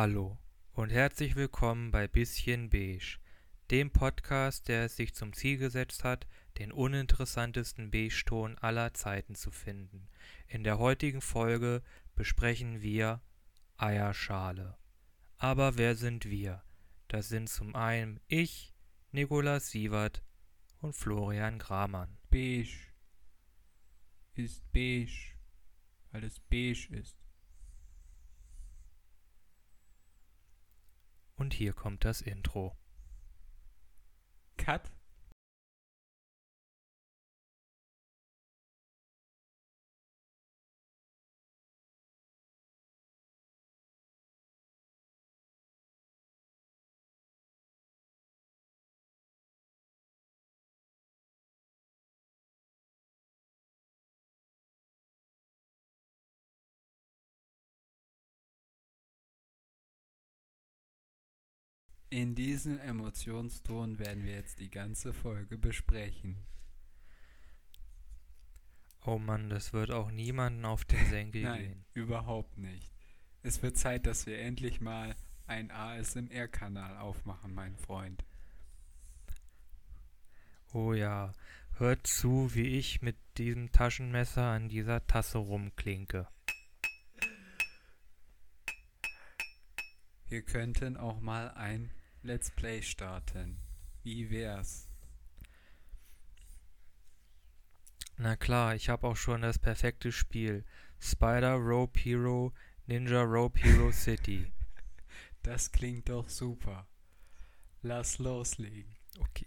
Hallo 0.00 0.38
und 0.74 0.90
herzlich 0.90 1.34
willkommen 1.34 1.90
bei 1.90 2.06
Bisschen 2.06 2.70
Beige, 2.70 3.18
dem 3.72 3.90
Podcast, 3.90 4.68
der 4.68 4.84
es 4.84 4.94
sich 4.94 5.12
zum 5.12 5.32
Ziel 5.32 5.58
gesetzt 5.58 6.04
hat, 6.04 6.28
den 6.58 6.70
uninteressantesten 6.70 7.90
Beige-Ton 7.90 8.56
aller 8.58 8.94
Zeiten 8.94 9.34
zu 9.34 9.50
finden. 9.50 10.06
In 10.46 10.62
der 10.62 10.78
heutigen 10.78 11.20
Folge 11.20 11.82
besprechen 12.14 12.80
wir 12.80 13.20
Eierschale. 13.76 14.78
Aber 15.36 15.76
wer 15.78 15.96
sind 15.96 16.26
wir? 16.26 16.62
Das 17.08 17.28
sind 17.28 17.48
zum 17.48 17.74
einen 17.74 18.20
ich, 18.28 18.72
Nikolaus 19.10 19.72
Sievert 19.72 20.22
und 20.80 20.94
Florian 20.94 21.58
Gramann. 21.58 22.18
Beige 22.30 22.86
ist 24.36 24.62
beige, 24.72 25.34
weil 26.12 26.22
es 26.22 26.38
beige 26.38 26.86
ist. 26.94 27.17
Und 31.38 31.54
hier 31.54 31.72
kommt 31.72 32.04
das 32.04 32.20
Intro. 32.20 32.76
Cut. 34.56 34.82
In 62.10 62.34
diesem 62.34 62.78
Emotionston 62.78 63.98
werden 63.98 64.24
wir 64.24 64.32
jetzt 64.32 64.60
die 64.60 64.70
ganze 64.70 65.12
Folge 65.12 65.58
besprechen. 65.58 66.38
Oh 69.04 69.18
Mann, 69.18 69.50
das 69.50 69.74
wird 69.74 69.90
auch 69.90 70.10
niemanden 70.10 70.64
auf 70.64 70.84
den 70.84 71.04
Senkel 71.06 71.42
Nein, 71.42 71.60
gehen. 71.60 71.84
überhaupt 71.92 72.56
nicht. 72.56 72.92
Es 73.42 73.62
wird 73.62 73.76
Zeit, 73.76 74.06
dass 74.06 74.26
wir 74.26 74.38
endlich 74.38 74.80
mal 74.80 75.14
einen 75.46 75.70
ASMR-Kanal 75.70 76.96
aufmachen, 76.96 77.54
mein 77.54 77.76
Freund. 77.76 78.24
Oh 80.72 80.92
ja, 80.94 81.32
hört 81.76 82.06
zu, 82.06 82.54
wie 82.54 82.78
ich 82.78 83.02
mit 83.02 83.16
diesem 83.36 83.70
Taschenmesser 83.70 84.44
an 84.44 84.68
dieser 84.68 85.06
Tasse 85.06 85.38
rumklinke. 85.38 86.26
Wir 90.26 90.42
könnten 90.42 90.96
auch 90.96 91.20
mal 91.20 91.50
ein 91.52 91.90
Let's 92.22 92.50
Play 92.50 92.82
starten. 92.82 93.60
Wie 94.02 94.30
wär's? 94.30 94.88
Na 98.16 98.34
klar, 98.34 98.74
ich 98.74 98.88
habe 98.88 99.06
auch 99.06 99.16
schon 99.16 99.42
das 99.42 99.58
perfekte 99.58 100.10
Spiel. 100.10 100.64
Spider 101.00 101.54
Rope 101.54 101.98
Hero 102.00 102.52
Ninja 102.86 103.22
Rope 103.22 103.60
Hero 103.60 103.92
City. 103.92 104.50
Das 105.42 105.70
klingt 105.70 106.08
doch 106.08 106.28
super. 106.28 106.88
Lass 107.82 108.18
loslegen. 108.18 108.96
Okay. 109.20 109.46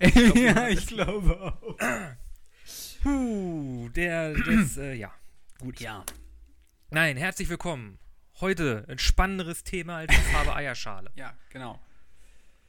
ja, 0.34 0.68
ich 0.68 0.86
glaube 0.86 1.38
auch. 1.40 1.76
Puh, 3.02 3.88
der, 3.90 4.32
das, 4.34 4.78
äh, 4.78 4.94
ja. 4.94 5.12
Gut. 5.58 5.80
Ja. 5.80 6.04
Nein, 6.90 7.16
herzlich 7.16 7.48
willkommen. 7.48 7.98
Heute 8.42 8.84
ein 8.88 8.98
spannenderes 8.98 9.62
Thema 9.62 9.98
als 9.98 10.12
die 10.12 10.20
Farbe 10.32 10.54
Eierschale. 10.56 11.12
Ja, 11.14 11.32
genau. 11.50 11.80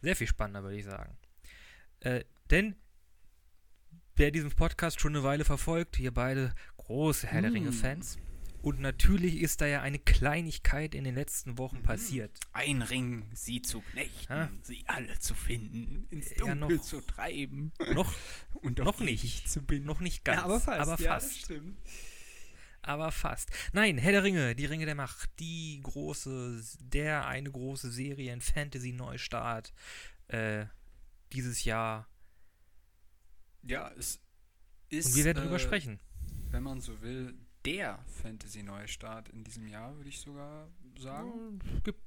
Sehr 0.03 0.15
viel 0.15 0.27
spannender, 0.27 0.61
würde 0.63 0.77
ich 0.77 0.85
sagen. 0.85 1.17
Äh, 2.01 2.23
denn 2.51 2.75
wer 4.15 4.29
diesen 4.29 4.51
Podcast 4.51 4.99
schon 5.01 5.15
eine 5.15 5.23
Weile 5.23 5.45
verfolgt, 5.45 5.97
wir 5.97 6.13
beide 6.13 6.53
große 6.77 7.25
Herr 7.25 7.41
der 7.41 7.49
Mm. 7.49 7.55
Ringe-Fans. 7.55 8.19
Und 8.61 8.79
natürlich 8.81 9.41
ist 9.41 9.61
da 9.61 9.65
ja 9.65 9.81
eine 9.81 9.97
Kleinigkeit 9.97 10.93
in 10.93 11.03
den 11.05 11.15
letzten 11.15 11.57
Wochen 11.57 11.77
Mhm. 11.79 11.83
passiert. 11.83 12.31
Ein 12.53 12.83
Ring, 12.83 13.25
sie 13.33 13.61
zu 13.63 13.81
knechten, 13.81 14.31
Ah. 14.31 14.49
sie 14.61 14.83
alle 14.87 15.17
zu 15.19 15.33
finden, 15.33 16.05
ins 16.11 16.29
Ja, 16.29 16.37
Dunkel 16.53 16.77
noch- 16.77 16.83
zu 16.83 17.01
treiben 17.01 17.73
Noch, 17.93 18.13
und 18.61 18.77
noch 18.77 18.99
nicht. 18.99 19.49
zu 19.49 19.63
binden. 19.63 19.87
noch 19.87 19.99
nicht 20.01 20.23
ganz, 20.23 20.37
ja, 20.37 20.45
aber 20.45 20.59
fast. 20.61 20.79
aber 20.79 21.01
ja, 21.01 21.15
das 21.15 21.23
fast. 21.25 21.39
stimmt. 21.45 21.77
Aber 22.83 23.11
fast. 23.11 23.49
Nein, 23.71 23.97
Herr 23.97 24.11
der 24.11 24.23
Ringe, 24.23 24.55
die 24.55 24.65
Ringe 24.65 24.85
der 24.85 24.95
Macht, 24.95 25.29
die 25.39 25.79
große, 25.83 26.61
der 26.79 27.25
eine 27.27 27.49
große 27.49 27.89
Serie, 27.91 28.31
ein 28.33 28.41
Fantasy-Neustart 28.41 29.73
äh, 30.27 30.65
dieses 31.31 31.63
Jahr. 31.63 32.07
Ja, 33.63 33.89
es 33.97 34.19
ist. 34.89 35.07
Und 35.07 35.15
wir 35.15 35.25
werden 35.25 35.43
drüber 35.43 35.55
äh, 35.55 35.59
sprechen. 35.59 35.99
Wenn 36.51 36.63
man 36.63 36.81
so 36.81 37.01
will, 37.01 37.33
der 37.65 38.03
Fantasy-Neustart 38.21 39.29
in 39.29 39.43
diesem 39.45 39.65
Jahr, 39.67 39.95
würde 39.95 40.09
ich 40.09 40.19
sogar 40.19 40.67
sagen. 40.99 41.59
Es 41.77 41.83
gibt 41.83 42.01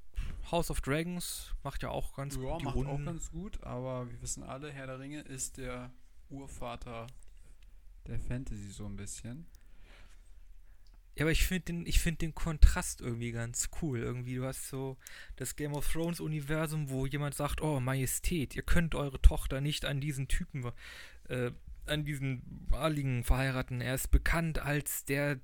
House 0.51 0.69
of 0.69 0.81
Dragons, 0.81 1.55
macht 1.63 1.81
ja 1.81 1.89
auch 1.89 2.15
ganz 2.15 2.35
Ja, 2.35 2.41
gut 2.41 2.61
die 2.61 2.65
macht 2.65 2.75
Runden. 2.75 2.91
auch 2.91 3.05
ganz 3.05 3.31
gut, 3.31 3.63
aber 3.63 4.09
wir 4.09 4.21
wissen 4.21 4.43
alle, 4.43 4.71
Herr 4.71 4.85
der 4.85 4.99
Ringe 4.99 5.21
ist 5.21 5.57
der 5.57 5.91
Urvater 6.29 7.07
der 8.05 8.19
Fantasy 8.19 8.69
so 8.69 8.85
ein 8.85 8.95
bisschen. 8.95 9.47
Ja, 11.17 11.23
aber 11.23 11.31
ich 11.31 11.47
finde 11.47 11.65
den, 11.65 11.91
find 11.91 12.21
den 12.21 12.35
Kontrast 12.35 13.01
irgendwie 13.01 13.31
ganz 13.31 13.69
cool. 13.81 13.99
Irgendwie, 13.99 14.35
du 14.35 14.45
hast 14.45 14.69
so 14.69 14.97
das 15.35 15.55
Game 15.55 15.73
of 15.73 15.91
Thrones 15.91 16.19
Universum, 16.19 16.91
wo 16.91 17.07
jemand 17.07 17.33
sagt, 17.33 17.59
oh, 17.59 17.79
Majestät, 17.79 18.55
ihr 18.55 18.61
könnt 18.61 18.93
eure 18.93 19.19
Tochter 19.19 19.59
nicht 19.59 19.83
an 19.83 19.99
diesen 19.99 20.27
Typen, 20.27 20.71
äh, 21.27 21.49
an 21.87 22.05
diesen 22.05 22.67
adligen 22.71 23.23
verheiraten. 23.23 23.81
Er 23.81 23.95
ist 23.95 24.11
bekannt 24.11 24.59
als 24.59 25.05
der 25.05 25.39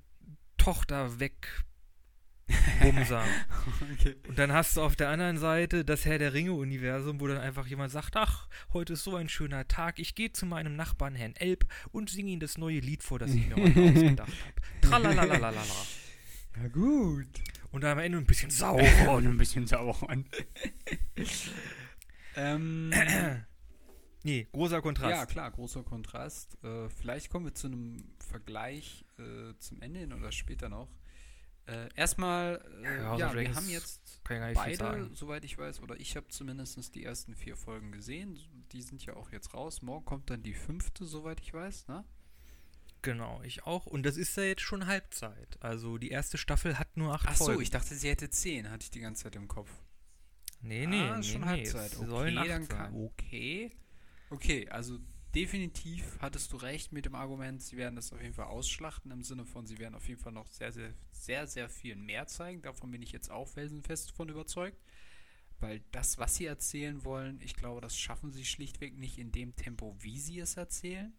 Tochter 0.58 1.18
weg. 1.18 1.64
Bumser. 2.80 3.24
okay. 3.92 4.16
Und 4.28 4.38
dann 4.38 4.52
hast 4.52 4.76
du 4.76 4.82
auf 4.82 4.96
der 4.96 5.08
anderen 5.08 5.38
Seite 5.38 5.84
das 5.84 6.04
Herr 6.04 6.18
der 6.18 6.34
Ringe-Universum, 6.34 7.20
wo 7.20 7.26
dann 7.26 7.38
einfach 7.38 7.66
jemand 7.66 7.92
sagt, 7.92 8.16
ach, 8.16 8.48
heute 8.72 8.94
ist 8.94 9.04
so 9.04 9.16
ein 9.16 9.28
schöner 9.28 9.66
Tag, 9.66 9.98
ich 9.98 10.14
gehe 10.14 10.32
zu 10.32 10.46
meinem 10.46 10.76
Nachbarn 10.76 11.14
Herrn 11.14 11.34
Elb 11.36 11.64
und 11.92 12.10
singe 12.10 12.30
ihm 12.30 12.40
das 12.40 12.58
neue 12.58 12.80
Lied 12.80 13.02
vor, 13.02 13.18
das 13.18 13.32
ich 13.32 13.48
mir 13.48 13.56
heute 13.56 13.80
ausgedacht 13.80 14.18
habe. 14.28 14.32
Tralalalalala. 14.82 15.62
Ja, 16.62 16.68
gut. 16.68 17.26
Und 17.72 17.82
dann 17.82 17.92
am 17.92 17.98
Ende 17.98 18.18
ein 18.18 18.26
bisschen 18.26 18.50
sauer. 18.50 18.82
Oh, 19.08 19.16
ein 19.16 19.36
bisschen 19.36 19.66
Sauron. 19.66 20.26
ähm, 22.36 22.92
Nee, 24.26 24.48
großer 24.52 24.80
Kontrast. 24.80 25.10
ja, 25.10 25.26
klar, 25.26 25.50
großer 25.50 25.82
Kontrast. 25.82 26.56
Äh, 26.64 26.88
vielleicht 26.88 27.28
kommen 27.28 27.44
wir 27.44 27.54
zu 27.54 27.66
einem 27.66 28.02
Vergleich 28.18 29.04
äh, 29.18 29.52
zum 29.58 29.82
Ende 29.82 30.00
hin 30.00 30.14
oder 30.14 30.32
später 30.32 30.70
noch. 30.70 30.88
Äh, 31.66 31.88
erstmal, 31.94 32.62
äh, 32.82 32.98
Ja, 33.18 33.34
wir 33.34 33.54
haben 33.54 33.68
jetzt 33.68 34.20
beide, 34.24 35.10
soweit 35.14 35.44
ich 35.44 35.56
weiß, 35.56 35.80
oder 35.80 35.98
ich 35.98 36.16
habe 36.16 36.28
zumindest 36.28 36.94
die 36.94 37.04
ersten 37.04 37.34
vier 37.34 37.56
Folgen 37.56 37.90
gesehen. 37.92 38.38
Die 38.72 38.82
sind 38.82 39.04
ja 39.04 39.14
auch 39.16 39.32
jetzt 39.32 39.54
raus. 39.54 39.80
Morgen 39.82 40.04
kommt 40.04 40.28
dann 40.30 40.42
die 40.42 40.54
fünfte, 40.54 41.04
soweit 41.04 41.40
ich 41.40 41.54
weiß, 41.54 41.88
ne? 41.88 42.04
Genau, 43.02 43.42
ich 43.42 43.64
auch. 43.64 43.86
Und 43.86 44.04
das 44.04 44.16
ist 44.16 44.36
ja 44.36 44.44
jetzt 44.44 44.62
schon 44.62 44.86
Halbzeit. 44.86 45.58
Also 45.60 45.98
die 45.98 46.08
erste 46.10 46.38
Staffel 46.38 46.78
hat 46.78 46.96
nur 46.96 47.14
acht 47.14 47.26
Ach 47.28 47.36
so, 47.36 47.44
Folgen. 47.46 47.62
ich 47.62 47.70
dachte, 47.70 47.94
sie 47.94 48.08
hätte 48.08 48.30
zehn, 48.30 48.70
hatte 48.70 48.84
ich 48.84 48.90
die 48.90 49.00
ganze 49.00 49.24
Zeit 49.24 49.36
im 49.36 49.46
Kopf. 49.48 49.70
nee, 50.62 50.86
nee, 50.86 51.02
ah, 51.08 51.16
nee, 51.18 51.22
schon 51.22 51.42
nee. 51.42 51.46
Halbzeit. 51.48 51.96
Okay, 51.96 52.06
sollen 52.06 52.38
acht 52.38 52.48
dann 52.48 52.64
sein. 52.64 52.76
kann, 52.78 52.94
okay. 52.94 53.72
Okay, 54.30 54.68
also 54.70 54.98
definitiv 55.34 56.18
hattest 56.20 56.52
du 56.52 56.56
recht 56.56 56.92
mit 56.92 57.06
dem 57.06 57.14
Argument, 57.14 57.62
sie 57.62 57.76
werden 57.76 57.96
das 57.96 58.12
auf 58.12 58.22
jeden 58.22 58.34
Fall 58.34 58.46
ausschlachten, 58.46 59.10
im 59.10 59.22
Sinne 59.22 59.44
von, 59.44 59.66
sie 59.66 59.78
werden 59.78 59.94
auf 59.94 60.08
jeden 60.08 60.20
Fall 60.20 60.32
noch 60.32 60.46
sehr, 60.48 60.72
sehr, 60.72 60.94
sehr, 61.10 61.46
sehr 61.46 61.68
viel 61.68 61.96
mehr 61.96 62.26
zeigen. 62.26 62.62
Davon 62.62 62.90
bin 62.90 63.02
ich 63.02 63.12
jetzt 63.12 63.30
auch 63.30 63.48
felsenfest 63.48 64.12
von 64.12 64.28
überzeugt. 64.28 64.78
Weil 65.60 65.80
das, 65.92 66.18
was 66.18 66.34
sie 66.36 66.46
erzählen 66.46 67.04
wollen, 67.04 67.40
ich 67.40 67.54
glaube, 67.54 67.80
das 67.80 67.96
schaffen 67.96 68.32
sie 68.32 68.44
schlichtweg 68.44 68.98
nicht 68.98 69.18
in 69.18 69.32
dem 69.32 69.56
Tempo, 69.56 69.96
wie 70.00 70.18
sie 70.18 70.38
es 70.40 70.56
erzählen. 70.56 71.12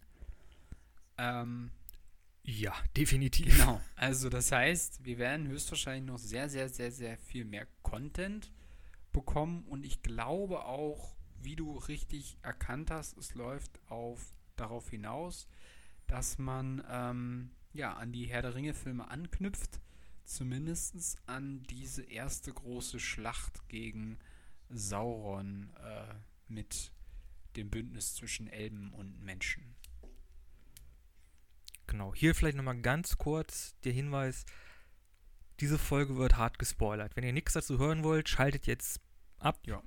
Ähm, 1.18 1.72
Ja, 2.44 2.74
definitiv. 2.96 3.58
Genau. 3.58 3.82
Also 3.96 4.30
das 4.30 4.52
heißt, 4.52 5.04
wir 5.04 5.18
werden 5.18 5.48
höchstwahrscheinlich 5.48 6.06
noch 6.06 6.20
sehr, 6.20 6.50
sehr, 6.50 6.70
sehr, 6.70 6.92
sehr 6.92 7.18
viel 7.18 7.46
mehr 7.46 7.68
Content 7.82 8.52
bekommen 9.12 9.64
und 9.68 9.84
ich 9.86 10.04
glaube 10.04 10.66
auch, 10.66 11.15
wie 11.46 11.56
du 11.56 11.78
richtig 11.78 12.38
erkannt 12.42 12.92
hast, 12.92 13.18
es 13.18 13.34
läuft 13.36 13.80
auf 13.90 14.34
darauf 14.56 14.90
hinaus, 14.90 15.48
dass 16.08 16.38
man 16.38 16.84
ähm, 16.90 17.52
ja 17.74 17.94
an 17.94 18.12
die 18.12 18.26
Herr 18.26 18.42
der 18.42 18.56
Ringe 18.56 18.74
Filme 18.74 19.10
anknüpft, 19.10 19.80
zumindest 20.24 21.18
an 21.28 21.64
diese 21.64 22.04
erste 22.04 22.52
große 22.52 23.00
Schlacht 23.00 23.68
gegen 23.70 24.18
Sauron 24.70 25.72
äh, 25.84 26.14
mit 26.48 26.92
dem 27.56 27.70
Bündnis 27.70 28.16
zwischen 28.16 28.48
Elben 28.48 28.92
und 28.94 29.22
Menschen. 29.22 29.76
Genau. 31.88 32.14
Hier 32.16 32.36
vielleicht 32.36 32.58
nochmal 32.58 32.82
ganz 32.82 33.18
kurz 33.18 33.76
der 33.84 33.94
Hinweis. 33.94 34.46
diese 35.62 35.78
Folge 35.78 36.18
wird 36.18 36.36
hart 36.36 36.60
gespoilert. 36.60 37.16
Wenn 37.16 37.24
ihr 37.24 37.32
nichts 37.32 37.54
dazu 37.54 37.78
hören 37.78 38.04
wollt, 38.04 38.28
schaltet 38.28 38.68
jetzt 38.68 39.00
ab. 39.40 39.62
Ja. 39.66 39.82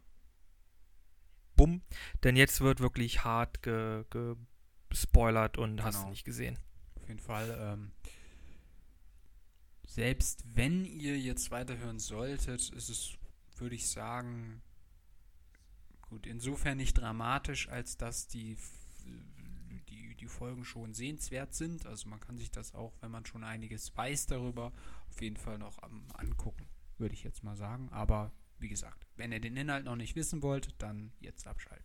Bumm. 1.58 1.82
Denn 2.24 2.36
jetzt 2.36 2.62
wird 2.62 2.80
wirklich 2.80 3.24
hart 3.24 3.62
ge, 3.62 4.04
gespoilert 4.88 5.58
und 5.58 5.82
hast 5.82 5.96
du 5.96 6.00
Genau. 6.00 6.10
nicht 6.12 6.24
gesehen. 6.24 6.58
Auf 6.96 7.06
jeden 7.08 7.20
Fall. 7.20 7.58
Ähm, 7.60 7.90
selbst 9.86 10.44
wenn 10.54 10.84
ihr 10.84 11.18
jetzt 11.18 11.50
weiterhören 11.50 11.98
solltet, 11.98 12.70
ist 12.70 12.88
es, 12.88 13.12
würde 13.56 13.74
ich 13.74 13.88
sagen, 13.88 14.62
gut, 16.02 16.26
insofern 16.26 16.76
nicht 16.76 16.94
dramatisch, 16.94 17.68
als 17.68 17.96
dass 17.96 18.28
die, 18.28 18.56
die, 19.88 20.14
die 20.14 20.26
Folgen 20.28 20.64
schon 20.64 20.94
sehenswert 20.94 21.54
sind. 21.54 21.86
Also 21.86 22.08
man 22.08 22.20
kann 22.20 22.36
sich 22.38 22.50
das 22.50 22.74
auch, 22.74 22.92
wenn 23.00 23.10
man 23.10 23.26
schon 23.26 23.44
einiges 23.44 23.96
weiß 23.96 24.26
darüber, 24.26 24.72
auf 25.10 25.20
jeden 25.22 25.36
Fall 25.36 25.58
noch 25.58 25.82
ähm, 25.82 26.04
angucken, 26.14 26.68
würde 26.98 27.14
ich 27.14 27.24
jetzt 27.24 27.42
mal 27.42 27.56
sagen. 27.56 27.88
Aber 27.90 28.30
wie 28.58 28.68
gesagt, 28.68 29.06
wenn 29.16 29.32
ihr 29.32 29.40
den 29.40 29.56
Inhalt 29.56 29.84
noch 29.84 29.96
nicht 29.96 30.16
wissen 30.16 30.42
wollt, 30.42 30.74
dann 30.78 31.12
jetzt 31.20 31.46
abschalten. 31.46 31.84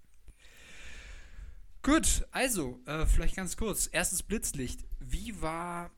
Gut, 1.81 2.25
also, 2.31 2.79
äh, 2.85 3.05
vielleicht 3.05 3.35
ganz 3.35 3.57
kurz. 3.57 3.89
Erstes 3.91 4.23
Blitzlicht. 4.23 4.85
Wie 4.99 5.41
war 5.41 5.91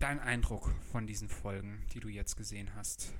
dein 0.00 0.18
Eindruck 0.18 0.72
von 0.90 1.06
diesen 1.06 1.28
Folgen, 1.28 1.84
die 1.92 2.00
du 2.00 2.08
jetzt 2.08 2.36
gesehen 2.36 2.74
hast? 2.74 3.12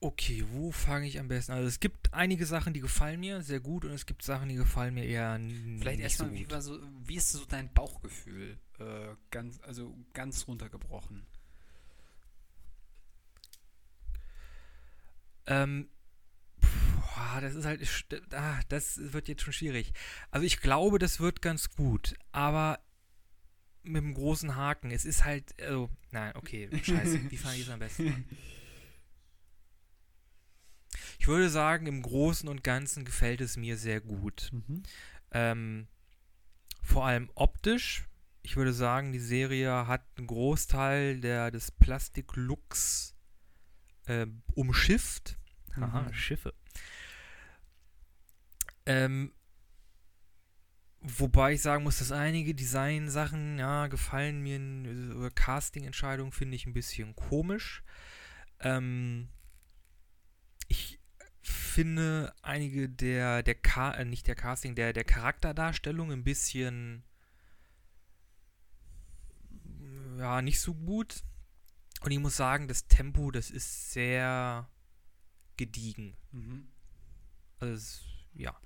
Okay, 0.00 0.44
wo 0.52 0.70
fange 0.70 1.08
ich 1.08 1.18
am 1.18 1.26
besten? 1.26 1.50
Also 1.50 1.66
es 1.66 1.80
gibt 1.80 2.14
einige 2.14 2.46
Sachen, 2.46 2.72
die 2.72 2.80
gefallen 2.80 3.18
mir 3.18 3.42
sehr 3.42 3.58
gut 3.58 3.84
und 3.84 3.90
es 3.90 4.06
gibt 4.06 4.22
Sachen, 4.22 4.48
die 4.48 4.54
gefallen 4.54 4.94
mir 4.94 5.04
eher 5.04 5.36
Vielleicht 5.36 5.98
nicht 5.98 6.00
erstmal, 6.00 6.28
so 6.28 6.34
wie, 6.34 6.60
so, 6.60 6.80
wie 7.04 7.16
ist 7.16 7.32
so 7.32 7.44
dein 7.44 7.72
Bauchgefühl? 7.74 8.56
Äh, 8.78 9.16
ganz, 9.32 9.60
also 9.62 9.96
ganz 10.12 10.46
runtergebrochen. 10.46 11.26
Ähm, 15.48 15.88
boah, 16.60 17.40
das 17.40 17.54
ist 17.54 17.64
halt, 17.64 17.82
ah, 18.32 18.60
das 18.68 19.12
wird 19.12 19.28
jetzt 19.28 19.42
schon 19.42 19.52
schwierig. 19.52 19.92
Also 20.30 20.46
ich 20.46 20.60
glaube, 20.60 20.98
das 20.98 21.20
wird 21.20 21.42
ganz 21.42 21.70
gut, 21.70 22.14
aber 22.32 22.78
mit 23.82 24.02
einem 24.02 24.14
großen 24.14 24.54
Haken. 24.54 24.90
Es 24.90 25.04
ist 25.04 25.24
halt, 25.24 25.60
also, 25.60 25.90
nein, 26.10 26.36
okay, 26.36 26.68
scheiße. 26.82 27.30
Wie 27.30 27.36
fange 27.36 27.56
ich 27.56 27.62
es 27.62 27.70
am 27.70 27.78
besten 27.78 28.08
an? 28.08 28.24
Ich 31.18 31.26
würde 31.26 31.48
sagen, 31.48 31.86
im 31.86 32.02
Großen 32.02 32.48
und 32.48 32.62
Ganzen 32.62 33.04
gefällt 33.04 33.40
es 33.40 33.56
mir 33.56 33.76
sehr 33.76 34.00
gut. 34.00 34.52
Ähm, 35.32 35.88
vor 36.82 37.06
allem 37.06 37.30
optisch. 37.34 38.04
Ich 38.42 38.56
würde 38.56 38.72
sagen, 38.72 39.12
die 39.12 39.18
Serie 39.18 39.86
hat 39.86 40.02
einen 40.16 40.26
Großteil 40.26 41.20
der, 41.20 41.50
des 41.50 41.70
Plastiklooks 41.70 43.14
äh, 44.08 44.26
umschifft. 44.54 45.38
Haha, 45.76 46.02
Mhm. 46.02 46.14
Schiffe. 46.14 46.54
Ähm, 48.86 49.32
wobei 51.00 51.52
ich 51.54 51.62
sagen 51.62 51.84
muss, 51.84 51.98
dass 51.98 52.12
einige 52.12 52.54
Design-Sachen, 52.54 53.58
ja, 53.58 53.86
gefallen 53.88 54.42
mir, 54.42 55.16
oder 55.16 55.30
Casting-Entscheidungen 55.30 56.32
finde 56.32 56.56
ich 56.56 56.66
ein 56.66 56.72
bisschen 56.72 57.14
komisch. 57.14 57.82
Ähm, 58.60 59.28
ich 60.68 60.98
finde 61.42 62.34
einige 62.42 62.88
der, 62.88 63.42
der 63.42 63.54
Ka 63.54 63.92
äh, 63.92 64.04
nicht 64.04 64.26
der 64.26 64.34
Casting, 64.34 64.74
der, 64.74 64.92
der 64.92 65.04
Charakterdarstellung 65.04 66.10
ein 66.12 66.24
bisschen 66.24 67.04
ja, 70.18 70.42
nicht 70.42 70.60
so 70.60 70.74
gut. 70.74 71.22
Und 72.02 72.10
ich 72.10 72.18
muss 72.18 72.36
sagen, 72.36 72.68
das 72.68 72.86
Tempo, 72.86 73.30
das 73.30 73.50
ist 73.50 73.92
sehr 73.92 74.68
gediegen. 75.56 76.16
Mhm. 76.32 76.68
Also 77.58 77.74
es, 77.74 78.02
ja. 78.34 78.56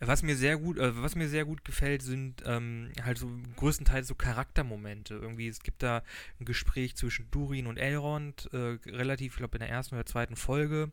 Was 0.00 0.22
mir 0.22 0.36
sehr 0.36 0.58
gut, 0.58 0.78
äh, 0.78 1.02
was 1.02 1.14
mir 1.14 1.28
sehr 1.28 1.44
gut 1.44 1.64
gefällt, 1.64 2.02
sind 2.02 2.42
ähm, 2.44 2.90
halt 3.02 3.18
so 3.18 3.30
größtenteils 3.56 4.08
so 4.08 4.14
Charaktermomente. 4.14 5.14
Irgendwie, 5.14 5.48
es 5.48 5.60
gibt 5.60 5.82
da 5.82 6.02
ein 6.40 6.44
Gespräch 6.44 6.96
zwischen 6.96 7.30
Durin 7.30 7.66
und 7.66 7.76
Elrond, 7.76 8.52
äh, 8.52 8.78
relativ, 8.86 9.34
ich 9.34 9.38
glaube, 9.38 9.56
in 9.56 9.60
der 9.60 9.70
ersten 9.70 9.94
oder 9.94 10.06
zweiten 10.06 10.36
Folge. 10.36 10.90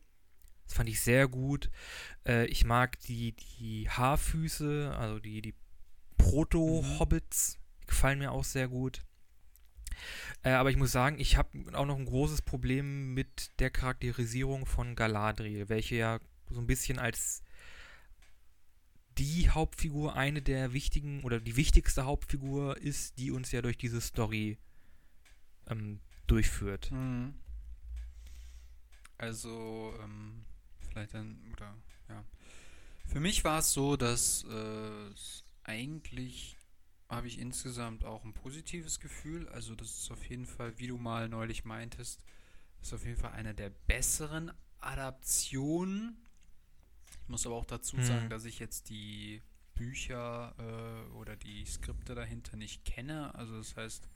Das 0.64 0.74
fand 0.74 0.88
ich 0.88 1.00
sehr 1.00 1.26
gut. 1.28 1.70
Äh, 2.26 2.46
ich 2.46 2.64
mag 2.64 3.00
die, 3.00 3.32
die 3.32 3.90
Haarfüße, 3.90 4.94
also 4.96 5.18
die, 5.18 5.42
die 5.42 5.54
Proto-Hobbits, 6.18 7.58
gefallen 7.86 8.18
mir 8.18 8.32
auch 8.32 8.44
sehr 8.44 8.68
gut. 8.68 9.04
Äh, 10.42 10.50
aber 10.50 10.70
ich 10.70 10.76
muss 10.76 10.92
sagen, 10.92 11.18
ich 11.18 11.36
habe 11.36 11.50
auch 11.74 11.86
noch 11.86 11.98
ein 11.98 12.06
großes 12.06 12.42
Problem 12.42 13.14
mit 13.14 13.50
der 13.60 13.70
Charakterisierung 13.70 14.66
von 14.66 14.94
Galadriel, 14.94 15.68
welche 15.68 15.96
ja 15.96 16.20
so 16.50 16.60
ein 16.60 16.66
bisschen 16.66 16.98
als 16.98 17.42
die 19.18 19.50
Hauptfigur 19.50 20.14
eine 20.14 20.42
der 20.42 20.72
wichtigen 20.72 21.24
oder 21.24 21.40
die 21.40 21.56
wichtigste 21.56 22.04
Hauptfigur 22.04 22.76
ist, 22.76 23.18
die 23.18 23.30
uns 23.32 23.50
ja 23.50 23.62
durch 23.62 23.76
diese 23.76 24.00
Story 24.00 24.58
ähm, 25.68 26.00
durchführt. 26.26 26.90
Mhm. 26.92 27.34
Also, 29.18 29.92
ähm, 30.00 30.44
vielleicht 30.88 31.14
dann, 31.14 31.40
oder, 31.52 31.74
ja. 32.08 32.24
Für 33.06 33.20
mich 33.20 33.42
war 33.42 33.58
es 33.58 33.72
so, 33.72 33.96
dass 33.96 34.44
äh, 34.44 35.10
eigentlich 35.64 36.57
habe 37.08 37.26
ich 37.26 37.38
insgesamt 37.38 38.04
auch 38.04 38.24
ein 38.24 38.34
positives 38.34 39.00
Gefühl. 39.00 39.48
Also, 39.48 39.74
das 39.74 39.90
ist 39.98 40.10
auf 40.10 40.24
jeden 40.28 40.46
Fall, 40.46 40.78
wie 40.78 40.86
du 40.88 40.98
mal 40.98 41.28
neulich 41.28 41.64
meintest, 41.64 42.22
ist 42.82 42.92
auf 42.92 43.04
jeden 43.04 43.16
Fall 43.18 43.32
eine 43.32 43.54
der 43.54 43.70
besseren 43.70 44.52
Adaptionen. 44.80 46.18
Ich 47.22 47.28
muss 47.28 47.46
aber 47.46 47.56
auch 47.56 47.64
dazu 47.66 47.96
Hm. 47.96 48.04
sagen, 48.04 48.30
dass 48.30 48.44
ich 48.44 48.58
jetzt 48.58 48.90
die 48.90 49.42
Bücher 49.74 50.54
äh, 50.58 51.12
oder 51.14 51.36
die 51.36 51.64
Skripte 51.64 52.14
dahinter 52.14 52.56
nicht 52.56 52.84
kenne. 52.84 53.34
Also, 53.34 53.56
das 53.56 53.76
heißt, 53.76 54.08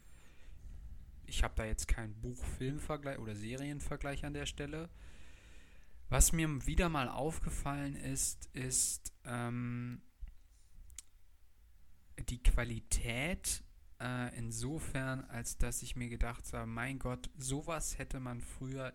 ich 1.27 1.43
habe 1.43 1.55
da 1.57 1.65
jetzt 1.65 1.89
keinen 1.89 2.15
Buch-Film-Vergleich 2.21 3.19
oder 3.19 3.35
Serienvergleich 3.35 4.25
an 4.25 4.35
der 4.35 4.47
Stelle. 4.47 4.91
Was 6.09 6.33
mir 6.33 6.67
wieder 6.67 6.91
mal 6.91 7.09
aufgefallen 7.09 7.97
ist, 7.97 8.51
ist 8.53 9.15
ähm, 9.25 10.03
die 12.29 12.43
Qualität 12.43 13.63
äh, 14.01 14.37
insofern, 14.37 15.25
als 15.27 15.59
dass 15.59 15.83
ich 15.83 15.97
mir 15.97 16.09
gedacht 16.09 16.53
habe, 16.53 16.67
mein 16.67 16.99
Gott, 16.99 17.31
sowas 17.37 17.99
hätte 17.99 18.21
man 18.21 18.41
früher 18.41 18.93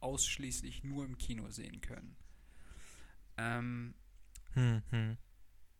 ausschließlich 0.00 0.84
nur 0.84 1.04
im 1.04 1.18
Kino 1.18 1.50
sehen 1.50 1.80
können. 1.80 2.16
Ähm, 3.36 3.94
Hm, 4.52 4.82
hm. 4.90 5.16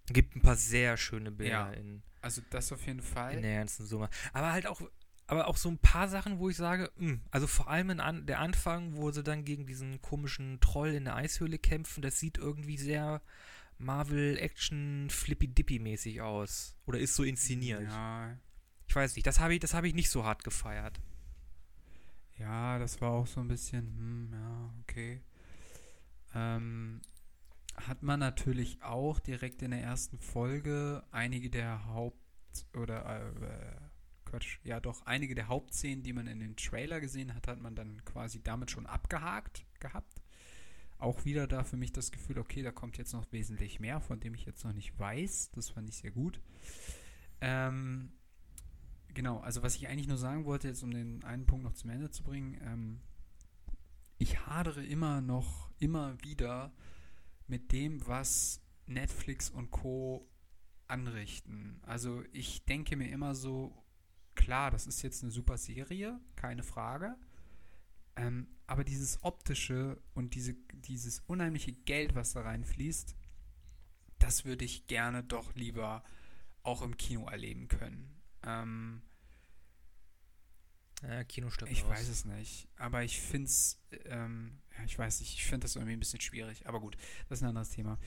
Gibt 0.08 0.36
ein 0.36 0.42
paar 0.42 0.56
sehr 0.56 0.96
schöne 0.98 1.30
Bilder 1.32 1.50
Ja. 1.50 1.72
in, 1.72 2.02
also 2.20 2.42
das 2.50 2.70
auf 2.72 2.86
jeden 2.86 3.00
Fall. 3.02 3.34
in 3.34 3.42
der 3.42 3.58
ganzen 3.58 3.86
Summe. 3.86 4.10
Aber 4.34 4.52
halt 4.52 4.66
auch, 4.66 4.82
aber 5.26 5.48
auch 5.48 5.56
so 5.56 5.70
ein 5.70 5.78
paar 5.78 6.08
Sachen, 6.08 6.38
wo 6.38 6.50
ich 6.50 6.56
sage, 6.56 6.92
hm, 6.98 7.22
also 7.30 7.46
vor 7.46 7.68
allem 7.68 7.90
in 7.90 8.00
an, 8.00 8.26
der 8.26 8.38
Anfang, 8.40 8.96
wo 8.96 9.10
sie 9.10 9.22
dann 9.24 9.44
gegen 9.44 9.66
diesen 9.66 10.00
komischen 10.02 10.60
Troll 10.60 10.90
in 10.90 11.04
der 11.06 11.16
Eishöhle 11.16 11.58
kämpfen, 11.58 12.02
das 12.02 12.20
sieht 12.20 12.36
irgendwie 12.38 12.76
sehr 12.76 13.22
Marvel-Action 13.78 15.08
Flippy-Dippy-mäßig 15.10 16.20
aus. 16.20 16.76
Oder 16.86 16.98
ist 16.98 17.14
so 17.14 17.24
inszeniert. 17.24 17.82
Ja, 17.82 18.36
Ich 18.88 18.94
weiß 18.94 19.16
nicht, 19.16 19.26
das 19.26 19.40
habe 19.40 19.54
ich, 19.54 19.60
das 19.60 19.74
habe 19.74 19.88
ich 19.88 19.94
nicht 19.94 20.10
so 20.10 20.24
hart 20.24 20.44
gefeiert. 20.44 21.00
Ja, 22.38 22.78
das 22.78 23.00
war 23.00 23.10
auch 23.10 23.26
so 23.26 23.40
ein 23.40 23.48
bisschen, 23.48 23.86
hm, 23.96 24.30
ja, 24.32 24.74
okay. 24.82 25.22
Ähm, 26.34 27.00
hat 27.76 28.02
man 28.02 28.20
natürlich 28.20 28.82
auch 28.82 29.18
direkt 29.20 29.62
in 29.62 29.70
der 29.70 29.82
ersten 29.82 30.18
Folge 30.18 31.02
einige 31.10 31.50
der 31.50 31.86
Haupt- 31.86 32.18
oder, 32.74 33.30
äh, 33.30 33.76
Quatsch, 34.24 34.58
ja 34.64 34.80
doch, 34.80 35.02
einige 35.06 35.34
der 35.34 35.48
Hauptszenen, 35.48 36.02
die 36.02 36.12
man 36.12 36.26
in 36.26 36.40
den 36.40 36.56
Trailer 36.56 37.00
gesehen 37.00 37.34
hat, 37.34 37.46
hat 37.46 37.60
man 37.60 37.74
dann 37.74 38.04
quasi 38.04 38.42
damit 38.42 38.70
schon 38.70 38.86
abgehakt 38.86 39.64
gehabt. 39.78 40.22
Auch 40.98 41.24
wieder 41.24 41.46
da 41.46 41.64
für 41.64 41.76
mich 41.76 41.92
das 41.92 42.10
Gefühl, 42.10 42.38
okay, 42.38 42.62
da 42.62 42.72
kommt 42.72 42.96
jetzt 42.98 43.12
noch 43.12 43.30
wesentlich 43.32 43.80
mehr, 43.80 44.00
von 44.00 44.20
dem 44.20 44.34
ich 44.34 44.44
jetzt 44.46 44.64
noch 44.64 44.72
nicht 44.72 44.98
weiß. 44.98 45.50
Das 45.52 45.70
fand 45.70 45.88
ich 45.88 45.96
sehr 45.96 46.10
gut. 46.10 46.40
Ähm, 47.40 48.12
Genau, 49.16 49.38
also 49.38 49.62
was 49.62 49.76
ich 49.76 49.88
eigentlich 49.88 50.08
nur 50.08 50.18
sagen 50.18 50.44
wollte, 50.44 50.68
jetzt 50.68 50.82
um 50.82 50.90
den 50.90 51.24
einen 51.24 51.46
Punkt 51.46 51.64
noch 51.64 51.72
zum 51.72 51.88
Ende 51.88 52.10
zu 52.10 52.22
bringen, 52.22 52.60
ähm, 52.60 53.00
ich 54.18 54.46
hadere 54.46 54.84
immer 54.84 55.22
noch, 55.22 55.70
immer 55.78 56.22
wieder 56.22 56.70
mit 57.46 57.72
dem, 57.72 58.06
was 58.06 58.60
Netflix 58.84 59.48
und 59.48 59.70
Co. 59.70 60.28
anrichten. 60.86 61.80
Also 61.80 62.24
ich 62.32 62.66
denke 62.66 62.94
mir 62.94 63.08
immer 63.08 63.34
so, 63.34 63.82
klar, 64.34 64.70
das 64.70 64.86
ist 64.86 65.00
jetzt 65.00 65.22
eine 65.22 65.32
super 65.32 65.56
Serie, 65.56 66.20
keine 66.34 66.62
Frage. 66.62 67.16
Ähm, 68.16 68.48
aber 68.66 68.82
dieses 68.84 69.22
optische 69.22 70.00
und 70.14 70.34
diese, 70.34 70.54
dieses 70.72 71.20
unheimliche 71.20 71.72
Geld, 71.72 72.14
was 72.14 72.32
da 72.32 72.40
reinfließt, 72.42 73.14
das 74.18 74.44
würde 74.44 74.64
ich 74.64 74.86
gerne 74.86 75.22
doch 75.22 75.54
lieber 75.54 76.02
auch 76.62 76.82
im 76.82 76.96
Kino 76.96 77.28
erleben 77.28 77.68
können. 77.68 78.20
Ähm, 78.42 79.02
Äh, 81.02 81.26
Kino 81.26 81.50
stirbt 81.50 81.70
Ich 81.70 81.84
aus. 81.84 81.90
weiß 81.90 82.08
es 82.08 82.24
nicht. 82.24 82.68
Aber 82.76 83.04
ich 83.04 83.20
finde 83.20 83.46
es, 83.48 83.78
ähm, 84.06 84.58
ja, 84.78 84.84
ich 84.84 84.98
weiß 84.98 85.20
nicht, 85.20 85.34
ich 85.34 85.44
finde 85.44 85.66
das 85.66 85.76
irgendwie 85.76 85.92
ein 85.92 85.98
bisschen 86.00 86.22
schwierig. 86.22 86.66
Aber 86.66 86.80
gut, 86.80 86.96
das 87.28 87.38
ist 87.38 87.42
ein 87.42 87.50
anderes 87.50 87.68
Thema. 87.68 87.98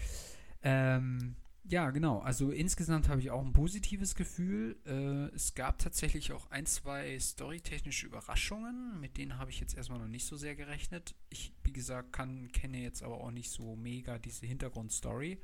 Ähm, 0.63 1.35
ja, 1.69 1.91
genau. 1.91 2.19
Also 2.19 2.49
insgesamt 2.49 3.09
habe 3.09 3.21
ich 3.21 3.29
auch 3.29 3.45
ein 3.45 3.53
positives 3.53 4.15
Gefühl. 4.15 4.75
Äh, 4.85 5.35
es 5.35 5.53
gab 5.53 5.77
tatsächlich 5.77 6.31
auch 6.33 6.49
ein, 6.49 6.65
zwei 6.65 7.17
storytechnische 7.19 8.07
Überraschungen, 8.07 8.99
mit 8.99 9.17
denen 9.17 9.37
habe 9.37 9.51
ich 9.51 9.59
jetzt 9.59 9.77
erstmal 9.77 9.99
noch 9.99 10.07
nicht 10.07 10.25
so 10.25 10.35
sehr 10.35 10.55
gerechnet. 10.55 11.15
Ich, 11.29 11.53
wie 11.63 11.71
gesagt, 11.71 12.11
kann, 12.11 12.51
kenne 12.51 12.79
jetzt 12.79 13.03
aber 13.03 13.21
auch 13.21 13.29
nicht 13.29 13.51
so 13.51 13.75
mega 13.75 14.17
diese 14.17 14.47
Hintergrundstory. 14.47 15.39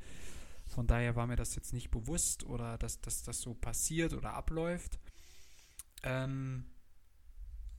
Von 0.66 0.88
daher 0.88 1.16
war 1.16 1.28
mir 1.28 1.36
das 1.36 1.56
jetzt 1.56 1.74
nicht 1.74 1.92
bewusst 1.92 2.44
oder 2.44 2.80
dass, 2.80 3.00
dass 3.02 3.22
das 3.22 3.40
so 3.42 3.54
passiert 3.54 4.14
oder 4.14 4.34
abläuft. 4.34 5.00
Ähm, 6.02 6.66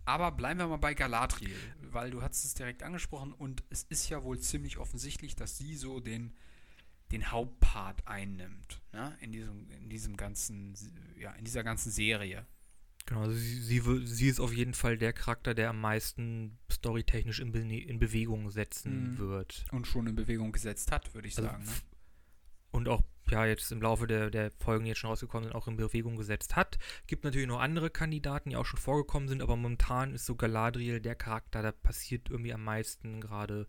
aber 0.04 0.30
bleiben 0.30 0.60
wir 0.60 0.68
mal 0.68 0.76
bei 0.76 0.94
Galadriel, 0.94 1.56
weil 1.80 2.12
du 2.12 2.22
hast 2.22 2.44
es 2.44 2.54
direkt 2.54 2.84
angesprochen 2.84 3.32
und 3.32 3.64
es 3.70 3.82
ist 3.82 4.08
ja 4.08 4.22
wohl 4.22 4.38
ziemlich 4.38 4.78
offensichtlich, 4.78 5.34
dass 5.34 5.58
sie 5.58 5.74
so 5.74 5.98
den, 5.98 6.32
den 7.12 7.30
Hauptpart 7.30 8.06
einnimmt, 8.06 8.80
ne? 8.92 9.16
In 9.20 9.32
diesem, 9.32 9.70
in 9.70 9.88
diesem 9.88 10.16
ganzen, 10.16 10.74
ja, 11.18 11.32
in 11.32 11.44
dieser 11.44 11.62
ganzen 11.64 11.90
Serie. 11.90 12.46
Genau, 13.06 13.20
also 13.20 13.34
sie, 13.36 13.60
sie, 13.60 14.06
sie 14.06 14.28
ist 14.28 14.40
auf 14.40 14.52
jeden 14.52 14.74
Fall 14.74 14.98
der 14.98 15.12
Charakter, 15.12 15.54
der 15.54 15.70
am 15.70 15.80
meisten 15.80 16.58
storytechnisch 16.72 17.38
in, 17.38 17.52
Be 17.52 17.60
in 17.60 17.98
Bewegung 18.00 18.50
setzen 18.50 19.12
Mhm. 19.12 19.18
wird. 19.18 19.64
Und 19.70 19.86
schon 19.86 20.08
in 20.08 20.16
Bewegung 20.16 20.50
gesetzt 20.50 20.90
hat, 20.90 21.14
würde 21.14 21.28
ich 21.28 21.36
Also 21.38 21.48
sagen. 21.48 21.64
Ne? 21.64 21.70
Und 22.72 22.88
auch, 22.88 23.02
ja, 23.30 23.46
jetzt 23.46 23.70
im 23.72 23.80
Laufe 23.80 24.06
der, 24.08 24.30
der 24.30 24.50
Folgen, 24.50 24.84
die 24.84 24.88
jetzt 24.90 24.98
schon 24.98 25.08
rausgekommen 25.08 25.44
sind, 25.48 25.54
auch 25.54 25.66
in 25.68 25.76
Bewegung 25.76 26.16
gesetzt 26.16 26.56
hat. 26.56 26.78
Gibt 27.06 27.24
natürlich 27.24 27.46
noch 27.46 27.60
andere 27.60 27.90
Kandidaten, 27.90 28.50
die 28.50 28.56
auch 28.56 28.66
schon 28.66 28.80
vorgekommen 28.80 29.28
sind, 29.28 29.40
aber 29.40 29.56
momentan 29.56 30.12
ist 30.12 30.26
so 30.26 30.34
Galadriel 30.34 31.00
der 31.00 31.14
Charakter, 31.14 31.62
da 31.62 31.72
passiert 31.72 32.28
irgendwie 32.28 32.52
am 32.52 32.64
meisten 32.64 33.20
gerade, 33.20 33.66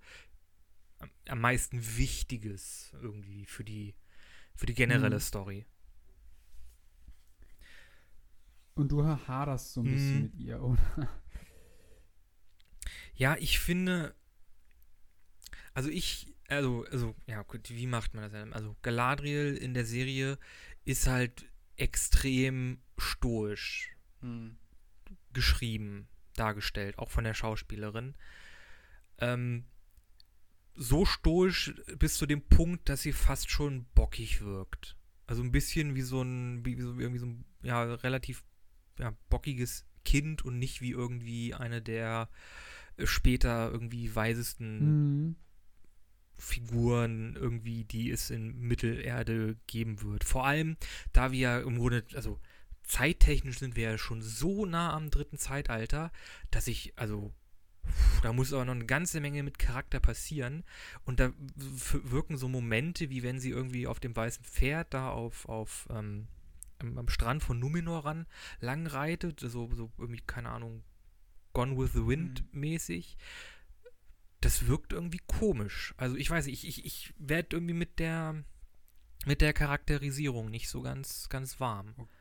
am, 0.99 1.41
meisten 1.41 1.97
Wichtiges 1.97 2.91
irgendwie 3.01 3.45
für 3.45 3.63
die, 3.63 3.95
für 4.55 4.65
die 4.65 4.73
generelle 4.75 5.19
Mhm. 5.19 5.21
Story. 5.21 5.65
Und 8.75 8.91
du 8.91 9.03
haderst 9.05 9.73
so 9.73 9.81
ein 9.81 9.89
bisschen 9.89 10.21
Mhm. 10.21 10.21
mit 10.21 10.35
ihr, 10.35 10.61
oder? 10.63 11.09
Ja, 13.15 13.35
ich 13.39 13.59
finde, 13.59 14.15
also 15.73 15.89
ich, 15.89 16.33
also, 16.47 16.85
also, 16.91 17.15
ja, 17.27 17.41
gut, 17.43 17.69
wie 17.69 17.87
macht 17.87 18.13
man 18.13 18.23
das 18.23 18.31
denn? 18.31 18.53
Also 18.53 18.75
Galadriel 18.81 19.55
in 19.55 19.73
der 19.73 19.85
Serie 19.85 20.37
ist 20.85 21.07
halt 21.07 21.45
extrem 21.75 22.81
stoisch 22.97 23.95
Hm. 24.21 24.57
geschrieben, 25.33 26.07
dargestellt, 26.35 26.97
auch 26.99 27.11
von 27.11 27.23
der 27.23 27.33
Schauspielerin. 27.33 28.15
Ähm, 29.19 29.65
so 30.77 31.05
stoisch 31.05 31.73
bis 31.97 32.15
zu 32.15 32.25
dem 32.25 32.41
Punkt, 32.41 32.87
dass 32.87 33.01
sie 33.01 33.13
fast 33.13 33.49
schon 33.49 33.85
bockig 33.95 34.41
wirkt. 34.41 34.95
Also 35.25 35.43
ein 35.43 35.51
bisschen 35.51 35.95
wie 35.95 36.01
so 36.01 36.21
ein, 36.21 36.65
wie 36.65 36.79
so, 36.79 36.97
irgendwie 36.97 37.19
so 37.19 37.25
ein, 37.25 37.45
ja, 37.63 37.83
relativ 37.83 38.43
ja, 38.99 39.15
bockiges 39.29 39.85
Kind 40.05 40.45
und 40.45 40.57
nicht 40.57 40.79
wie 40.79 40.91
irgendwie 40.91 41.53
eine 41.53 41.81
der 41.81 42.29
äh, 42.95 43.05
später 43.05 43.69
irgendwie 43.71 44.15
weisesten 44.15 44.79
Mhm. 44.79 45.35
Figuren 46.39 47.35
irgendwie, 47.35 47.83
die 47.83 48.11
es 48.11 48.29
in 48.29 48.57
Mittelerde 48.59 49.57
geben 49.65 50.01
wird. 50.03 50.23
Vor 50.23 50.45
allem, 50.45 50.77
da 51.11 51.31
wir 51.31 51.39
ja 51.39 51.59
im 51.59 51.77
Grunde, 51.77 52.05
also 52.13 52.39
zeittechnisch 52.83 53.59
sind 53.59 53.75
wir 53.75 53.91
ja 53.91 53.97
schon 53.97 54.21
so 54.21 54.65
nah 54.65 54.93
am 54.93 55.09
dritten 55.09 55.37
Zeitalter, 55.37 56.11
dass 56.51 56.67
ich, 56.67 56.93
also, 56.95 57.33
da 58.21 58.33
muss 58.33 58.53
aber 58.53 58.65
noch 58.65 58.75
eine 58.75 58.85
ganze 58.85 59.19
Menge 59.21 59.43
mit 59.43 59.59
Charakter 59.59 59.99
passieren. 59.99 60.63
Und 61.05 61.19
da 61.19 61.31
wirken 61.55 62.37
so 62.37 62.47
Momente, 62.47 63.09
wie 63.09 63.23
wenn 63.23 63.39
sie 63.39 63.49
irgendwie 63.49 63.87
auf 63.87 63.99
dem 63.99 64.15
weißen 64.15 64.43
Pferd 64.43 64.93
da 64.93 65.09
auf, 65.09 65.47
auf, 65.47 65.87
ähm, 65.91 66.27
am, 66.79 67.09
Strand 67.09 67.43
von 67.43 67.59
Numenor 67.59 68.05
ran 68.05 68.27
lang 68.59 68.87
reitet, 68.87 69.39
so, 69.39 69.69
so 69.73 69.91
irgendwie, 69.97 70.21
keine 70.25 70.49
Ahnung, 70.49 70.83
Gone 71.53 71.77
with 71.77 71.93
the 71.93 72.05
Wind 72.05 72.43
mäßig 72.53 73.17
das 74.41 74.67
wirkt 74.67 74.93
irgendwie 74.93 75.21
komisch. 75.25 75.93
Also 75.97 76.15
ich 76.15 76.29
weiß 76.29 76.45
nicht, 76.45 76.63
ich, 76.63 76.77
ich, 76.77 76.85
ich 76.85 77.13
werde 77.17 77.55
irgendwie 77.55 77.73
mit 77.73 77.99
der 77.99 78.43
mit 79.25 79.41
der 79.41 79.51
Charakterisierung 79.51 80.49
nicht 80.49 80.69
so 80.69 80.81
ganz, 80.81 81.27
ganz 81.27 81.59
warm. 81.59 81.93
Okay. 81.97 82.16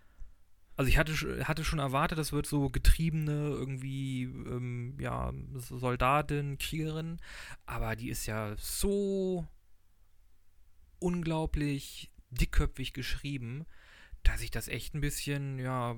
Also 0.76 0.90
ich 0.90 0.98
hatte, 0.98 1.14
hatte 1.48 1.64
schon 1.64 1.78
erwartet, 1.78 2.18
das 2.18 2.32
wird 2.32 2.46
so 2.46 2.68
getriebene 2.68 3.48
irgendwie, 3.48 4.24
ähm, 4.24 4.96
ja, 5.00 5.32
Soldatin, 5.54 6.58
Kriegerin, 6.58 7.18
aber 7.64 7.96
die 7.96 8.10
ist 8.10 8.26
ja 8.26 8.54
so 8.58 9.46
unglaublich 10.98 12.10
dickköpfig 12.30 12.92
geschrieben, 12.92 13.64
dass 14.22 14.42
ich 14.42 14.50
das 14.50 14.68
echt 14.68 14.94
ein 14.94 15.00
bisschen, 15.00 15.58
ja, 15.58 15.96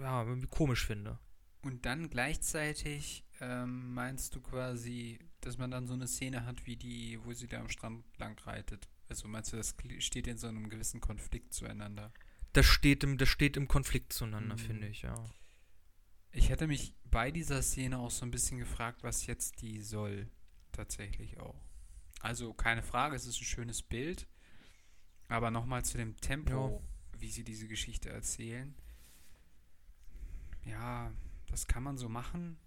ja, 0.00 0.26
komisch 0.50 0.86
finde. 0.86 1.18
Und 1.62 1.84
dann 1.84 2.10
gleichzeitig 2.10 3.24
ähm, 3.40 3.92
meinst 3.92 4.36
du 4.36 4.40
quasi, 4.40 5.18
dass 5.40 5.58
man 5.58 5.70
dann 5.70 5.86
so 5.88 5.94
eine 5.94 6.06
Szene 6.06 6.46
hat 6.46 6.66
wie 6.66 6.76
die, 6.76 7.18
wo 7.24 7.32
sie 7.32 7.48
da 7.48 7.58
am 7.58 7.68
Strand 7.68 8.04
lang 8.18 8.38
reitet? 8.46 8.88
Also 9.08 9.26
meinst 9.26 9.52
du, 9.52 9.56
das 9.56 9.74
steht 9.98 10.26
in 10.28 10.38
so 10.38 10.46
einem 10.46 10.68
gewissen 10.68 11.00
Konflikt 11.00 11.52
zueinander? 11.52 12.12
Das 12.58 12.66
steht 12.66 13.04
im, 13.04 13.18
das 13.18 13.28
steht 13.28 13.56
im 13.56 13.68
Konflikt 13.68 14.12
zueinander, 14.12 14.56
Mhm. 14.56 14.58
finde 14.58 14.88
ich, 14.88 15.02
ja. 15.02 15.14
Ich 16.32 16.48
hätte 16.48 16.66
mich 16.66 16.92
bei 17.04 17.30
dieser 17.30 17.62
Szene 17.62 18.00
auch 18.00 18.10
so 18.10 18.26
ein 18.26 18.32
bisschen 18.32 18.58
gefragt, 18.58 19.04
was 19.04 19.26
jetzt 19.26 19.62
die 19.62 19.80
soll. 19.80 20.28
Tatsächlich 20.72 21.38
auch. 21.38 21.54
Also 22.20 22.52
keine 22.52 22.82
Frage, 22.82 23.14
es 23.14 23.26
ist 23.26 23.40
ein 23.40 23.44
schönes 23.44 23.80
Bild. 23.80 24.26
Aber 25.28 25.52
nochmal 25.52 25.84
zu 25.84 25.98
dem 25.98 26.16
Tempo, 26.16 26.82
wie 27.16 27.30
sie 27.30 27.44
diese 27.44 27.68
Geschichte 27.68 28.10
erzählen. 28.10 28.74
Ja, 30.64 31.12
das 31.46 31.68
kann 31.68 31.84
man 31.84 31.96
so 31.96 32.08
machen. 32.08 32.58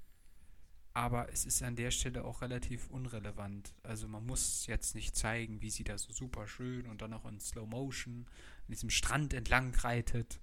Aber 0.93 1.29
es 1.33 1.45
ist 1.45 1.61
an 1.63 1.75
der 1.75 1.91
Stelle 1.91 2.23
auch 2.23 2.41
relativ 2.41 2.89
unrelevant. 2.89 3.73
Also 3.83 4.07
man 4.07 4.25
muss 4.25 4.67
jetzt 4.67 4.95
nicht 4.95 5.17
zeigen, 5.17 5.61
wie 5.61 5.69
sie 5.69 5.83
da 5.83 5.97
so 5.97 6.13
super 6.13 6.47
schön 6.47 6.85
und 6.87 7.01
dann 7.01 7.13
auch 7.13 7.25
in 7.25 7.41
Slow 7.41 7.65
Motion 7.67 8.25
an 8.71 8.73
diesem 8.73 8.89
Strand 8.89 9.33
entlang 9.33 9.75
reitet. 9.75 10.39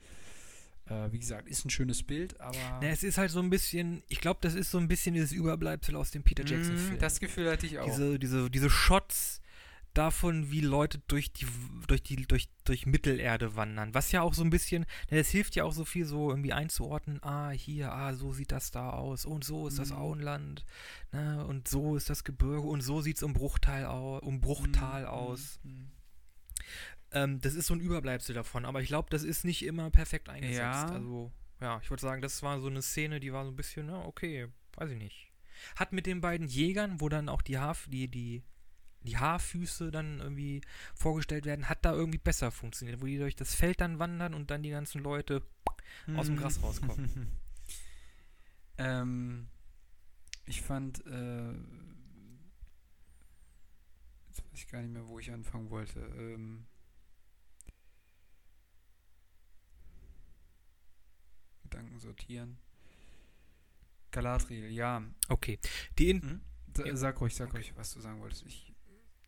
Äh, 0.87 1.11
wie 1.12 1.18
gesagt, 1.18 1.49
ist 1.49 1.64
ein 1.64 1.70
schönes 1.70 2.02
Bild, 2.02 2.38
aber. 2.40 2.52
Na, 2.82 2.88
es 2.88 3.02
ist 3.02 3.16
halt 3.18 3.30
so 3.30 3.40
ein 3.40 3.49
bisschen, 3.50 4.02
ich 4.08 4.20
glaube, 4.20 4.38
das 4.42 4.54
ist 4.54 4.70
so 4.70 4.76
ein 4.78 4.87
bisschen 4.88 5.14
dieses 5.14 5.32
Überbleibsel 5.32 5.97
aus 5.97 6.11
dem 6.11 6.23
Peter 6.23 6.44
Jackson-Film. 6.47 6.97
Mm, 6.97 7.00
Das 7.00 7.20
Gefühl 7.20 7.50
hatte 7.50 7.66
ich 7.66 7.78
auch. 7.78 7.87
diese, 7.87 8.18
diese, 8.18 8.50
diese 8.50 8.68
Shots 8.70 9.40
davon, 9.94 10.50
wie 10.50 10.61
Leute 10.61 10.99
durch 11.08 11.32
die, 11.32 11.47
durch 11.88 12.02
die, 12.02 12.16
durch, 12.26 12.49
durch 12.64 12.87
Mittelerde 12.87 13.56
wandern. 13.56 13.92
Was 13.94 14.12
ja 14.12 14.20
auch 14.23 14.32
so 14.35 14.42
ein 14.44 14.50
bisschen, 14.50 14.85
das 15.11 15.28
hilft 15.28 15.56
ja 15.56 15.64
auch 15.64 15.73
so 15.73 15.85
viel 15.85 16.04
so 16.04 16.30
irgendwie 16.30 16.52
einzuordnen, 16.52 17.18
ah, 17.23 17.50
hier, 17.50 17.92
ah, 17.92 18.14
so 18.14 18.32
sieht 18.32 18.52
das 18.52 18.70
da 18.70 18.90
aus 18.90 19.25
und 19.26 19.44
so 19.44 19.66
ist 19.68 19.78
das 19.78 19.90
Mhm. 19.90 19.97
Auenland, 19.97 20.64
ne, 21.12 21.44
und 21.47 21.66
so 21.68 21.97
ist 21.97 22.08
das 22.11 22.23
Gebirge 22.25 22.66
und 22.68 22.80
so 22.82 23.00
sieht 23.00 23.16
es 23.16 23.23
um 23.23 23.32
Bruchteil 23.32 23.87
au, 23.87 24.18
um 24.18 24.40
Bruchtal 24.40 25.02
Mm, 25.02 25.06
aus. 25.06 25.58
mm, 25.64 25.68
mm. 25.68 25.90
Ähm, 27.12 27.40
das 27.40 27.54
ist 27.54 27.66
so 27.66 27.74
ein 27.74 27.80
Überbleibsel 27.80 28.34
davon, 28.34 28.64
aber 28.64 28.82
ich 28.82 28.88
glaube, 28.88 29.08
das 29.10 29.22
ist 29.22 29.44
nicht 29.44 29.64
immer 29.64 29.90
perfekt 29.90 30.28
eingesetzt. 30.28 30.58
Ja. 30.58 30.86
Also, 30.86 31.32
ja, 31.60 31.80
ich 31.82 31.90
würde 31.90 32.00
sagen, 32.00 32.22
das 32.22 32.42
war 32.42 32.60
so 32.60 32.66
eine 32.66 32.82
Szene, 32.82 33.20
die 33.20 33.32
war 33.32 33.44
so 33.44 33.50
ein 33.50 33.56
bisschen, 33.56 33.86
na, 33.86 34.04
okay, 34.04 34.48
weiß 34.76 34.90
ich 34.90 34.98
nicht. 34.98 35.32
Hat 35.76 35.92
mit 35.92 36.06
den 36.06 36.20
beiden 36.20 36.46
Jägern, 36.46 37.00
wo 37.00 37.08
dann 37.08 37.28
auch 37.28 37.42
die, 37.42 37.58
Haarf 37.58 37.88
die, 37.90 38.08
die, 38.08 38.42
die 39.02 39.16
Haarfüße 39.16 39.90
dann 39.90 40.20
irgendwie 40.20 40.60
vorgestellt 40.94 41.46
werden, 41.46 41.68
hat 41.68 41.84
da 41.84 41.92
irgendwie 41.92 42.18
besser 42.18 42.50
funktioniert, 42.50 43.00
wo 43.00 43.06
die 43.06 43.18
durch 43.18 43.36
das 43.36 43.54
Feld 43.54 43.80
dann 43.80 43.98
wandern 43.98 44.34
und 44.34 44.50
dann 44.50 44.62
die 44.62 44.70
ganzen 44.70 45.02
Leute 45.02 45.42
aus 46.14 46.26
dem 46.26 46.36
Gras 46.36 46.62
rauskommen. 46.62 47.28
ähm, 48.78 49.48
ich 50.46 50.62
fand, 50.62 51.04
äh, 51.06 51.52
jetzt 54.28 54.44
weiß 54.44 54.54
ich 54.54 54.68
gar 54.68 54.80
nicht 54.80 54.92
mehr, 54.92 55.08
wo 55.08 55.18
ich 55.18 55.32
anfangen 55.32 55.70
wollte. 55.70 56.00
Ähm, 56.00 56.66
Gedanken 61.70 61.98
sortieren. 61.98 62.58
Galadriel, 64.10 64.70
ja. 64.70 65.02
Okay. 65.28 65.58
Die, 65.98 66.10
In 66.10 66.22
Hm? 66.22 66.40
Sa- 66.75 66.87
Ja. 66.87 66.96
Sag 66.96 67.20
ruhig, 67.20 67.34
sag 67.34 67.48
Okay. 67.48 67.58
ruhig, 67.58 67.72
was 67.76 67.92
du 67.94 68.00
sagen 68.00 68.20
wolltest. 68.20 68.44
Ich, 68.46 68.72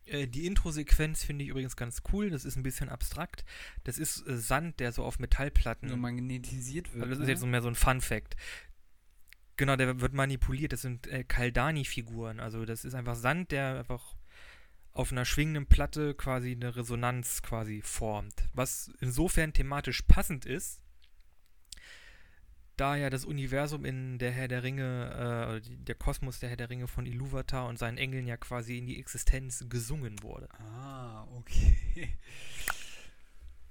äh, 0.05 0.27
die 0.27 0.45
Intro-Sequenz 0.45 1.23
finde 1.23 1.43
ich 1.43 1.49
übrigens 1.51 1.75
ganz 1.75 2.01
cool. 2.11 2.29
Das 2.29 2.45
ist 2.45 2.55
ein 2.55 2.63
bisschen 2.63 2.89
abstrakt. 2.89 3.43
Das 3.83 3.97
ist 3.97 4.25
äh, 4.27 4.37
Sand, 4.37 4.79
der 4.79 4.91
so 4.91 5.03
auf 5.03 5.19
Metallplatten 5.19 5.89
so 5.89 5.97
magnetisiert 5.97 6.93
wird. 6.93 7.03
Also 7.03 7.09
das 7.11 7.19
ist 7.19 7.25
ne? 7.25 7.31
jetzt 7.31 7.41
so 7.41 7.47
mehr 7.47 7.61
so 7.61 7.67
ein 7.67 7.75
Fun-Fact. 7.75 8.35
Genau, 9.57 9.75
der 9.75 9.99
wird 9.99 10.13
manipuliert. 10.13 10.73
Das 10.73 10.81
sind 10.81 11.07
äh, 11.07 11.23
Kaldani-Figuren. 11.23 12.39
Also 12.39 12.65
das 12.65 12.85
ist 12.85 12.95
einfach 12.95 13.15
Sand, 13.15 13.51
der 13.51 13.79
einfach 13.79 14.15
auf 14.93 15.11
einer 15.11 15.23
schwingenden 15.25 15.67
Platte 15.67 16.15
quasi 16.15 16.51
eine 16.51 16.75
Resonanz 16.75 17.41
quasi 17.41 17.81
formt. 17.81 18.43
Was 18.53 18.91
insofern 18.99 19.53
thematisch 19.53 20.01
passend 20.01 20.45
ist, 20.45 20.81
da 22.77 22.95
ja 22.95 23.09
das 23.09 23.25
Universum 23.25 23.85
in 23.85 24.17
der 24.17 24.31
Herr 24.31 24.47
der 24.47 24.63
Ringe, 24.63 25.61
äh, 25.63 25.75
der 25.83 25.95
Kosmos 25.95 26.39
der 26.39 26.49
Herr 26.49 26.57
der 26.57 26.69
Ringe 26.69 26.87
von 26.87 27.05
Iluvatar 27.05 27.67
und 27.67 27.77
seinen 27.77 27.97
Engeln 27.97 28.25
ja 28.27 28.37
quasi 28.37 28.77
in 28.77 28.87
die 28.87 28.99
Existenz 28.99 29.65
gesungen 29.69 30.21
wurde. 30.23 30.49
Ah, 30.53 31.25
okay. 31.35 31.77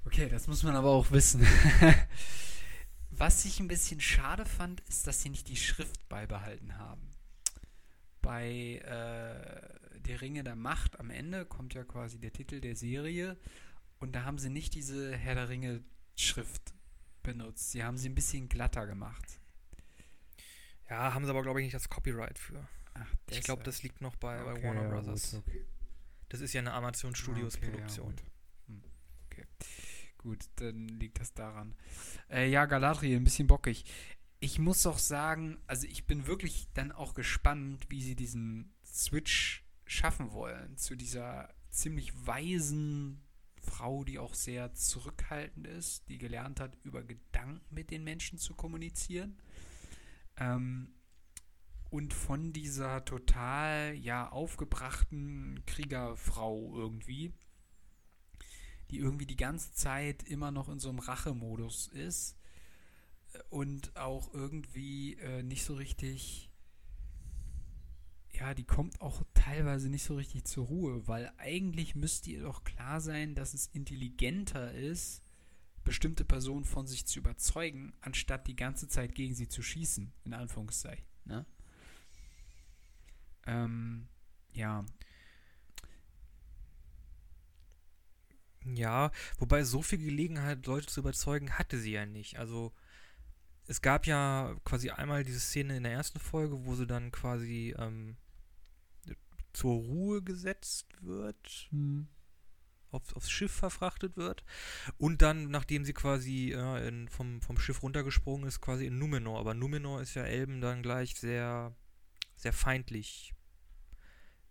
Okay, 0.06 0.30
das 0.30 0.46
muss 0.46 0.62
man 0.62 0.74
aber 0.74 0.88
auch 0.88 1.10
wissen. 1.10 1.46
Was 3.10 3.44
ich 3.44 3.60
ein 3.60 3.68
bisschen 3.68 4.00
schade 4.00 4.46
fand, 4.46 4.80
ist, 4.88 5.06
dass 5.06 5.20
sie 5.20 5.28
nicht 5.28 5.46
die 5.48 5.56
Schrift 5.56 6.08
beibehalten 6.08 6.78
haben. 6.78 7.10
Bei 8.22 8.80
äh, 8.82 10.00
Die 10.00 10.14
Ringe 10.14 10.42
der 10.42 10.56
Macht 10.56 10.98
am 10.98 11.10
Ende 11.10 11.44
kommt 11.44 11.74
ja 11.74 11.84
quasi 11.84 12.18
der 12.18 12.32
Titel 12.32 12.60
der 12.60 12.76
Serie 12.76 13.36
und 13.98 14.16
da 14.16 14.24
haben 14.24 14.38
sie 14.38 14.48
nicht 14.48 14.74
diese 14.74 15.14
Herr 15.14 15.34
der 15.34 15.48
Ringe 15.50 15.84
Schrift 16.16 16.72
benutzt. 17.22 17.70
Sie 17.72 17.82
haben 17.84 17.96
sie 17.96 18.08
ein 18.08 18.14
bisschen 18.14 18.48
glatter 18.48 18.86
gemacht. 18.86 19.40
Ja, 20.88 21.14
haben 21.14 21.24
sie 21.24 21.30
aber, 21.30 21.42
glaube 21.42 21.60
ich, 21.60 21.64
nicht 21.66 21.74
das 21.74 21.88
Copyright 21.88 22.38
für. 22.38 22.66
Ach, 22.94 23.06
Ich 23.30 23.42
glaube, 23.42 23.62
das 23.62 23.82
liegt 23.82 24.00
noch 24.00 24.16
bei, 24.16 24.42
bei 24.42 24.52
Okay, 24.52 24.64
Warner 24.64 24.82
ja, 24.82 24.88
Brothers. 24.88 25.30
Gut, 25.32 25.42
okay. 25.46 25.64
Das 26.28 26.40
ist 26.40 26.52
ja 26.52 26.60
eine 26.60 26.72
Amazon 26.72 27.14
Studios 27.14 27.56
Okay, 27.56 27.66
ja, 27.66 27.70
Produktion. 27.72 28.06
gut. 28.06 28.22
Hm, 28.66 28.82
okay. 29.26 29.46
Gut, 30.18 30.44
dann 30.56 30.88
liegt 30.88 31.20
das 31.20 31.32
daran. 31.32 31.74
Äh, 32.28 32.50
ja, 32.50 32.66
Galadriel, 32.66 33.16
ein 33.16 33.24
bisschen 33.24 33.46
bockig. 33.46 33.84
Ich 34.40 34.58
muss 34.58 34.86
auch 34.86 34.98
sagen, 34.98 35.58
also 35.66 35.86
ich 35.86 36.06
bin 36.06 36.26
wirklich 36.26 36.68
dann 36.74 36.92
auch 36.92 37.14
gespannt, 37.14 37.86
wie 37.88 38.02
sie 38.02 38.16
diesen 38.16 38.72
Switch 38.84 39.64
schaffen 39.86 40.32
wollen 40.32 40.76
zu 40.76 40.96
dieser 40.96 41.52
ziemlich 41.70 42.12
weisen 42.26 43.22
Frau, 43.60 44.04
die 44.04 44.18
auch 44.18 44.34
sehr 44.34 44.74
zurückhaltend 44.74 45.66
ist, 45.66 46.08
die 46.08 46.18
gelernt 46.18 46.60
hat, 46.60 46.76
über 46.82 47.02
Gedanken 47.02 47.74
mit 47.74 47.90
den 47.90 48.04
Menschen 48.04 48.38
zu 48.38 48.54
kommunizieren. 48.54 49.36
Ähm, 50.36 50.94
und 51.90 52.14
von 52.14 52.52
dieser 52.52 53.04
total, 53.04 53.94
ja, 53.94 54.28
aufgebrachten 54.28 55.62
Kriegerfrau 55.66 56.72
irgendwie, 56.76 57.32
die 58.90 58.98
irgendwie 58.98 59.26
die 59.26 59.36
ganze 59.36 59.72
Zeit 59.72 60.22
immer 60.22 60.52
noch 60.52 60.68
in 60.68 60.78
so 60.78 60.88
einem 60.88 61.00
Rachemodus 61.00 61.88
ist 61.88 62.36
äh, 63.32 63.38
und 63.50 63.96
auch 63.96 64.32
irgendwie 64.32 65.14
äh, 65.16 65.42
nicht 65.42 65.64
so 65.64 65.74
richtig, 65.74 66.50
ja, 68.32 68.54
die 68.54 68.64
kommt 68.64 69.00
auch 69.00 69.22
teilweise 69.50 69.88
nicht 69.88 70.04
so 70.04 70.14
richtig 70.14 70.44
zur 70.44 70.66
Ruhe, 70.66 71.08
weil 71.08 71.32
eigentlich 71.38 71.96
müsste 71.96 72.30
ihr 72.30 72.42
doch 72.42 72.62
klar 72.62 73.00
sein, 73.00 73.34
dass 73.34 73.52
es 73.52 73.66
intelligenter 73.72 74.72
ist, 74.72 75.22
bestimmte 75.82 76.24
Personen 76.24 76.64
von 76.64 76.86
sich 76.86 77.04
zu 77.06 77.18
überzeugen, 77.18 77.92
anstatt 78.00 78.46
die 78.46 78.54
ganze 78.54 78.86
Zeit 78.86 79.14
gegen 79.14 79.34
sie 79.34 79.48
zu 79.48 79.62
schießen, 79.62 80.12
in 80.24 80.34
Anführungszeichen. 80.34 81.04
Ne? 81.24 81.46
Ähm, 83.46 84.06
ja, 84.52 84.84
Ja, 88.66 89.10
wobei 89.38 89.64
so 89.64 89.80
viel 89.80 89.98
Gelegenheit, 89.98 90.66
Leute 90.66 90.86
zu 90.86 91.00
überzeugen, 91.00 91.58
hatte 91.58 91.78
sie 91.78 91.92
ja 91.92 92.04
nicht. 92.04 92.38
Also 92.38 92.72
es 93.66 93.80
gab 93.80 94.06
ja 94.06 94.54
quasi 94.64 94.90
einmal 94.90 95.24
diese 95.24 95.40
Szene 95.40 95.78
in 95.78 95.82
der 95.82 95.92
ersten 95.92 96.20
Folge, 96.20 96.66
wo 96.66 96.74
sie 96.76 96.86
dann 96.86 97.10
quasi 97.10 97.74
ähm, 97.78 98.16
zur 99.52 99.74
Ruhe 99.74 100.22
gesetzt 100.22 100.86
wird, 101.02 101.70
auf, 102.90 103.14
aufs 103.16 103.30
Schiff 103.30 103.52
verfrachtet 103.52 104.16
wird 104.16 104.44
und 104.98 105.22
dann, 105.22 105.50
nachdem 105.50 105.84
sie 105.84 105.92
quasi 105.92 106.52
äh, 106.52 106.88
in, 106.88 107.08
vom, 107.08 107.40
vom 107.40 107.58
Schiff 107.58 107.82
runtergesprungen 107.82 108.46
ist, 108.48 108.60
quasi 108.60 108.86
in 108.86 108.98
Numenor. 108.98 109.38
Aber 109.38 109.54
Numenor 109.54 110.00
ist 110.00 110.14
ja 110.14 110.24
Elben 110.24 110.60
dann 110.60 110.82
gleich 110.82 111.14
sehr, 111.14 111.74
sehr 112.36 112.52
feindlich 112.52 113.34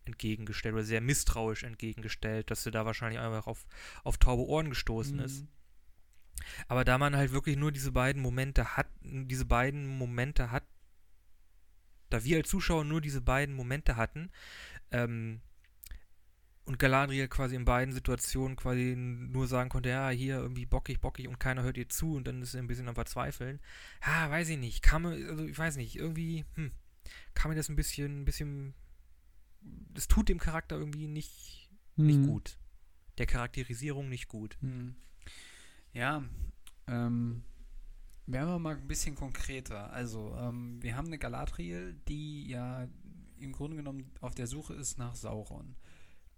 entgegengestellt 0.06 0.74
oder 0.74 0.84
sehr 0.84 1.02
misstrauisch 1.02 1.64
entgegengestellt, 1.64 2.50
dass 2.50 2.64
sie 2.64 2.72
da 2.72 2.86
wahrscheinlich 2.86 3.20
einfach 3.20 3.48
auf, 3.48 3.66
auf 4.04 4.18
taube 4.18 4.46
Ohren 4.48 4.70
gestoßen 4.70 5.18
Mhm. 5.18 5.24
ist. 5.24 5.46
Aber 6.68 6.86
da 6.86 6.98
man 6.98 7.16
halt 7.16 7.32
wirklich 7.32 7.58
nur 7.58 7.72
diese 7.72 7.92
beiden 7.92 8.22
Momente 8.22 8.78
hat, 8.78 8.88
diese 9.02 9.46
beiden 9.46 9.86
Momente 9.86 10.52
hat, 10.52 10.64
da 12.10 12.24
wir 12.24 12.38
als 12.38 12.50
Zuschauer 12.50 12.86
nur 12.86 13.02
diese 13.02 13.22
beiden 13.22 13.54
Momente 13.54 13.98
hatten, 13.98 14.32
ähm, 14.92 15.42
und 16.66 16.78
Galadriel 16.78 17.28
quasi 17.28 17.56
in 17.56 17.66
beiden 17.66 17.94
Situationen 17.94 18.56
quasi 18.56 18.94
nur 18.96 19.48
sagen 19.48 19.70
konnte, 19.70 19.90
ja, 19.90 20.10
hier 20.10 20.36
irgendwie 20.38 20.68
bockig, 20.68 21.02
bockig 21.02 21.28
und 21.28 21.40
keiner 21.40 21.64
hört 21.64 21.78
ihr 21.78 21.90
zu 21.90 22.14
und 22.16 22.28
dann 22.28 22.42
ist 22.44 22.52
sie 22.52 22.60
ein 22.60 22.68
bisschen 22.68 22.88
am 22.88 22.96
Verzweifeln. 22.96 23.60
Ja, 24.06 24.30
weiß 24.30 24.50
ich 24.50 24.58
nicht, 24.58 24.84
kam 24.84 25.06
also 25.08 25.46
ich 25.46 25.58
weiß 25.58 25.78
nicht, 25.78 25.96
irgendwie, 25.96 26.46
hm, 26.56 26.72
kam 27.34 27.50
mir 27.50 27.56
das 27.58 27.70
ein 27.70 27.76
bisschen, 27.76 28.22
ein 28.22 28.26
bisschen, 28.26 28.76
das 29.62 30.08
tut 30.08 30.30
dem 30.30 30.40
Charakter 30.40 30.78
irgendwie 30.78 31.08
nicht, 31.08 31.70
nicht 31.96 32.20
Mhm. 32.20 32.28
gut. 32.28 32.58
Der 33.18 33.26
Charakterisierung 33.26 34.08
nicht 34.08 34.28
gut. 34.28 34.56
Hm. 34.62 34.96
Ja, 35.92 36.24
ähm, 36.88 37.44
werden 38.28 38.48
wir 38.50 38.60
mal 38.60 38.76
ein 38.78 38.88
bisschen 38.88 39.16
konkreter. 39.16 39.92
Also, 39.92 40.36
ähm, 40.38 40.82
wir 40.84 40.96
haben 40.96 41.08
eine 41.08 41.18
Galadriel, 41.18 41.96
die 42.08 42.48
ja 42.48 42.88
im 43.42 43.52
Grunde 43.52 43.78
genommen 43.78 44.12
auf 44.22 44.36
der 44.36 44.48
Suche 44.48 44.74
ist 44.74 44.98
nach 44.98 45.16
Sauron, 45.16 45.76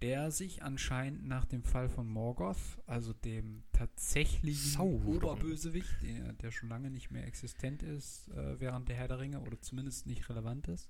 der 0.00 0.30
sich 0.30 0.62
anscheinend 0.62 1.26
nach 1.26 1.44
dem 1.44 1.62
Fall 1.62 1.88
von 1.88 2.08
Morgoth, 2.08 2.80
also 2.86 3.12
dem 3.12 3.62
tatsächlichen 3.72 4.70
Sauron. 4.70 5.16
Oberbösewicht, 5.16 6.02
der, 6.02 6.32
der 6.32 6.50
schon 6.50 6.68
lange 6.68 6.90
nicht 6.90 7.10
mehr 7.10 7.26
existent 7.26 7.82
ist 7.82 8.28
äh, 8.28 8.58
während 8.60 8.88
der 8.88 8.96
Herr 8.96 9.08
der 9.08 9.20
Ringe 9.20 9.40
oder 9.40 9.60
zumindest 9.60 10.06
nicht 10.06 10.28
relevant 10.28 10.68
ist. 10.68 10.88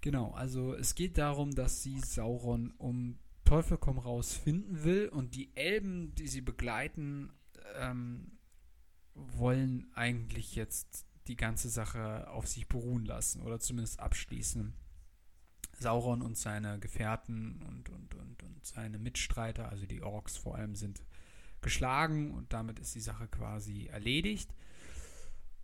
Genau, 0.00 0.30
also 0.30 0.74
es 0.74 0.94
geht 0.94 1.18
darum, 1.18 1.54
dass 1.54 1.82
sie 1.82 2.00
Sauron 2.00 2.72
um 2.78 3.18
Teufel 3.44 3.78
komm 3.78 3.98
raus 3.98 4.34
finden 4.34 4.84
will 4.84 5.08
und 5.08 5.34
die 5.34 5.50
Elben, 5.56 6.14
die 6.14 6.28
sie 6.28 6.40
begleiten, 6.40 7.32
ähm, 7.76 8.38
wollen 9.14 9.90
eigentlich 9.94 10.54
jetzt 10.54 11.09
die 11.30 11.36
ganze 11.36 11.70
Sache 11.70 12.28
auf 12.28 12.46
sich 12.48 12.68
beruhen 12.68 13.04
lassen 13.04 13.40
oder 13.42 13.60
zumindest 13.60 14.00
abschließen. 14.00 14.74
Sauron 15.78 16.22
und 16.22 16.36
seine 16.36 16.78
Gefährten 16.80 17.62
und, 17.62 17.88
und, 17.88 18.14
und, 18.14 18.42
und 18.42 18.66
seine 18.66 18.98
Mitstreiter, 18.98 19.68
also 19.70 19.86
die 19.86 20.02
Orks 20.02 20.36
vor 20.36 20.56
allem, 20.56 20.74
sind 20.74 21.02
geschlagen 21.62 22.32
und 22.32 22.52
damit 22.52 22.80
ist 22.80 22.94
die 22.94 23.00
Sache 23.00 23.28
quasi 23.28 23.86
erledigt. 23.86 24.52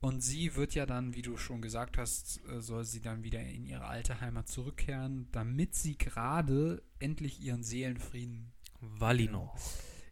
Und 0.01 0.21
sie 0.21 0.55
wird 0.55 0.75
ja 0.75 0.87
dann, 0.87 1.15
wie 1.15 1.23
du 1.23 1.37
schon 1.37 1.63
gesagt 1.63 1.99
hast, 1.99 2.41
äh, 2.49 2.61
soll 2.61 2.85
sie 2.85 3.01
dann 3.01 3.25
wieder 3.25 3.41
in 3.41 3.67
ihre 3.67 3.87
alte 3.87 4.21
Heimat 4.21 4.47
zurückkehren, 4.47 5.29
damit 5.33 5.75
sie 5.75 5.99
gerade 5.99 6.83
endlich 7.01 7.41
ihren 7.41 7.65
Seelenfrieden, 7.65 8.53
Valinor. 8.81 9.57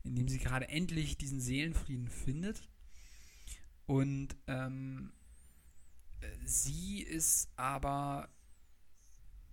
indem 0.02 0.26
sie 0.26 0.38
gerade 0.38 0.68
endlich 0.68 1.16
diesen 1.16 1.40
Seelenfrieden 1.40 2.08
findet. 2.08 2.68
Und 3.86 4.36
ähm, 4.48 5.12
äh, 5.12 5.23
sie 6.44 7.02
ist 7.02 7.50
aber, 7.56 8.28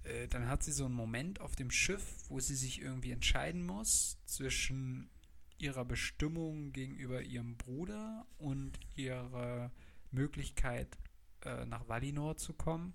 äh, 0.03 0.27
dann 0.27 0.47
hat 0.47 0.63
sie 0.63 0.71
so 0.71 0.85
einen 0.85 0.95
Moment 0.95 1.41
auf 1.41 1.55
dem 1.55 1.71
Schiff, 1.71 2.29
wo 2.29 2.39
sie 2.39 2.55
sich 2.55 2.81
irgendwie 2.81 3.11
entscheiden 3.11 3.65
muss 3.65 4.17
zwischen 4.25 5.09
ihrer 5.57 5.85
Bestimmung 5.85 6.73
gegenüber 6.73 7.21
ihrem 7.21 7.55
Bruder 7.55 8.25
und 8.37 8.79
ihrer 8.95 9.71
Möglichkeit, 10.09 10.97
äh, 11.43 11.65
nach 11.65 11.87
Valinor 11.87 12.37
zu 12.37 12.53
kommen. 12.53 12.93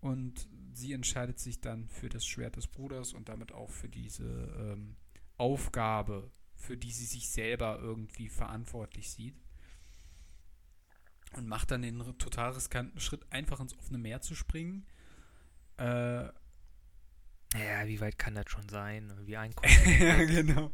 Und 0.00 0.48
sie 0.72 0.92
entscheidet 0.92 1.38
sich 1.38 1.60
dann 1.60 1.88
für 1.88 2.08
das 2.08 2.26
Schwert 2.26 2.56
des 2.56 2.66
Bruders 2.66 3.12
und 3.12 3.28
damit 3.28 3.52
auch 3.52 3.70
für 3.70 3.88
diese 3.88 4.24
ähm, 4.58 4.96
Aufgabe, 5.36 6.30
für 6.56 6.76
die 6.76 6.90
sie 6.90 7.06
sich 7.06 7.30
selber 7.30 7.78
irgendwie 7.80 8.28
verantwortlich 8.28 9.10
sieht. 9.10 9.36
Und 11.36 11.46
macht 11.48 11.70
dann 11.70 11.82
den 11.82 11.98
total 12.18 12.52
riskanten 12.52 13.00
Schritt, 13.00 13.24
einfach 13.30 13.60
ins 13.60 13.76
offene 13.78 13.98
Meer 13.98 14.20
zu 14.20 14.34
springen. 14.34 14.86
Äh, 15.78 16.24
Ja, 17.54 17.86
wie 17.86 18.00
weit 18.00 18.18
kann 18.18 18.34
das 18.34 18.50
schon 18.50 18.68
sein? 18.68 19.12
Wie 19.26 19.36
ein 19.36 19.54
ja, 20.00 20.24
genau. 20.24 20.70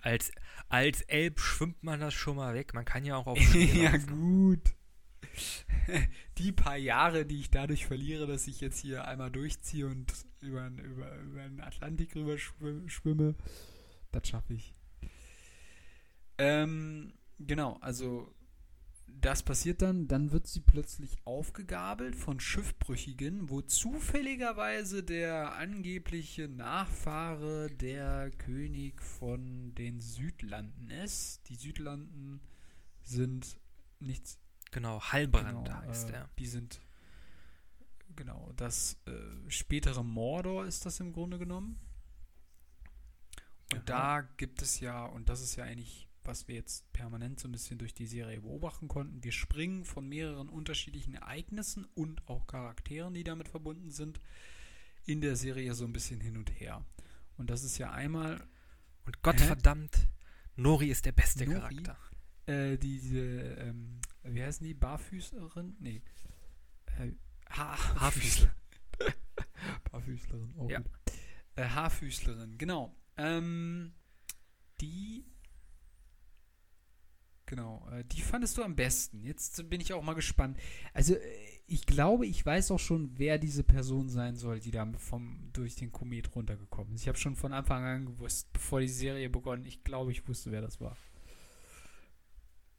als, 0.00 0.30
als 0.68 1.02
Elb 1.02 1.40
schwimmt 1.40 1.82
man 1.82 2.00
das 2.00 2.14
schon 2.14 2.36
mal 2.36 2.54
weg. 2.54 2.72
Man 2.74 2.84
kann 2.84 3.04
ja 3.04 3.16
auch 3.16 3.26
auf 3.26 3.38
ja, 3.54 3.96
gut. 3.96 4.62
Die 6.38 6.52
paar 6.52 6.76
Jahre, 6.76 7.26
die 7.26 7.40
ich 7.40 7.50
dadurch 7.50 7.86
verliere, 7.86 8.26
dass 8.26 8.46
ich 8.46 8.60
jetzt 8.60 8.80
hier 8.80 9.06
einmal 9.06 9.30
durchziehe 9.30 9.86
und 9.86 10.12
über, 10.40 10.66
über, 10.68 11.16
über 11.18 11.42
den 11.42 11.60
Atlantik 11.60 12.14
rüber 12.16 12.38
schwimm- 12.38 12.88
schwimme, 12.88 13.34
das 14.12 14.28
schaffe 14.28 14.54
ich. 14.54 14.74
Ähm, 16.38 17.12
genau, 17.38 17.76
also 17.80 18.34
das 19.20 19.42
passiert 19.42 19.82
dann, 19.82 20.08
dann 20.08 20.32
wird 20.32 20.46
sie 20.46 20.60
plötzlich 20.60 21.16
aufgegabelt 21.24 22.16
von 22.16 22.40
Schiffbrüchigen, 22.40 23.50
wo 23.50 23.60
zufälligerweise 23.60 25.02
der 25.02 25.54
angebliche 25.56 26.48
Nachfahre 26.48 27.68
der 27.70 28.30
König 28.30 29.02
von 29.02 29.74
den 29.74 30.00
Südlanden 30.00 30.90
ist. 30.90 31.48
Die 31.48 31.56
Südlanden 31.56 32.40
sind 33.02 33.58
nichts 33.98 34.38
Genau, 34.70 35.00
Halbrand 35.00 35.66
Genau, 35.66 35.82
heißt 35.82 36.10
äh, 36.10 36.14
er. 36.14 36.28
Die 36.38 36.46
sind, 36.46 36.80
genau, 38.14 38.52
das 38.56 38.96
äh, 39.06 39.50
spätere 39.50 40.04
Mordor 40.04 40.64
ist 40.66 40.86
das 40.86 41.00
im 41.00 41.12
Grunde 41.12 41.38
genommen. 41.38 41.80
Und 43.72 43.90
Aha. 43.90 44.20
da 44.20 44.28
gibt 44.36 44.62
es 44.62 44.80
ja, 44.80 45.04
und 45.04 45.28
das 45.28 45.42
ist 45.42 45.56
ja 45.56 45.64
eigentlich, 45.64 46.08
was 46.24 46.48
wir 46.48 46.54
jetzt 46.54 46.92
permanent 46.92 47.40
so 47.40 47.48
ein 47.48 47.52
bisschen 47.52 47.78
durch 47.78 47.94
die 47.94 48.06
Serie 48.06 48.40
beobachten 48.40 48.88
konnten, 48.88 49.24
wir 49.24 49.32
springen 49.32 49.84
von 49.84 50.08
mehreren 50.08 50.48
unterschiedlichen 50.48 51.14
Ereignissen 51.14 51.86
und 51.94 52.26
auch 52.28 52.46
Charakteren, 52.46 53.14
die 53.14 53.24
damit 53.24 53.48
verbunden 53.48 53.90
sind, 53.90 54.20
in 55.06 55.20
der 55.20 55.36
Serie 55.36 55.74
so 55.74 55.84
ein 55.84 55.92
bisschen 55.92 56.20
hin 56.20 56.36
und 56.36 56.50
her. 56.60 56.84
Und 57.36 57.50
das 57.50 57.64
ist 57.64 57.78
ja 57.78 57.90
einmal 57.90 58.46
Und 59.06 59.22
Gottverdammt, 59.22 60.08
Nori 60.56 60.90
ist 60.90 61.06
der 61.06 61.12
beste 61.12 61.46
Nori? 61.46 61.58
Charakter. 61.58 61.98
äh, 62.46 62.76
diese, 62.76 63.20
ähm, 63.20 64.00
wie 64.24 64.42
heißen 64.42 64.66
die, 64.66 64.74
Barfüßlerin? 64.74 65.76
Nee. 65.80 66.02
Äh, 66.98 67.12
ha 67.50 67.76
Haarfüßler. 68.00 68.54
Barfüßlerin, 69.90 70.54
oh 70.56 70.68
Ja. 70.68 70.82
Äh, 71.56 71.64
Haarfüßlerin, 71.64 72.58
genau. 72.58 72.94
Ähm, 73.16 73.94
die, 74.80 75.24
genau, 77.50 77.86
äh, 77.90 78.04
die 78.04 78.22
fandest 78.22 78.56
du 78.56 78.62
am 78.62 78.76
besten. 78.76 79.24
Jetzt 79.24 79.68
bin 79.68 79.80
ich 79.80 79.92
auch 79.92 80.02
mal 80.02 80.14
gespannt. 80.14 80.56
Also, 80.94 81.14
äh, 81.14 81.20
ich 81.66 81.84
glaube, 81.84 82.26
ich 82.26 82.46
weiß 82.46 82.70
auch 82.70 82.78
schon, 82.78 83.18
wer 83.18 83.38
diese 83.38 83.62
Person 83.62 84.08
sein 84.08 84.36
soll, 84.36 84.60
die 84.60 84.70
da 84.70 84.90
vom, 84.96 85.50
durch 85.52 85.74
den 85.74 85.92
Komet 85.92 86.34
runtergekommen 86.34 86.94
ist. 86.94 87.02
Ich 87.02 87.08
habe 87.08 87.18
schon 87.18 87.36
von 87.36 87.52
Anfang 87.52 87.84
an 87.84 88.06
gewusst, 88.06 88.52
bevor 88.52 88.80
die 88.80 88.88
Serie 88.88 89.28
begonnen, 89.28 89.66
ich 89.66 89.84
glaube, 89.84 90.12
ich 90.12 90.26
wusste, 90.26 90.50
wer 90.52 90.62
das 90.62 90.80
war. 90.80 90.96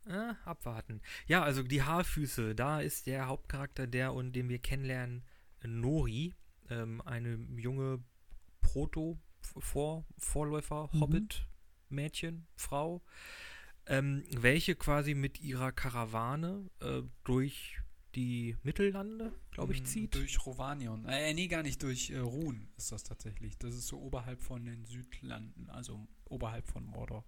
Ah, 0.08 0.36
abwarten. 0.46 1.02
Ja, 1.28 1.44
also 1.44 1.62
die 1.64 1.84
Haarfüße, 1.84 2.56
da 2.56 2.82
ist 2.82 3.06
der 3.06 3.28
Hauptcharakter 3.28 3.88
der 3.88 4.14
und 4.14 4.34
den 4.34 4.50
wir 4.50 4.60
kennenlernen, 4.60 5.24
Nori, 5.64 6.34
ähm, 6.70 7.02
eine 7.02 7.36
junge 7.56 8.04
Proto 8.62 9.20
-Vor 9.60 10.06
Vorläufer. 10.18 10.90
Hobbit 10.94 11.46
Mädchen, 11.92 12.48
Frau, 12.56 13.02
ähm, 13.92 14.24
welche 14.32 14.76
quasi 14.76 15.14
mit 15.14 15.42
ihrer 15.42 15.74
Karawane 15.74 16.70
äh, 16.80 17.02
durch 17.26 17.78
die 18.16 18.56
Mittellande, 18.64 19.34
glaube 19.52 19.74
ich, 19.74 19.82
Mm, 19.82 19.86
zieht. 19.86 20.16
Durch 20.16 20.46
Rovanion. 20.46 21.06
Äh, 21.06 21.34
nee, 21.34 21.48
gar 21.48 21.62
nicht, 21.62 21.84
durch 21.84 22.10
äh, 22.10 22.18
Ruhn 22.18 22.70
ist 22.78 22.94
das 22.94 23.04
tatsächlich. 23.04 23.58
Das 23.58 23.76
ist 23.76 23.88
so 23.88 24.00
oberhalb 24.00 24.42
von 24.42 24.66
den 24.66 24.86
Südlanden, 24.86 25.70
also 25.70 26.08
oberhalb 26.30 26.68
von 26.68 26.86
Mordor. 26.86 27.26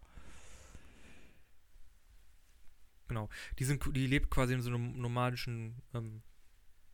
Genau. 3.10 3.28
Die, 3.60 3.66
sind, 3.66 3.84
die 3.94 4.08
lebt 4.08 4.32
quasi 4.32 4.54
in 4.54 4.62
so 4.62 4.70
einem 4.70 4.98
nomadischen, 5.00 5.82
ähm, 5.94 6.22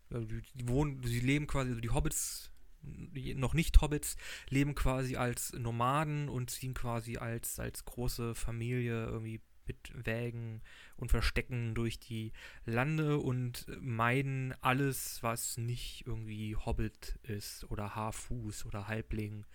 ja, 0.09 0.19
die, 0.19 0.41
die 0.55 0.67
wohnen, 0.67 1.03
sie 1.03 1.19
leben 1.19 1.45
quasi, 1.45 1.69
also 1.69 1.81
die 1.81 1.91
Hobbits, 1.91 2.51
die 2.81 3.35
noch 3.35 3.53
nicht 3.53 3.79
Hobbits, 3.81 4.17
leben 4.49 4.73
quasi 4.73 5.15
als 5.15 5.53
Nomaden 5.53 6.27
und 6.27 6.49
ziehen 6.49 6.73
quasi 6.73 7.17
als, 7.17 7.59
als 7.59 7.85
große 7.85 8.33
Familie 8.33 9.05
irgendwie 9.05 9.41
mit 9.69 10.05
Wägen 10.05 10.61
und 10.97 11.11
Verstecken 11.11 11.75
durch 11.75 11.99
die 11.99 12.33
Lande 12.65 13.19
und 13.19 13.65
meiden 13.79 14.53
alles, 14.61 15.23
was 15.23 15.57
nicht 15.57 16.03
irgendwie 16.05 16.55
Hobbit 16.55 17.19
ist 17.23 17.69
oder 17.71 17.95
Haarfuß 17.95 18.65
oder 18.65 18.87
Halbling. 18.87 19.45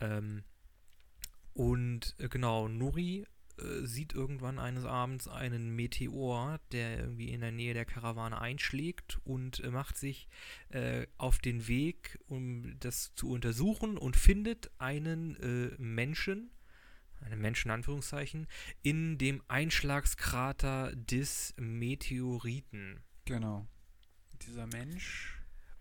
Ähm, 0.00 0.42
und 1.54 2.14
äh, 2.18 2.28
genau, 2.28 2.68
Nuri 2.68 3.26
äh, 3.58 3.86
sieht 3.86 4.14
irgendwann 4.14 4.58
eines 4.58 4.84
Abends 4.84 5.28
einen 5.28 5.74
Meteor, 5.76 6.58
der 6.72 6.98
irgendwie 6.98 7.30
in 7.30 7.40
der 7.40 7.52
Nähe 7.52 7.74
der 7.74 7.84
Karawane 7.84 8.40
einschlägt 8.40 9.20
und 9.24 9.60
äh, 9.60 9.70
macht 9.70 9.96
sich 9.96 10.28
äh, 10.70 11.06
auf 11.18 11.38
den 11.38 11.68
Weg, 11.68 12.18
um 12.26 12.78
das 12.80 13.14
zu 13.14 13.30
untersuchen 13.30 13.98
und 13.98 14.16
findet 14.16 14.70
einen 14.78 15.36
äh, 15.36 15.74
Menschen, 15.78 16.50
einen 17.24 17.40
Menschen 17.40 17.68
in 17.68 17.74
Anführungszeichen, 17.74 18.46
in 18.82 19.18
dem 19.18 19.42
Einschlagskrater 19.48 20.94
des 20.94 21.54
Meteoriten. 21.56 23.00
Genau. 23.24 23.66
Dieser 24.46 24.66
Mensch. 24.66 25.38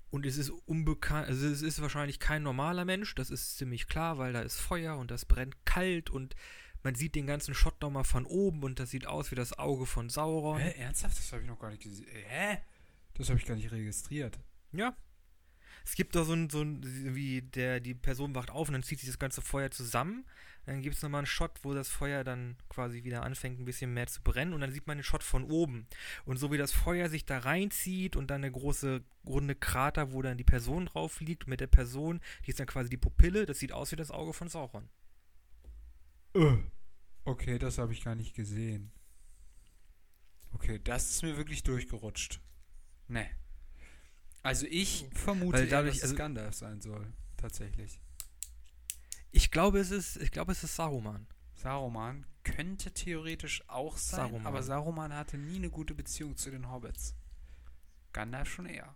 Und 0.09 0.25
es 0.25 0.37
ist 0.37 0.49
unbekannt, 0.49 1.27
also 1.27 1.47
es 1.47 1.61
ist 1.61 1.81
wahrscheinlich 1.81 2.19
kein 2.19 2.43
normaler 2.43 2.83
Mensch, 2.83 3.15
das 3.15 3.29
ist 3.29 3.57
ziemlich 3.57 3.87
klar, 3.87 4.17
weil 4.17 4.33
da 4.33 4.41
ist 4.41 4.59
Feuer 4.59 4.97
und 4.97 5.09
das 5.09 5.25
brennt 5.25 5.65
kalt 5.65 6.09
und 6.09 6.35
man 6.83 6.95
sieht 6.95 7.15
den 7.15 7.27
ganzen 7.27 7.53
Shot 7.53 7.81
nochmal 7.81 8.03
von 8.03 8.25
oben 8.25 8.63
und 8.63 8.79
das 8.79 8.89
sieht 8.89 9.07
aus 9.07 9.31
wie 9.31 9.35
das 9.35 9.57
Auge 9.57 9.85
von 9.85 10.09
Sauron. 10.09 10.59
Hä, 10.59 10.73
ernsthaft? 10.77 11.17
Das 11.17 11.31
habe 11.31 11.43
ich 11.43 11.47
noch 11.47 11.59
gar 11.59 11.69
nicht 11.69 11.83
gesehen. 11.83 12.07
Hä? 12.27 12.57
Das 13.13 13.29
habe 13.29 13.39
ich 13.39 13.45
gar 13.45 13.55
nicht 13.55 13.71
registriert. 13.71 14.39
Ja. 14.73 14.95
Es 15.85 15.95
gibt 15.95 16.15
da 16.15 16.23
so 16.23 16.33
ein, 16.33 16.49
so 16.49 16.61
ein, 16.61 16.81
wie 17.15 17.41
der, 17.41 17.79
die 17.79 17.93
Person 17.93 18.35
wacht 18.35 18.51
auf 18.51 18.67
und 18.67 18.73
dann 18.73 18.83
zieht 18.83 18.99
sich 18.99 19.09
das 19.09 19.19
ganze 19.19 19.41
Feuer 19.41 19.71
zusammen. 19.71 20.25
Dann 20.65 20.81
gibt 20.81 20.95
es 20.95 21.01
nochmal 21.01 21.19
einen 21.19 21.25
Shot, 21.25 21.51
wo 21.63 21.73
das 21.73 21.89
Feuer 21.89 22.23
dann 22.23 22.55
quasi 22.69 23.03
wieder 23.03 23.23
anfängt, 23.23 23.59
ein 23.59 23.65
bisschen 23.65 23.93
mehr 23.93 24.05
zu 24.07 24.21
brennen. 24.21 24.53
Und 24.53 24.61
dann 24.61 24.71
sieht 24.71 24.85
man 24.85 24.97
den 24.97 25.03
Shot 25.03 25.23
von 25.23 25.43
oben. 25.43 25.87
Und 26.25 26.37
so 26.37 26.51
wie 26.51 26.57
das 26.57 26.71
Feuer 26.71 27.09
sich 27.09 27.25
da 27.25 27.39
reinzieht 27.39 28.15
und 28.15 28.27
dann 28.29 28.43
eine 28.43 28.51
große 28.51 29.03
runde 29.25 29.55
Krater, 29.55 30.11
wo 30.13 30.21
dann 30.21 30.37
die 30.37 30.43
Person 30.43 30.85
drauf 30.85 31.19
liegt. 31.19 31.47
Mit 31.47 31.61
der 31.61 31.67
Person, 31.67 32.21
die 32.45 32.51
ist 32.51 32.59
dann 32.59 32.67
quasi 32.67 32.89
die 32.89 32.97
Pupille. 32.97 33.45
Das 33.47 33.57
sieht 33.59 33.71
aus 33.71 33.91
wie 33.91 33.95
das 33.95 34.11
Auge 34.11 34.33
von 34.33 34.49
Sauron. 34.49 34.87
Äh. 36.35 36.57
Okay, 37.23 37.57
das 37.59 37.77
habe 37.77 37.93
ich 37.93 38.03
gar 38.03 38.15
nicht 38.15 38.35
gesehen. 38.35 38.91
Okay, 40.53 40.79
das 40.83 41.09
ist 41.09 41.23
mir 41.23 41.37
wirklich 41.37 41.63
durchgerutscht. 41.63 42.39
Ne. 43.07 43.27
Also 44.43 44.65
ich 44.69 45.05
vermute, 45.13 45.57
Weil 45.59 45.63
eher, 45.65 45.69
dadurch- 45.71 45.95
dass 45.95 46.03
es 46.03 46.03
also- 46.11 46.15
Gandalf 46.15 46.55
sein 46.55 46.81
soll. 46.81 47.11
Tatsächlich. 47.37 47.99
Ich 49.31 49.51
glaube, 49.51 49.79
es 49.79 49.91
ist, 49.91 50.17
ich 50.17 50.31
glaube, 50.31 50.51
es 50.51 50.63
ist 50.63 50.75
Saruman. 50.75 51.27
Saruman 51.53 52.25
könnte 52.43 52.91
theoretisch 52.91 53.63
auch 53.67 53.97
sein, 53.97 54.17
Saruman. 54.17 54.47
aber 54.47 54.63
Saruman 54.63 55.13
hatte 55.13 55.37
nie 55.37 55.57
eine 55.57 55.69
gute 55.69 55.93
Beziehung 55.93 56.35
zu 56.35 56.49
den 56.49 56.71
Hobbits. 56.71 57.15
Gandalf 58.13 58.49
schon 58.49 58.65
eher. 58.65 58.95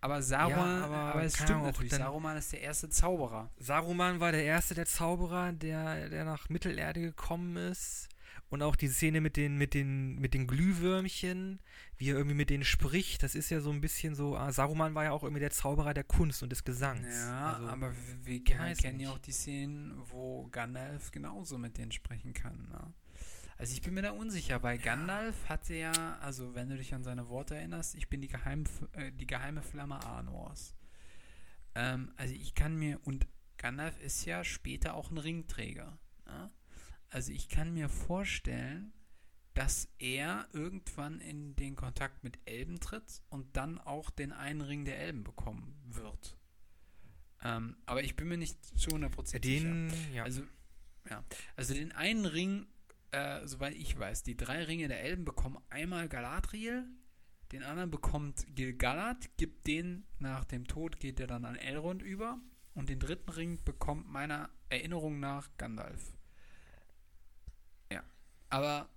Aber 0.00 0.22
Saruman, 0.22 0.82
aber 0.82 0.96
aber, 0.96 1.22
es 1.24 1.34
stimmt 1.34 1.62
natürlich, 1.62 1.92
Saruman 1.92 2.36
ist 2.36 2.52
der 2.52 2.60
erste 2.60 2.90
Zauberer. 2.90 3.50
Saruman 3.56 4.20
war 4.20 4.32
der 4.32 4.44
erste 4.44 4.74
der 4.74 4.84
Zauberer, 4.84 5.52
der, 5.52 6.10
der 6.10 6.24
nach 6.24 6.50
Mittelerde 6.50 7.00
gekommen 7.00 7.56
ist. 7.56 8.08
Und 8.54 8.62
auch 8.62 8.76
die 8.76 8.86
Szene 8.86 9.20
mit 9.20 9.36
den, 9.36 9.58
mit 9.58 9.74
den, 9.74 10.14
mit 10.20 10.32
den 10.32 10.46
Glühwürmchen, 10.46 11.58
wie 11.98 12.10
er 12.10 12.14
irgendwie 12.14 12.36
mit 12.36 12.50
denen 12.50 12.62
spricht, 12.62 13.24
das 13.24 13.34
ist 13.34 13.50
ja 13.50 13.58
so 13.58 13.72
ein 13.72 13.80
bisschen 13.80 14.14
so. 14.14 14.36
Ah, 14.36 14.52
Saruman 14.52 14.94
war 14.94 15.02
ja 15.02 15.10
auch 15.10 15.24
irgendwie 15.24 15.40
der 15.40 15.50
Zauberer 15.50 15.92
der 15.92 16.04
Kunst 16.04 16.40
und 16.44 16.50
des 16.50 16.62
Gesangs. 16.62 17.16
Ja, 17.16 17.54
also, 17.54 17.66
aber 17.66 17.92
wir, 18.22 18.44
kennen, 18.44 19.00
ja 19.00 19.10
auch 19.10 19.18
die 19.18 19.32
Szenen, 19.32 20.00
wo 20.06 20.46
Gandalf 20.52 21.10
genauso 21.10 21.58
mit 21.58 21.78
denen 21.78 21.90
sprechen 21.90 22.32
kann. 22.32 22.68
Ne? 22.68 22.92
Also 23.58 23.72
ich 23.72 23.82
bin 23.82 23.92
mir 23.92 24.02
da 24.02 24.12
unsicher, 24.12 24.62
weil 24.62 24.78
Gandalf 24.78 25.48
hatte 25.48 25.74
ja, 25.74 26.16
also 26.20 26.54
wenn 26.54 26.68
du 26.68 26.76
dich 26.76 26.94
an 26.94 27.02
seine 27.02 27.28
Worte 27.28 27.56
erinnerst, 27.56 27.96
ich 27.96 28.08
bin 28.08 28.20
die 28.20 28.28
geheime, 28.28 28.62
äh, 28.92 29.10
die 29.10 29.26
geheime 29.26 29.62
Flamme 29.62 29.96
Arnors. 29.96 30.76
Ähm, 31.74 32.12
also 32.16 32.32
ich 32.32 32.54
kann 32.54 32.76
mir, 32.76 33.00
und 33.02 33.26
Gandalf 33.56 34.00
ist 34.00 34.24
ja 34.26 34.44
später 34.44 34.94
auch 34.94 35.10
ein 35.10 35.18
Ringträger. 35.18 35.98
Ne? 36.26 36.52
Also 37.14 37.30
ich 37.30 37.48
kann 37.48 37.72
mir 37.72 37.88
vorstellen, 37.88 38.92
dass 39.54 39.88
er 40.00 40.48
irgendwann 40.52 41.20
in 41.20 41.54
den 41.54 41.76
Kontakt 41.76 42.24
mit 42.24 42.40
Elben 42.44 42.80
tritt 42.80 43.22
und 43.30 43.56
dann 43.56 43.78
auch 43.78 44.10
den 44.10 44.32
einen 44.32 44.62
Ring 44.62 44.84
der 44.84 44.98
Elben 44.98 45.22
bekommen 45.22 45.80
wird. 45.86 46.36
Ähm, 47.44 47.76
aber 47.86 48.02
ich 48.02 48.16
bin 48.16 48.26
mir 48.26 48.36
nicht 48.36 48.60
zu 48.64 48.90
100% 48.90 49.26
sicher. 49.26 49.38
den, 49.38 49.92
ja. 50.12 50.24
Also, 50.24 50.42
ja. 51.08 51.22
Also 51.54 51.74
den 51.74 51.92
einen 51.92 52.26
Ring, 52.26 52.66
äh, 53.12 53.46
soweit 53.46 53.76
ich 53.76 53.96
weiß, 53.96 54.24
die 54.24 54.36
drei 54.36 54.64
Ringe 54.64 54.88
der 54.88 55.04
Elben 55.04 55.24
bekommen 55.24 55.58
einmal 55.70 56.08
Galadriel, 56.08 56.84
den 57.52 57.62
anderen 57.62 57.92
bekommt 57.92 58.44
Gil-galad, 58.56 59.36
gibt 59.36 59.68
den 59.68 60.04
nach 60.18 60.44
dem 60.44 60.66
Tod, 60.66 60.98
geht 60.98 61.20
der 61.20 61.28
dann 61.28 61.44
an 61.44 61.54
Elrond 61.54 62.02
über 62.02 62.40
und 62.74 62.88
den 62.88 62.98
dritten 62.98 63.30
Ring 63.30 63.62
bekommt 63.64 64.08
meiner 64.08 64.50
Erinnerung 64.68 65.20
nach 65.20 65.48
Gandalf. 65.58 66.16
Ja. 68.54 68.58
Aber 68.58 68.88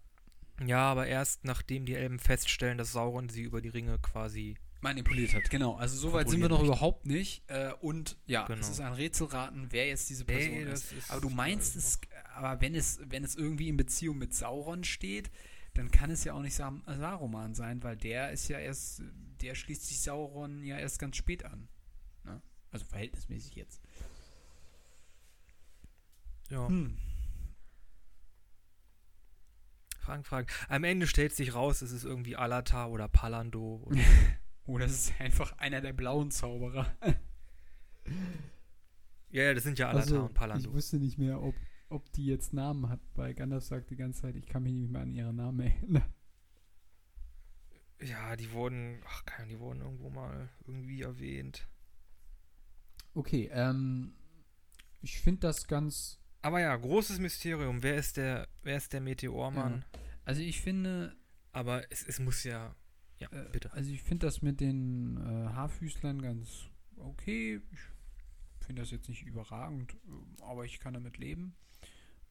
ja, 0.65 0.79
aber 0.91 1.05
erst 1.07 1.43
nachdem 1.45 1.85
die 1.85 1.93
Elben 1.95 2.17
feststellen, 2.19 2.77
dass 2.77 2.91
Sauron 2.91 3.29
sie 3.29 3.43
über 3.43 3.61
die 3.61 3.69
Ringe 3.69 3.99
quasi. 3.99 4.55
manipuliert 4.81 5.33
hat, 5.35 5.49
genau. 5.49 5.75
Also 5.75 5.97
soweit 5.97 6.29
sind 6.29 6.39
wir 6.41 6.49
noch 6.49 6.57
Kontrollieren 6.57 6.77
überhaupt 6.77 7.05
nicht. 7.05 7.43
Äh, 7.47 7.73
und 7.81 8.17
ja, 8.25 8.45
Genau. 8.45 8.59
es 8.61 8.69
ist 8.69 8.79
ein 8.79 8.93
Rätselraten, 8.93 9.67
wer 9.71 9.87
jetzt 9.87 10.09
diese 10.09 10.25
Person 10.25 10.53
Nee, 10.53 10.63
ist. 10.63 10.91
ist- 10.93 11.11
Aber 11.11 11.21
du 11.21 11.29
meinst 11.29 11.75
äh, 11.75 11.79
es, 11.79 11.99
aber 12.35 12.59
wenn 12.61 12.73
es, 12.75 12.99
wenn 13.03 13.23
es 13.23 13.35
irgendwie 13.35 13.69
in 13.69 13.77
Beziehung 13.77 14.17
mit 14.17 14.33
Sauron 14.33 14.83
steht, 14.83 15.29
dann 15.75 15.91
kann 15.91 16.09
es 16.09 16.23
ja 16.23 16.33
auch 16.33 16.41
nicht 16.41 16.55
Sam 16.55 16.83
Saruman 16.87 17.53
sein, 17.53 17.83
weil 17.83 17.95
der 17.97 18.31
ist 18.31 18.47
ja 18.47 18.57
erst, 18.59 19.01
der 19.41 19.53
schließt 19.55 19.85
sich 19.85 19.99
Sauron 20.01 20.63
ja 20.63 20.77
erst 20.79 20.97
ganz 20.99 21.17
spät 21.17 21.45
an. 21.45 21.67
Ne? 22.23 22.41
Also 22.71 22.85
verhältnismäßig 22.85 23.55
jetzt. 23.55 23.79
Ja. 26.49 26.67
Hm. 26.67 26.97
Fragen, 30.07 30.23
Fragen. 30.23 30.47
Am 30.69 30.85
Ende 30.85 31.05
stellt 31.05 31.35
sich 31.35 31.53
raus, 31.53 31.81
es 31.81 31.91
ist 31.91 32.05
irgendwie 32.05 32.37
Alata 32.37 32.87
oder 32.87 33.09
Palando. 33.09 33.83
Oder 33.85 33.99
Oder 34.65 34.85
es 34.85 35.09
ist 35.09 35.19
einfach 35.21 35.57
einer 35.57 35.81
der 35.81 35.91
blauen 35.91 36.31
Zauberer. 36.31 36.93
ja, 39.29 39.43
ja, 39.43 39.53
das 39.53 39.63
sind 39.63 39.79
ja 39.79 39.87
Alata 39.89 40.03
Also, 40.03 40.23
und 40.23 40.33
Palando. 40.33 40.69
ich 40.69 40.73
wusste 40.73 40.97
nicht 40.97 41.17
mehr, 41.17 41.41
ob, 41.41 41.55
ob 41.89 42.09
die 42.13 42.25
jetzt 42.25 42.53
Namen 42.53 42.87
hat, 42.87 43.01
weil 43.15 43.33
Gandalf 43.33 43.65
sagt 43.65 43.89
die 43.89 43.97
ganze 43.97 44.21
Zeit, 44.21 44.37
ich 44.37 44.45
kann 44.45 44.63
mich 44.63 44.73
nicht 44.73 44.91
mehr 44.91 45.01
an 45.01 45.11
ihren 45.13 45.35
Namen 45.35 45.59
erinnern. 45.59 46.13
Ja, 48.01 48.35
die 48.35 48.51
wurden, 48.51 49.01
ach, 49.07 49.25
keine 49.25 49.43
Ahnung, 49.43 49.49
die 49.49 49.59
wurden 49.59 49.81
irgendwo 49.81 50.09
mal 50.09 50.49
irgendwie 50.65 51.01
erwähnt. 51.01 51.67
Okay, 53.13 53.49
ähm, 53.51 54.13
ich 55.01 55.19
finde 55.19 55.41
das 55.41 55.67
ganz, 55.67 56.19
Aber 56.47 56.61
ja, 56.61 56.73
großes 56.77 57.19
Mysterium. 57.19 57.83
Wer 57.83 57.95
ist 57.97 58.15
der, 58.15 58.47
wer 58.63 58.77
ist 58.77 58.93
der 58.93 59.01
Meteormann? 59.01 59.83
Also 60.23 60.39
ich 60.41 60.61
finde, 60.61 61.13
Aber 61.51 61.91
es, 61.91 62.07
es 62.07 62.19
muss 62.19 62.45
ja, 62.45 62.73
ja, 63.19 63.27
Äh, 63.33 63.49
bitte. 63.51 63.73
also 63.73 63.91
ich 63.91 64.01
finde 64.01 64.27
das 64.27 64.41
mit 64.41 64.61
den 64.61 65.17
äh, 65.17 65.49
Haarfüßlern 65.49 66.21
ganz 66.21 66.69
okay. 66.95 67.59
Ich 68.59 68.65
finde 68.65 68.81
das 68.83 68.91
jetzt 68.91 69.09
nicht 69.09 69.23
überragend, 69.23 69.93
äh, 69.93 70.41
aber 70.43 70.63
ich 70.63 70.79
kann 70.79 70.93
damit 70.93 71.17
leben. 71.17 71.53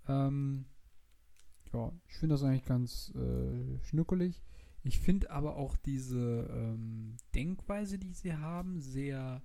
Ähm, 0.09 0.64
ja, 1.74 1.92
ich 2.09 2.14
finde 2.14 2.37
das 2.37 2.42
eigentlich 2.42 2.64
ganz 2.64 3.12
äh, 3.16 3.85
schnuckelig. 3.85 4.40
Ich 4.83 4.98
finde 4.98 5.31
aber 5.31 5.57
auch 5.57 5.76
diese 5.76 6.48
ähm, 6.50 7.18
Denkweise, 7.35 7.98
die 7.98 8.14
sie 8.14 8.35
haben, 8.35 8.81
sehr, 8.81 9.42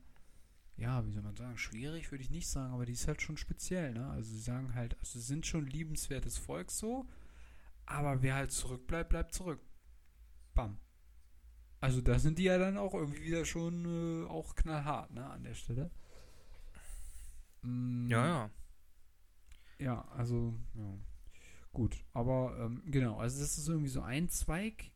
ja, 0.82 1.06
wie 1.06 1.12
soll 1.12 1.22
man 1.22 1.36
sagen, 1.36 1.58
schwierig 1.60 2.12
würde 2.12 2.24
ich 2.24 2.32
nicht 2.32 2.48
sagen, 2.48 2.74
aber 2.74 2.86
die 2.88 2.94
ist 2.94 3.08
halt 3.08 3.22
schon 3.22 3.38
speziell, 3.38 3.94
ne? 3.94 4.10
Also 4.10 4.32
sie 4.32 4.40
sagen 4.42 4.74
halt, 4.74 4.98
also 5.00 5.20
sie 5.20 5.26
sind 5.26 5.46
schon 5.46 5.68
liebenswertes 5.68 6.40
Volk 6.40 6.72
so, 6.72 7.08
aber 7.86 8.24
wer 8.24 8.34
halt 8.34 8.52
zurückbleibt, 8.52 9.10
bleibt 9.10 9.34
zurück. 9.36 9.62
Bam. 10.56 10.80
Also 11.82 12.02
da 12.02 12.18
sind 12.18 12.40
die 12.40 12.46
ja 12.46 12.58
dann 12.58 12.78
auch 12.78 12.96
irgendwie 12.96 13.22
wieder 13.24 13.46
schon 13.46 14.24
äh, 14.26 14.28
auch 14.28 14.56
knallhart, 14.56 15.12
ne, 15.14 15.24
an 15.30 15.44
der 15.44 15.54
Stelle. 15.54 15.92
Mm, 17.62 18.10
Ja, 18.10 18.26
ja. 18.26 18.50
ja, 19.78 20.08
also, 20.16 20.56
ja. 20.74 20.98
Gut, 21.74 22.04
aber 22.14 22.58
ähm, 22.60 22.82
genau, 22.88 23.18
also 23.20 23.40
das 23.40 23.58
ist 23.58 23.68
irgendwie 23.68 23.90
so 23.90 24.02
ein 24.02 24.30
Zweig, 24.30 24.92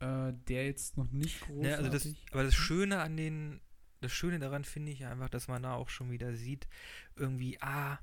äh, 0.00 0.32
der 0.48 0.64
jetzt 0.64 0.96
noch 0.96 1.10
nicht 1.10 1.42
großartig... 1.42 1.62
Ne, 1.62 1.76
also 1.76 1.90
das, 1.90 2.14
aber 2.32 2.44
das 2.44 2.54
Schöne 2.54 3.00
an 3.00 3.16
den, 3.16 3.60
das 4.00 4.12
Schöne 4.12 4.38
daran 4.38 4.64
finde 4.64 4.92
ich 4.92 5.04
einfach, 5.06 5.28
dass 5.28 5.48
man 5.48 5.62
da 5.62 5.74
auch 5.74 5.88
schon 5.88 6.10
wieder 6.10 6.34
sieht, 6.34 6.68
irgendwie, 7.16 7.60
ah, 7.60 7.98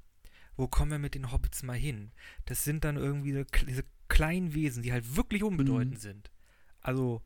wo 0.58 0.68
kommen 0.68 0.92
wir 0.92 1.00
mit 1.00 1.16
den 1.16 1.32
Hobbits 1.32 1.64
mal 1.64 1.78
hin? 1.78 2.12
Das 2.46 2.64
sind 2.64 2.84
dann 2.84 2.96
irgendwie 2.98 3.46
diese 3.68 3.84
kleinen 4.08 4.54
Wesen, 4.54 4.84
die 4.84 4.94
halt 4.94 5.16
wirklich 5.16 5.44
unbedeutend 5.44 5.96
Mhm. 5.96 6.00
sind. 6.00 6.32
Also, 6.82 7.22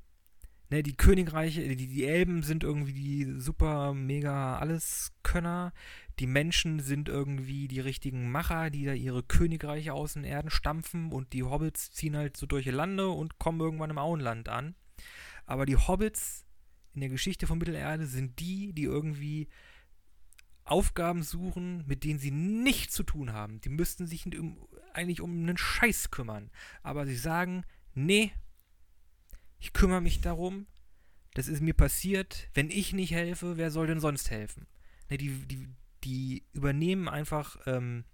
ne, 0.69 0.82
die 0.84 0.95
Königreiche, 0.95 1.75
die, 1.75 1.88
die 1.88 2.05
Elben 2.05 2.41
sind 2.43 2.63
irgendwie 2.63 2.93
die 2.93 3.39
super, 3.39 3.93
mega 3.93 4.58
Alleskönner. 4.58 5.73
Die 6.19 6.27
Menschen 6.27 6.79
sind 6.79 7.08
irgendwie 7.10 7.67
die 7.67 7.79
richtigen 7.79 8.32
Macher, 8.32 8.69
die 8.69 8.86
da 8.86 8.93
ihre 8.93 9.23
Königreiche 9.23 9.93
aus 9.93 10.13
den 10.13 10.23
Erden 10.23 10.49
stampfen 10.49 11.12
und 11.12 11.34
die 11.34 11.43
Hobbits 11.43 11.91
ziehen 11.91 12.15
halt 12.17 12.36
so 12.38 12.45
durch 12.45 12.65
ihr 12.65 12.73
Lande 12.73 13.10
und 13.10 13.39
kommen 13.39 13.60
irgendwann 13.60 13.89
im 13.91 13.97
Auenland 13.97 14.49
an. 14.49 14.75
Aber 15.45 15.65
die 15.65 15.77
Hobbits 15.77 16.45
in 16.93 17.02
der 17.02 17.10
Geschichte 17.10 17.47
von 17.47 17.58
Mittelerde 17.58 18.06
sind 18.06 18.39
die, 18.39 18.73
die 18.73 18.84
irgendwie 18.84 19.47
Aufgaben 20.63 21.23
suchen, 21.23 21.84
mit 21.88 22.04
denen 22.04 22.19
sie 22.19 22.32
nichts 22.32 22.93
zu 22.93 23.04
tun 23.04 23.34
haben. 23.34 23.60
Die 23.62 23.69
müssten 23.69 24.06
sich 24.06 24.25
eigentlich 24.93 25.21
um 25.21 25.32
einen 25.32 25.58
Scheiß 25.58 26.12
kümmern. 26.12 26.52
Aber 26.84 27.06
sie 27.06 27.15
sagen, 27.15 27.63
nee, 27.95 28.32
ich 29.60 29.73
kümmere 29.73 30.02
mich 30.02 30.21
darum, 30.21 30.67
das 31.34 31.47
ist 31.47 31.62
mir 31.62 31.73
passiert, 31.73 32.49
wenn 32.54 32.69
ich 32.69 32.93
nicht 32.93 33.12
helfe, 33.12 33.58
wer 33.58 33.71
soll 33.71 33.88
denn 33.88 33.99
sonst 33.99 34.30
helfen? 34.30 34.67
Ne, 35.10 35.17
die, 35.17 35.30
die, 35.47 35.67
die 36.04 36.43
übernehmen 36.54 37.08
einfach 37.08 37.58
ähm, 37.65 38.06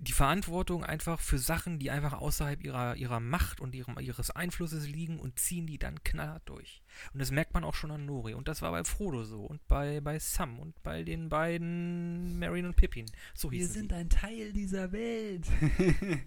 die 0.00 0.12
Verantwortung 0.12 0.82
einfach 0.82 1.20
für 1.20 1.38
Sachen, 1.38 1.78
die 1.78 1.90
einfach 1.90 2.14
außerhalb 2.14 2.64
ihrer, 2.64 2.96
ihrer 2.96 3.20
Macht 3.20 3.60
und 3.60 3.74
ihrem, 3.74 3.98
ihres 3.98 4.30
Einflusses 4.30 4.88
liegen 4.88 5.20
und 5.20 5.38
ziehen 5.38 5.66
die 5.66 5.78
dann 5.78 6.02
knallhart 6.02 6.48
durch. 6.48 6.82
Und 7.12 7.20
das 7.20 7.30
merkt 7.30 7.52
man 7.54 7.64
auch 7.64 7.74
schon 7.74 7.90
an 7.90 8.06
Nori. 8.06 8.34
Und 8.34 8.48
das 8.48 8.62
war 8.62 8.70
bei 8.72 8.82
Frodo 8.84 9.24
so 9.24 9.42
und 9.42 9.66
bei, 9.68 10.00
bei 10.00 10.18
Sam 10.18 10.58
und 10.58 10.82
bei 10.82 11.02
den 11.02 11.28
beiden 11.28 12.38
Marion 12.38 12.66
und 12.66 12.76
Pippin. 12.76 13.06
So 13.34 13.50
Wir 13.50 13.66
sind 13.66 13.92
sie. 13.92 13.96
ein 13.96 14.08
Teil 14.08 14.52
dieser 14.52 14.90
Welt. 14.92 15.46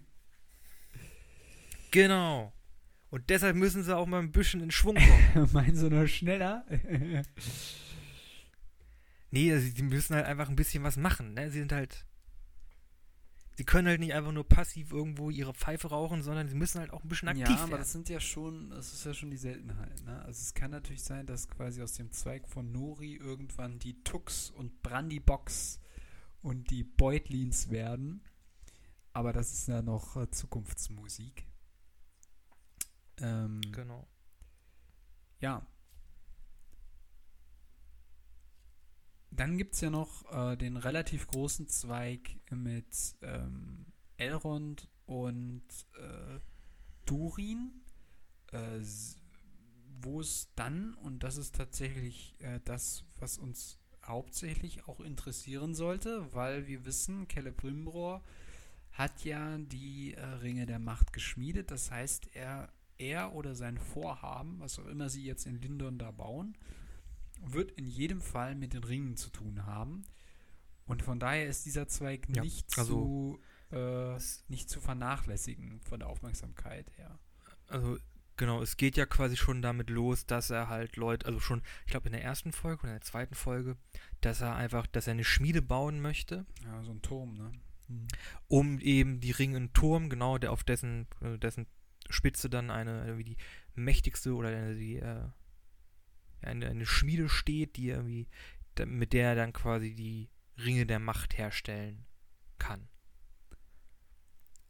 Genau. 1.93 2.51
Und 3.11 3.29
deshalb 3.29 3.55
müssen 3.55 3.83
sie 3.83 3.95
auch 3.95 4.07
mal 4.07 4.17
ein 4.17 4.31
bisschen 4.31 4.61
in 4.61 4.71
Schwung 4.71 4.95
kommen. 4.95 5.49
Meinen 5.53 5.75
Sie 5.75 5.87
noch 5.87 6.07
schneller? 6.07 6.65
nee, 9.29 9.53
also 9.53 9.67
sie 9.67 9.83
müssen 9.83 10.15
halt 10.15 10.25
einfach 10.25 10.49
ein 10.49 10.55
bisschen 10.55 10.83
was 10.83 10.97
machen. 10.97 11.35
Ne? 11.35 11.51
Sie 11.51 11.59
sind 11.59 11.71
halt. 11.71 12.07
Sie 13.55 13.65
können 13.65 13.87
halt 13.87 13.99
nicht 13.99 14.13
einfach 14.13 14.31
nur 14.31 14.47
passiv 14.47 14.91
irgendwo 14.91 15.29
ihre 15.29 15.53
Pfeife 15.53 15.89
rauchen, 15.89 16.23
sondern 16.23 16.47
sie 16.49 16.55
müssen 16.55 16.79
halt 16.79 16.91
auch 16.91 17.03
ein 17.03 17.07
bisschen 17.07 17.29
aktiv 17.29 17.47
ja, 17.47 17.55
aber 17.55 17.71
werden. 17.71 17.81
das 17.81 17.91
sind 17.91 18.09
ja 18.09 18.19
schon, 18.19 18.71
das 18.71 18.93
ist 18.93 19.05
ja 19.05 19.13
schon 19.13 19.29
die 19.29 19.37
Seltenheit, 19.37 20.03
ne? 20.05 20.23
Also 20.23 20.41
es 20.41 20.53
kann 20.55 20.71
natürlich 20.71 21.03
sein, 21.03 21.27
dass 21.27 21.47
quasi 21.47 21.81
aus 21.83 21.93
dem 21.93 22.11
Zweig 22.11 22.47
von 22.47 22.71
Nori 22.71 23.15
irgendwann 23.15 23.77
die 23.77 24.03
Tux 24.03 24.49
und 24.49 24.81
Brandybox 24.81 25.79
und 26.41 26.71
die 26.71 26.83
Beutlins 26.83 27.69
werden. 27.69 28.23
Aber 29.13 29.33
das 29.33 29.53
ist 29.53 29.67
ja 29.67 29.83
noch 29.83 30.17
äh, 30.17 30.29
Zukunftsmusik. 30.31 31.45
Ähm, 33.17 33.61
Genau. 33.71 34.07
Ja. 35.39 35.65
Dann 39.35 39.57
gibt 39.57 39.73
es 39.73 39.81
ja 39.81 39.89
noch 39.89 40.31
äh, 40.31 40.55
den 40.55 40.77
relativ 40.77 41.27
großen 41.27 41.67
Zweig 41.67 42.39
mit 42.51 42.85
ähm, 43.21 43.85
Elrond 44.17 44.87
und 45.05 45.63
äh, 45.97 46.39
Durin, 47.05 47.71
äh, 48.51 48.79
wo 50.01 50.19
es 50.19 50.49
dann, 50.55 50.93
und 50.95 51.23
das 51.23 51.37
ist 51.37 51.55
tatsächlich 51.55 52.35
äh, 52.39 52.59
das, 52.63 53.05
was 53.19 53.37
uns 53.37 53.79
hauptsächlich 54.05 54.87
auch 54.87 54.99
interessieren 54.99 55.73
sollte, 55.73 56.31
weil 56.33 56.67
wir 56.67 56.85
wissen, 56.85 57.27
Celebrimbor 57.27 58.23
hat 58.91 59.23
ja 59.23 59.57
die 59.57 60.13
äh, 60.13 60.23
Ringe 60.23 60.65
der 60.65 60.79
Macht 60.79 61.13
geschmiedet. 61.13 61.71
Das 61.71 61.89
heißt, 61.89 62.35
er, 62.35 62.69
er 62.97 63.33
oder 63.33 63.55
sein 63.55 63.77
Vorhaben, 63.77 64.59
was 64.59 64.77
auch 64.77 64.85
immer 64.85 65.09
sie 65.09 65.23
jetzt 65.23 65.47
in 65.47 65.59
Lindon 65.59 65.97
da 65.97 66.11
bauen, 66.11 66.55
wird 67.45 67.71
in 67.71 67.87
jedem 67.87 68.21
Fall 68.21 68.55
mit 68.55 68.73
den 68.73 68.83
Ringen 68.83 69.17
zu 69.17 69.29
tun 69.29 69.65
haben. 69.65 70.03
Und 70.85 71.01
von 71.01 71.19
daher 71.19 71.47
ist 71.47 71.65
dieser 71.65 71.87
Zweig 71.87 72.27
Ja, 72.35 72.43
nicht, 72.43 72.77
also- 72.77 73.39
zu, 73.71 73.75
äh, 73.75 74.17
nicht 74.49 74.69
zu 74.69 74.81
vernachlässigen 74.81 75.79
von 75.81 75.99
der 75.99 76.09
Aufmerksamkeit 76.09 76.91
her. 76.97 77.19
Also, 77.67 77.97
genau, 78.37 78.61
es 78.61 78.77
geht 78.77 78.97
ja 78.97 79.05
quasi 79.05 79.37
schon 79.37 79.61
damit 79.61 79.89
los, 79.89 80.25
dass 80.25 80.49
er 80.49 80.67
halt 80.69 80.95
Leute, 80.97 81.25
also 81.25 81.39
schon, 81.39 81.61
ich 81.85 81.91
glaube 81.91 82.07
in 82.07 82.13
der 82.13 82.23
ersten 82.23 82.51
Folge 82.51 82.81
oder 82.83 82.89
in 82.91 82.99
der 82.99 83.01
zweiten 83.05 83.35
Folge, 83.35 83.77
dass 84.21 84.41
er 84.41 84.55
einfach, 84.55 84.85
dass 84.87 85.07
er 85.07 85.11
eine 85.13 85.23
Schmiede 85.23 85.61
bauen 85.61 86.01
möchte, 86.01 86.45
Ja, 86.65 86.83
so 86.83 86.91
ein 86.91 87.01
Turm, 87.01 87.33
ne? 87.37 87.51
um 88.47 88.79
eben 88.79 89.19
die 89.19 89.31
Ringe 89.31 89.57
in 89.57 89.73
Turm, 89.73 90.09
genau, 90.09 90.37
der 90.37 90.51
auf 90.51 90.63
dessen, 90.63 91.07
äh, 91.21 91.37
dessen 91.37 91.67
Spitze 92.09 92.49
dann 92.49 92.69
eine, 92.71 93.17
wie 93.17 93.23
die 93.23 93.37
mächtigste 93.75 94.33
oder 94.33 94.49
eine, 94.49 94.75
die, 94.75 94.97
äh, 94.97 95.27
eine, 96.45 96.67
eine 96.67 96.85
Schmiede 96.85 97.29
steht, 97.29 97.77
die 97.77 97.89
irgendwie, 97.89 98.27
mit 98.85 99.13
der 99.13 99.29
er 99.29 99.35
dann 99.35 99.53
quasi 99.53 99.93
die 99.93 100.29
Ringe 100.57 100.85
der 100.85 100.99
Macht 100.99 101.37
herstellen 101.37 102.05
kann. 102.59 102.87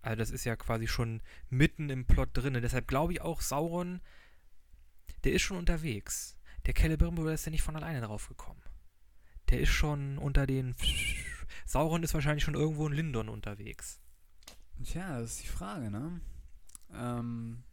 Also 0.01 0.17
das 0.17 0.31
ist 0.31 0.43
ja 0.43 0.55
quasi 0.55 0.87
schon 0.87 1.21
mitten 1.49 1.89
im 1.89 2.05
Plot 2.05 2.29
drin. 2.33 2.53
Deshalb 2.55 2.87
glaube 2.87 3.13
ich 3.13 3.21
auch, 3.21 3.41
Sauron, 3.41 4.01
der 5.23 5.33
ist 5.33 5.43
schon 5.43 5.57
unterwegs. 5.57 6.37
Der 6.65 6.75
Celebrimbor 6.75 7.31
ist 7.31 7.45
ja 7.45 7.51
nicht 7.51 7.61
von 7.61 7.75
alleine 7.75 8.01
drauf 8.01 8.27
gekommen. 8.27 8.61
Der 9.49 9.59
ist 9.59 9.69
schon 9.69 10.17
unter 10.17 10.45
den... 10.45 10.75
Sauron 11.65 12.03
ist 12.03 12.13
wahrscheinlich 12.13 12.43
schon 12.43 12.55
irgendwo 12.55 12.87
in 12.87 12.93
Lindon 12.93 13.29
unterwegs. 13.29 14.01
Tja, 14.83 15.19
das 15.19 15.31
ist 15.31 15.43
die 15.43 15.47
Frage, 15.47 15.89
ne? 15.89 16.19
Ähm, 16.93 17.63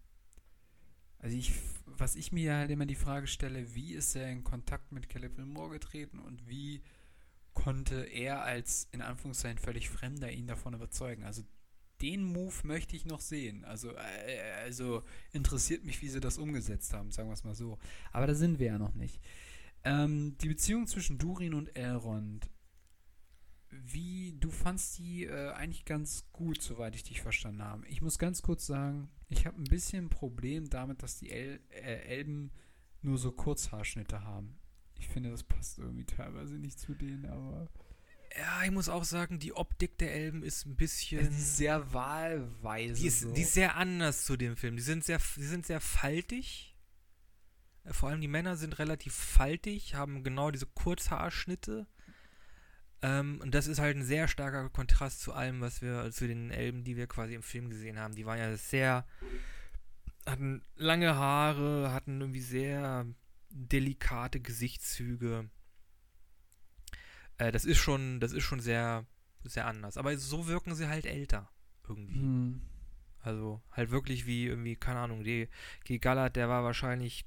also 1.20 1.36
ich, 1.36 1.52
was 1.86 2.16
ich 2.16 2.32
mir 2.32 2.54
halt 2.54 2.70
immer 2.70 2.86
die 2.86 2.94
Frage 2.94 3.26
stelle, 3.26 3.74
wie 3.74 3.92
ist 3.92 4.16
er 4.16 4.30
in 4.30 4.44
Kontakt 4.44 4.90
mit 4.92 5.12
Celebrimbor 5.12 5.70
getreten 5.70 6.18
und 6.18 6.48
wie 6.48 6.82
konnte 7.52 8.04
er 8.04 8.42
als 8.42 8.88
in 8.92 9.02
Anführungszeichen 9.02 9.58
völlig 9.58 9.90
Fremder 9.90 10.30
ihn 10.30 10.46
davon 10.46 10.74
überzeugen? 10.74 11.24
Also 11.24 11.42
den 12.00 12.24
Move 12.24 12.54
möchte 12.62 12.96
ich 12.96 13.04
noch 13.04 13.20
sehen. 13.20 13.64
Also, 13.66 13.90
äh, 13.92 14.40
also 14.62 15.02
interessiert 15.32 15.84
mich, 15.84 16.00
wie 16.00 16.08
sie 16.08 16.20
das 16.20 16.38
umgesetzt 16.38 16.94
haben, 16.94 17.10
sagen 17.10 17.28
wir 17.28 17.34
es 17.34 17.44
mal 17.44 17.54
so. 17.54 17.78
Aber 18.12 18.26
da 18.26 18.34
sind 18.34 18.58
wir 18.58 18.68
ja 18.68 18.78
noch 18.78 18.94
nicht. 18.94 19.20
Ähm, 19.84 20.36
die 20.38 20.48
Beziehung 20.48 20.86
zwischen 20.86 21.18
Durin 21.18 21.54
und 21.54 21.76
Elrond 21.76 22.48
wie, 23.70 24.36
du 24.38 24.50
fandst 24.50 24.98
die 24.98 25.24
äh, 25.24 25.50
eigentlich 25.52 25.84
ganz 25.84 26.24
gut, 26.32 26.60
soweit 26.60 26.94
ich 26.96 27.04
dich 27.04 27.22
verstanden 27.22 27.62
habe. 27.62 27.86
Ich 27.86 28.02
muss 28.02 28.18
ganz 28.18 28.42
kurz 28.42 28.66
sagen, 28.66 29.08
ich 29.28 29.46
habe 29.46 29.60
ein 29.60 29.64
bisschen 29.64 30.06
ein 30.06 30.10
Problem 30.10 30.68
damit, 30.68 31.02
dass 31.02 31.18
die 31.18 31.30
El 31.30 31.60
äh, 31.70 32.02
Elben 32.02 32.50
nur 33.02 33.16
so 33.18 33.32
Kurzhaarschnitte 33.32 34.24
haben. 34.24 34.58
Ich 34.98 35.08
finde, 35.08 35.30
das 35.30 35.44
passt 35.44 35.78
irgendwie 35.78 36.04
teilweise 36.04 36.54
nicht 36.56 36.78
zu 36.78 36.94
denen, 36.94 37.26
aber. 37.26 37.68
Ja, 38.36 38.62
ich 38.64 38.70
muss 38.70 38.88
auch 38.88 39.04
sagen, 39.04 39.38
die 39.38 39.54
Optik 39.54 39.98
der 39.98 40.14
Elben 40.14 40.42
ist 40.42 40.66
ein 40.66 40.76
bisschen. 40.76 41.20
ist 41.20 41.56
sehr 41.56 41.92
wahlweise. 41.92 43.00
Die 43.00 43.06
ist, 43.06 43.20
so. 43.20 43.32
die 43.32 43.42
ist 43.42 43.54
sehr 43.54 43.76
anders 43.76 44.24
zu 44.24 44.36
dem 44.36 44.56
Film. 44.56 44.76
Die 44.76 44.82
sind 44.82 45.04
sehr, 45.04 45.20
die 45.36 45.44
sind 45.44 45.66
sehr 45.66 45.80
faltig. 45.80 46.76
Äh, 47.84 47.92
Vor 47.92 48.08
allem 48.08 48.20
die 48.20 48.28
Männer 48.28 48.56
sind 48.56 48.78
relativ 48.78 49.14
faltig, 49.14 49.94
haben 49.94 50.22
genau 50.22 50.50
diese 50.50 50.66
Kurzhaarschnitte. 50.66 51.86
Ähm, 53.02 53.40
und 53.42 53.54
das 53.54 53.66
ist 53.66 53.78
halt 53.78 53.96
ein 53.96 54.04
sehr 54.04 54.28
starker 54.28 54.68
Kontrast 54.68 55.20
zu 55.20 55.32
allem, 55.32 55.60
was 55.60 55.80
wir, 55.80 56.10
zu 56.10 56.26
den 56.26 56.50
Elben, 56.50 56.84
die 56.84 56.96
wir 56.96 57.06
quasi 57.06 57.34
im 57.34 57.42
Film 57.42 57.70
gesehen 57.70 57.98
haben. 57.98 58.14
Die 58.14 58.26
waren 58.26 58.38
ja 58.38 58.56
sehr, 58.56 59.06
hatten 60.26 60.62
lange 60.76 61.16
Haare, 61.16 61.92
hatten 61.92 62.20
irgendwie 62.20 62.40
sehr 62.40 63.06
delikate 63.48 64.40
Gesichtszüge. 64.40 65.48
Äh, 67.38 67.52
das 67.52 67.64
ist 67.64 67.78
schon, 67.78 68.20
das 68.20 68.32
ist 68.32 68.44
schon 68.44 68.60
sehr, 68.60 69.06
sehr 69.44 69.66
anders. 69.66 69.96
Aber 69.96 70.16
so 70.18 70.46
wirken 70.46 70.74
sie 70.74 70.88
halt 70.88 71.06
älter 71.06 71.50
irgendwie. 71.88 72.20
Hm. 72.20 72.62
Also 73.22 73.62
halt 73.70 73.90
wirklich 73.90 74.26
wie 74.26 74.46
irgendwie, 74.46 74.76
keine 74.76 75.00
Ahnung, 75.00 75.24
die 75.24 75.48
G. 75.84 75.98
Gallert, 75.98 76.36
der 76.36 76.48
war 76.48 76.64
wahrscheinlich, 76.64 77.26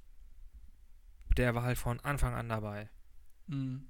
der 1.38 1.56
war 1.56 1.64
halt 1.64 1.78
von 1.78 2.00
Anfang 2.00 2.34
an 2.34 2.50
dabei. 2.50 2.90
Hm. 3.48 3.88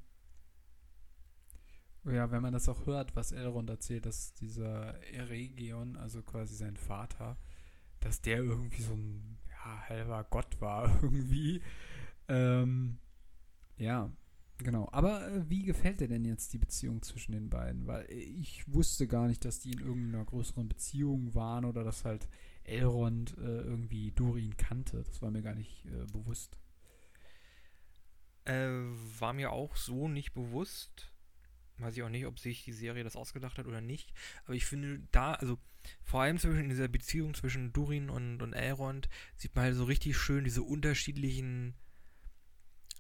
Ja, 2.06 2.32
wenn 2.32 2.42
man 2.42 2.54
das 2.54 2.68
auch 2.68 2.86
hört, 2.86 3.16
was 3.16 3.32
Elrond 3.32 3.70
erzählt, 3.70 4.06
dass 4.06 4.34
dieser 4.34 5.02
Eregion, 5.14 5.96
also 5.96 6.22
quasi 6.22 6.56
sein 6.56 6.76
Vater, 6.76 7.38
dass 8.02 8.22
der 8.22 8.40
irgendwie 8.40 8.82
so 8.82 8.94
ein 8.94 9.38
ja, 9.50 9.88
halber 9.88 10.26
Gott 10.30 10.60
war 10.60 10.86
irgendwie. 11.02 11.62
Ähm, 12.28 12.98
ja, 13.78 14.12
genau. 14.58 14.90
Aber 14.92 15.26
äh, 15.32 15.50
wie 15.50 15.64
gefällt 15.64 16.02
dir 16.02 16.10
denn 16.10 16.26
jetzt 16.26 16.52
die 16.52 16.58
Beziehung 16.58 17.02
zwischen 17.02 17.32
den 17.32 17.50
beiden? 17.50 17.88
Weil 17.88 18.06
äh, 18.10 18.16
ich 18.16 18.66
wusste 18.72 19.08
gar 19.08 19.28
nicht, 19.28 19.46
dass 19.46 19.60
die 19.60 19.72
in 19.72 19.80
irgendeiner 19.80 20.26
größeren 20.26 20.68
Beziehung 20.68 21.34
waren 21.34 21.64
oder 21.64 21.86
dass 21.86 22.04
halt 22.04 22.28
Elrond 22.66 23.38
äh, 23.38 23.62
irgendwie 23.62 24.12
Durin 24.12 24.58
kannte. 24.58 25.04
Das 25.04 25.22
war 25.22 25.32
mir 25.32 25.42
gar 25.42 25.56
nicht 25.56 25.86
äh, 25.86 26.06
bewusst. 26.12 26.58
Äh, 28.44 28.68
war 29.20 29.32
mir 29.32 29.54
auch 29.54 29.78
so 29.78 30.10
nicht 30.10 30.34
bewusst. 30.34 31.13
Weiß 31.78 31.96
ich 31.96 32.04
auch 32.04 32.10
nicht, 32.10 32.26
ob 32.26 32.40
sich 32.40 32.64
die 32.64 32.72
Serie 32.72 33.04
das 33.04 33.16
ausgedacht 33.16 33.58
hat 33.58 33.66
oder 33.66 33.82
nicht. 33.82 34.14
Aber 34.46 34.54
ich 34.54 34.66
finde 34.66 35.02
da, 35.12 35.34
also 35.34 35.58
vor 36.02 36.22
allem 36.22 36.38
zwischen 36.38 36.70
dieser 36.70 36.88
Beziehung 36.88 37.34
zwischen 37.34 37.74
Durin 37.74 38.10
und, 38.10 38.42
und 38.42 38.54
Elrond, 38.54 39.10
sieht 39.36 39.56
man 39.56 39.66
halt 39.66 39.76
so 39.76 39.84
richtig 39.84 40.18
schön 40.18 40.44
diese 40.44 40.64
unterschiedlichen 40.64 41.76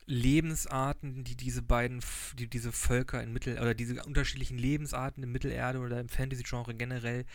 Lebensarten, 0.05 1.23
die 1.23 1.37
diese 1.37 1.61
beiden, 1.61 2.01
die 2.37 2.49
diese 2.49 2.71
Völker 2.71 3.23
in 3.23 3.31
Mittel, 3.31 3.57
oder 3.59 3.73
diese 3.73 4.03
unterschiedlichen 4.03 4.57
Lebensarten 4.57 5.23
in 5.23 5.31
Mittelerde 5.31 5.79
oder 5.79 5.99
im 5.99 6.09
Fantasy-Genre 6.09 6.75
generell, 6.75 7.25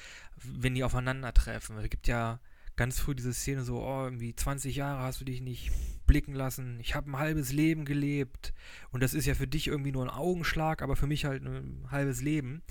wenn 0.42 0.74
die 0.74 0.85
aufeinandertreffen. 0.85 1.79
Es 1.79 1.88
gibt 1.88 2.09
ja 2.09 2.40
ganz 2.79 3.01
früh 3.01 3.14
diese 3.14 3.35
Szene 3.35 3.64
so, 3.64 3.83
oh, 3.83 4.05
irgendwie 4.05 4.35
20 4.35 4.77
Jahre 4.77 5.03
hast 5.03 5.21
du 5.21 5.25
dich 5.25 5.41
nicht 5.41 5.73
blicken 6.07 6.33
lassen, 6.33 6.79
ich 6.81 6.95
habe 6.95 7.11
ein 7.11 7.19
halbes 7.19 7.53
Leben 7.53 7.85
gelebt 7.85 8.55
und 8.93 9.03
das 9.03 9.14
ist 9.14 9.27
ja 9.27 9.35
für 9.35 9.49
dich 9.49 9.67
irgendwie 9.67 9.91
nur 9.93 10.05
ein 10.05 10.11
Augenschlag, 10.11 10.81
aber 10.81 10.95
für 10.95 11.09
mich 11.09 11.25
halt 11.25 11.45
ein 11.45 11.87
halbes 11.91 12.23
Leben. 12.23 12.62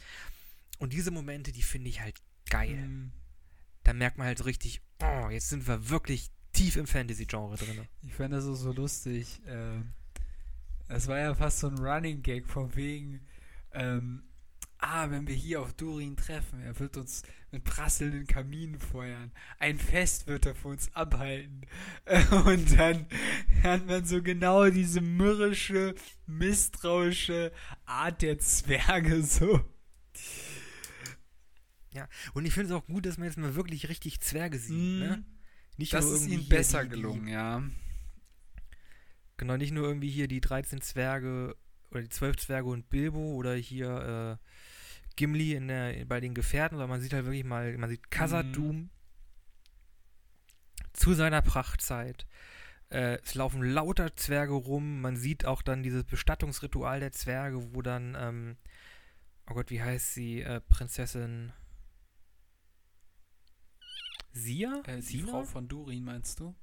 Und 0.80 0.94
diese 0.94 1.12
Momente, 1.12 1.52
die 1.52 1.62
finde 1.62 1.90
ich 1.90 2.02
halt 2.02 2.16
geil. 2.50 2.78
Hm. 2.78 3.12
Da 3.84 3.94
merkt 3.94 4.18
man 4.18 4.28
halt 4.28 4.38
so 4.38 4.46
richtig, 4.46 4.82
oh, 5.02 5.30
jetzt 5.30 5.50
sind 5.50 5.68
wir 5.68 5.90
wirklich 5.90 6.30
tief 6.54 6.78
im 6.78 6.88
Fantasy-Genre 6.88 7.58
drin. 7.58 7.88
Ich 8.02 8.14
fand 8.14 8.34
das 8.34 8.48
auch 8.48 8.56
so 8.56 8.72
lustig. 8.72 9.42
Ähm, 9.46 9.90
das 10.88 11.08
war 11.08 11.20
ja 11.20 11.36
fast 11.36 11.60
so 11.60 11.68
ein 11.68 11.78
Running 11.78 12.22
Gag 12.22 12.48
von 12.48 12.74
wegen, 12.76 13.28
ähm, 13.74 14.24
ah, 14.80 15.10
wenn 15.10 15.28
wir 15.28 15.36
hier 15.36 15.62
auf 15.62 15.74
Durin 15.74 16.16
treffen, 16.16 16.62
er 16.62 16.80
wird 16.80 16.98
uns 16.98 17.24
mit 17.52 17.64
prasselnden 17.64 18.28
Kaminen 18.28 18.80
feuern. 18.80 19.32
Ein 19.60 19.80
Fest 19.80 20.28
wird 20.28 20.46
er 20.46 20.56
für 20.56 20.70
uns 20.70 20.94
abhalten. 20.94 21.62
Und 22.46 22.78
dann 22.78 23.08
hat 23.64 23.88
man 23.88 24.06
so 24.06 24.22
genau 24.22 24.70
diese 24.70 25.02
mürrische, 25.02 25.96
misstrauische 26.26 27.52
Art 27.86 28.22
der 28.22 28.40
Zwerge 28.40 29.24
so. 29.24 29.64
Und 32.34 32.46
ich 32.46 32.54
finde 32.54 32.74
es 32.74 32.80
auch 32.80 32.86
gut, 32.86 33.06
dass 33.06 33.18
man 33.18 33.28
jetzt 33.28 33.38
mal 33.38 33.56
wirklich 33.56 33.90
richtig 33.90 34.20
Zwerge 34.22 34.60
sieht. 34.60 34.78
Mhm. 34.78 35.00
Ne? 35.00 35.26
Nicht 35.78 35.94
Das 35.94 36.06
nur 36.06 36.16
ist 36.16 36.28
ihnen 36.28 36.48
besser 36.48 36.84
die, 36.84 36.90
gelungen, 36.90 37.28
ja. 37.28 37.64
Genau, 39.38 39.58
nicht 39.58 39.72
nur 39.72 39.88
irgendwie 39.88 40.10
hier 40.10 40.28
die 40.28 40.42
13 40.42 40.82
Zwerge 40.82 41.56
oder 41.92 42.02
die 42.02 42.10
12 42.10 42.38
Zwerge 42.38 42.70
und 42.70 42.90
Bilbo 42.90 43.34
oder 43.34 43.56
hier 43.56 44.40
äh, 44.40 44.46
Gimli 45.16 45.54
in 45.54 45.68
der, 45.68 46.06
bei 46.06 46.20
den 46.20 46.34
Gefährten, 46.34 46.76
sondern 46.78 46.90
man 46.90 47.02
sieht 47.02 47.14
halt 47.14 47.26
wirklich 47.26 47.44
mal, 47.44 47.78
man 47.78 47.90
sieht 47.90 48.12
Khazad-dûm 48.12 48.90
zu 50.94 51.14
seiner 51.14 51.42
Prachtzeit. 51.42 52.28
Äh, 52.90 53.18
es 53.24 53.36
laufen 53.36 53.62
lauter 53.62 54.16
Zwerge 54.16 54.54
rum. 54.54 55.02
Man 55.02 55.18
sieht 55.18 55.46
auch 55.46 55.62
dann 55.62 55.84
dieses 55.84 56.04
Bestattungsritual 56.04 57.00
der 57.00 57.12
Zwerge, 57.12 57.74
wo 57.74 57.82
dann, 57.82 58.16
ähm, 58.20 58.58
oh 59.50 59.56
Gott, 59.56 59.70
wie 59.70 59.82
heißt 59.82 60.14
sie? 60.14 60.42
Äh, 60.42 60.62
Prinzessin 60.62 61.52
Sia? 64.32 64.82
Äh, 64.86 64.98
die 64.98 65.02
Sina? 65.02 65.32
Frau 65.32 65.44
von 65.44 65.68
Durin, 65.68 66.04
meinst 66.04 66.40
du? 66.40 66.56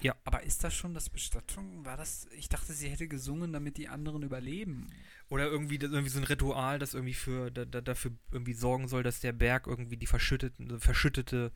Ja. 0.00 0.14
Aber 0.24 0.42
ist 0.44 0.62
das 0.64 0.74
schon 0.74 0.94
das 0.94 1.10
Bestattung? 1.10 1.84
War 1.84 1.96
das. 1.96 2.26
Ich 2.36 2.48
dachte, 2.48 2.72
sie 2.72 2.88
hätte 2.88 3.08
gesungen, 3.08 3.52
damit 3.52 3.76
die 3.76 3.88
anderen 3.88 4.22
überleben. 4.22 4.88
Oder 5.28 5.46
irgendwie, 5.46 5.78
das- 5.78 5.90
irgendwie 5.90 6.10
so 6.10 6.18
ein 6.18 6.24
Ritual, 6.24 6.78
das 6.78 6.94
irgendwie 6.94 7.14
für 7.14 7.50
da, 7.50 7.64
da, 7.64 7.80
dafür 7.80 8.12
irgendwie 8.30 8.54
sorgen 8.54 8.86
soll, 8.88 9.02
dass 9.02 9.20
der 9.20 9.32
Berg 9.32 9.66
irgendwie 9.66 9.96
die 9.96 10.06
verschütteten, 10.06 10.78
verschüttete 10.80 11.52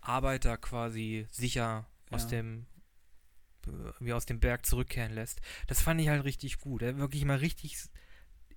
Arbeiter 0.00 0.56
quasi 0.58 1.26
sicher 1.30 1.86
aus 2.10 2.22
Ja. 2.24 2.28
dem 2.30 2.66
äh, 3.66 3.70
irgendwie 3.70 4.12
aus 4.12 4.26
dem 4.26 4.40
Berg 4.40 4.66
zurückkehren 4.66 5.12
lässt. 5.14 5.40
Das 5.68 5.80
fand 5.80 6.00
ich 6.00 6.08
halt 6.08 6.24
richtig 6.24 6.58
gut. 6.58 6.82
Ja, 6.82 6.96
wirklich 6.96 7.24
mal 7.24 7.36
richtig 7.36 7.76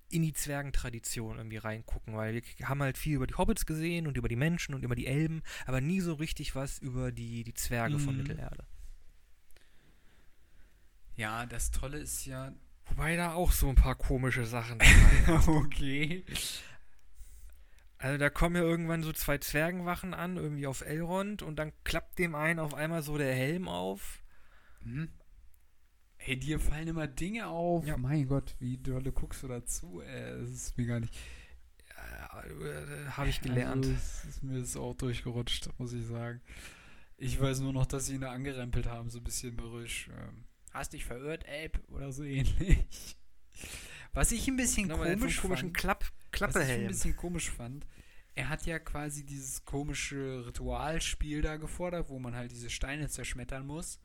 in 0.08 0.22
die 0.22 0.32
Zwergentradition 0.32 1.36
irgendwie 1.38 1.56
reingucken, 1.58 2.14
weil 2.16 2.42
wir 2.56 2.68
haben 2.68 2.82
halt 2.82 2.96
viel 2.98 3.14
über 3.14 3.26
die 3.26 3.34
Hobbits 3.34 3.66
gesehen 3.66 4.06
und 4.06 4.16
über 4.16 4.28
die 4.28 4.36
Menschen 4.36 4.74
und 4.74 4.82
über 4.84 4.94
die 4.96 5.06
Elben, 5.06 5.42
aber 5.64 5.80
nie 5.80 6.00
so 6.00 6.14
richtig 6.14 6.54
was 6.54 6.78
über 6.78 7.10
die, 7.12 7.44
die 7.44 7.54
Zwerge 7.54 7.98
von 7.98 8.14
Mhm. 8.16 8.22
Mittelerde. 8.22 8.64
Ja, 11.16 11.46
das 11.46 11.70
Tolle 11.70 11.98
ist 11.98 12.26
ja. 12.26 12.52
Wobei 12.86 13.16
da 13.16 13.32
auch 13.32 13.52
so 13.52 13.68
ein 13.68 13.74
paar 13.74 13.94
komische 13.96 14.44
Sachen 14.46 14.78
dabei 14.78 15.40
sind. 15.40 15.48
okay. 15.48 16.24
Also 17.98 18.18
da 18.18 18.28
kommen 18.30 18.56
ja 18.56 18.62
irgendwann 18.62 19.02
so 19.02 19.12
zwei 19.12 19.38
Zwergenwachen 19.38 20.14
an, 20.14 20.36
irgendwie 20.36 20.66
auf 20.66 20.82
Elrond 20.82 21.42
und 21.42 21.56
dann 21.56 21.72
klappt 21.84 22.18
dem 22.18 22.34
einen 22.34 22.60
auf 22.60 22.74
einmal 22.74 23.02
so 23.02 23.16
der 23.16 23.34
Helm 23.34 23.68
auf. 23.68 24.22
Hm? 24.82 25.08
Hey, 26.18 26.38
dir 26.38 26.60
fallen 26.60 26.88
immer 26.88 27.06
Dinge 27.06 27.46
auf. 27.48 27.86
Ja. 27.86 27.96
Mein 27.96 28.26
Gott, 28.28 28.54
wie 28.58 28.76
dolle 28.78 29.12
guckst 29.12 29.42
du 29.42 29.48
dazu? 29.48 30.00
Äh, 30.02 30.40
das 30.40 30.50
ist 30.50 30.76
mir 30.78 30.86
gar 30.86 31.00
nicht. 31.00 31.14
Äh, 31.90 33.10
Habe 33.10 33.28
ich 33.28 33.40
gelernt. 33.40 33.86
Also, 33.86 33.96
es 33.96 34.24
ist 34.24 34.42
mir 34.42 34.58
ist 34.58 34.76
auch 34.76 34.94
durchgerutscht, 34.94 35.70
muss 35.78 35.92
ich 35.92 36.04
sagen. 36.06 36.40
Ich 37.16 37.40
weiß 37.40 37.60
nur 37.60 37.72
noch, 37.72 37.86
dass 37.86 38.06
sie 38.06 38.16
ihn 38.16 38.20
da 38.20 38.32
angerempelt 38.32 38.86
haben, 38.86 39.08
so 39.08 39.18
ein 39.18 39.24
bisschen 39.24 39.56
mürrisch. 39.56 40.08
Ähm, 40.18 40.44
Hast 40.76 40.92
dich 40.92 41.06
verirrt, 41.06 41.46
Ape? 41.48 41.80
Oder 41.88 42.12
so 42.12 42.22
ähnlich. 42.24 42.78
Was 44.12 44.30
ich 44.30 44.46
ein 44.46 44.56
bisschen 44.56 44.88
Genau, 44.88 45.02
so 45.02 45.10
komisch 45.10 45.40
komischen 45.40 45.68
fand, 45.68 45.76
Klapp, 45.78 46.04
was 46.54 46.56
ich 46.56 46.70
ein 46.70 46.88
bisschen 46.88 47.16
komisch 47.16 47.50
fand, 47.50 47.86
er 48.34 48.50
hat 48.50 48.66
ja 48.66 48.78
quasi 48.78 49.24
dieses 49.24 49.64
komische 49.64 50.44
Ritualspiel 50.46 51.40
da 51.40 51.56
gefordert, 51.56 52.10
wo 52.10 52.18
man 52.18 52.34
halt 52.34 52.50
diese 52.50 52.68
Steine 52.68 53.08
zerschmettern 53.08 53.66
muss. 53.66 53.98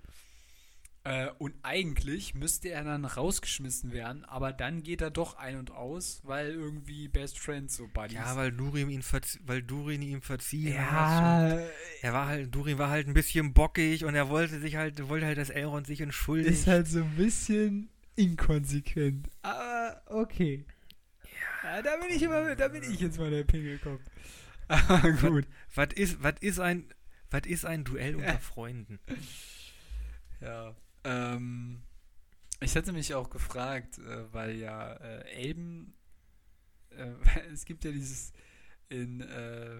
Äh, 1.03 1.29
und 1.39 1.55
eigentlich 1.63 2.35
müsste 2.35 2.69
er 2.69 2.83
dann 2.83 3.05
rausgeschmissen 3.05 3.91
werden, 3.91 4.23
aber 4.25 4.53
dann 4.53 4.83
geht 4.83 5.01
er 5.01 5.09
doch 5.09 5.35
ein 5.37 5.57
und 5.57 5.71
aus, 5.71 6.21
weil 6.25 6.51
irgendwie 6.51 7.07
Best 7.07 7.39
Friends 7.39 7.75
so 7.77 7.87
Buddies. 7.87 8.13
Ja, 8.17 8.35
weil 8.35 8.51
Durin 8.51 8.87
ihn, 8.91 9.01
verz 9.01 9.39
weil 9.43 9.63
Durin 9.63 10.03
ihm 10.03 10.21
verziehen 10.21 10.77
hat. 10.77 11.49
ja, 11.49 11.55
und 11.55 11.69
Er 12.03 12.13
war 12.13 12.27
halt, 12.27 12.53
Durin 12.53 12.77
war 12.77 12.91
halt 12.91 13.07
ein 13.07 13.15
bisschen 13.15 13.51
bockig 13.53 14.05
und 14.05 14.13
er 14.13 14.29
wollte 14.29 14.59
sich 14.59 14.75
halt, 14.75 15.09
wollte 15.09 15.25
halt, 15.25 15.39
dass 15.39 15.49
Elrond 15.49 15.87
sich 15.87 16.01
entschuldigt. 16.01 16.51
ist 16.53 16.67
halt 16.67 16.87
so 16.87 16.99
ein 16.99 17.15
bisschen 17.15 17.89
inkonsequent. 18.15 19.27
Aber 19.41 20.01
okay. 20.05 20.65
Ja, 21.63 21.81
da 21.81 21.97
bin 21.97 22.15
ich 22.15 22.21
immer, 22.21 22.55
da 22.55 22.67
bin 22.67 22.83
ich 22.83 22.99
jetzt 22.99 23.17
mal 23.17 23.31
der 23.31 23.43
Pingelkopf. 23.43 24.01
Aber 24.67 25.11
gut. 25.13 25.47
was 25.73 25.87
ist, 25.95 26.21
was 26.21 26.35
ist 26.41 26.59
ein, 26.59 26.85
was 27.31 27.47
ist 27.47 27.65
ein 27.65 27.85
Duell 27.85 28.15
unter 28.17 28.37
Freunden? 28.39 28.99
Ja. 30.41 30.75
Ähm, 31.03 31.81
ich 32.59 32.75
hätte 32.75 32.93
mich 32.93 33.13
auch 33.15 33.29
gefragt, 33.29 33.97
äh, 33.97 34.33
weil 34.33 34.55
ja 34.57 34.93
äh, 34.93 35.21
Elben 35.31 35.93
äh, 36.91 37.11
es 37.53 37.65
gibt 37.65 37.83
ja 37.83 37.91
dieses 37.91 38.33
in, 38.89 39.21
äh, 39.21 39.77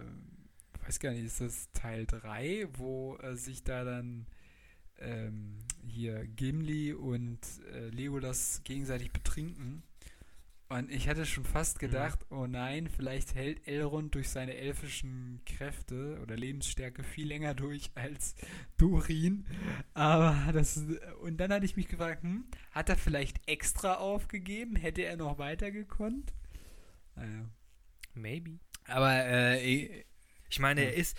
weiß 0.86 1.00
gar 1.00 1.12
nicht, 1.12 1.26
ist 1.26 1.42
das 1.42 1.72
Teil 1.74 2.06
3, 2.06 2.68
wo 2.74 3.18
äh, 3.18 3.36
sich 3.36 3.64
da 3.64 3.84
dann 3.84 4.26
ähm, 5.00 5.60
hier 5.86 6.26
Gimli 6.28 6.94
und 6.94 7.40
äh, 7.74 7.90
Legolas 7.90 8.62
gegenseitig 8.64 9.12
betrinken. 9.12 9.84
Und 10.78 10.90
ich 10.90 11.10
hatte 11.10 11.26
schon 11.26 11.44
fast 11.44 11.76
Mhm. 11.78 11.80
gedacht, 11.88 12.20
oh 12.30 12.48
nein, 12.48 12.88
vielleicht 12.88 13.36
hält 13.36 13.68
Elrond 13.68 14.16
durch 14.16 14.30
seine 14.30 14.56
elfischen 14.56 15.42
Kräfte 15.46 16.20
oder 16.22 16.38
Lebensstärke 16.38 17.04
viel 17.04 17.28
länger 17.28 17.54
durch 17.54 17.92
als 17.96 18.36
Durin. 18.78 19.46
Aber 19.94 20.52
das 20.54 20.82
und 21.22 21.38
dann 21.38 21.52
hatte 21.52 21.66
ich 21.66 21.76
mich 21.76 21.88
gefragt, 21.90 22.24
hm, 22.24 22.46
hat 22.72 22.88
er 22.90 22.96
vielleicht 22.98 23.42
extra 23.50 23.96
aufgegeben? 23.96 24.76
Hätte 24.78 25.02
er 25.04 25.18
noch 25.18 25.38
weiter 25.38 25.72
gekonnt? 25.72 26.34
Naja. 27.16 27.50
Maybe. 28.14 28.60
Aber 28.88 29.12
äh, 29.26 30.04
Ich 30.50 30.60
meine, 30.60 30.82
Ja. 30.84 30.88
er 30.90 30.96
ist. 30.96 31.18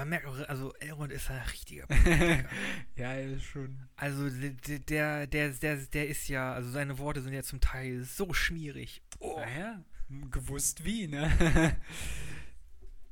Man 0.00 0.08
merkt 0.08 0.24
auch, 0.24 0.48
also 0.48 0.72
Elrond 0.76 1.12
ist 1.12 1.30
ein 1.30 1.42
richtiger. 1.42 1.86
ja, 2.96 3.12
er 3.12 3.32
ist 3.32 3.44
schon. 3.44 3.78
Also 3.96 4.30
der, 4.30 4.78
der, 4.78 5.26
der, 5.26 5.76
der, 5.76 6.08
ist 6.08 6.28
ja, 6.28 6.54
also 6.54 6.70
seine 6.70 6.96
Worte 6.96 7.20
sind 7.20 7.34
ja 7.34 7.42
zum 7.42 7.60
Teil 7.60 8.02
so 8.04 8.32
schmierig. 8.32 9.02
Oh. 9.18 9.36
Naja, 9.36 9.84
gewusst 10.30 10.86
wie, 10.86 11.06
ne? 11.06 11.76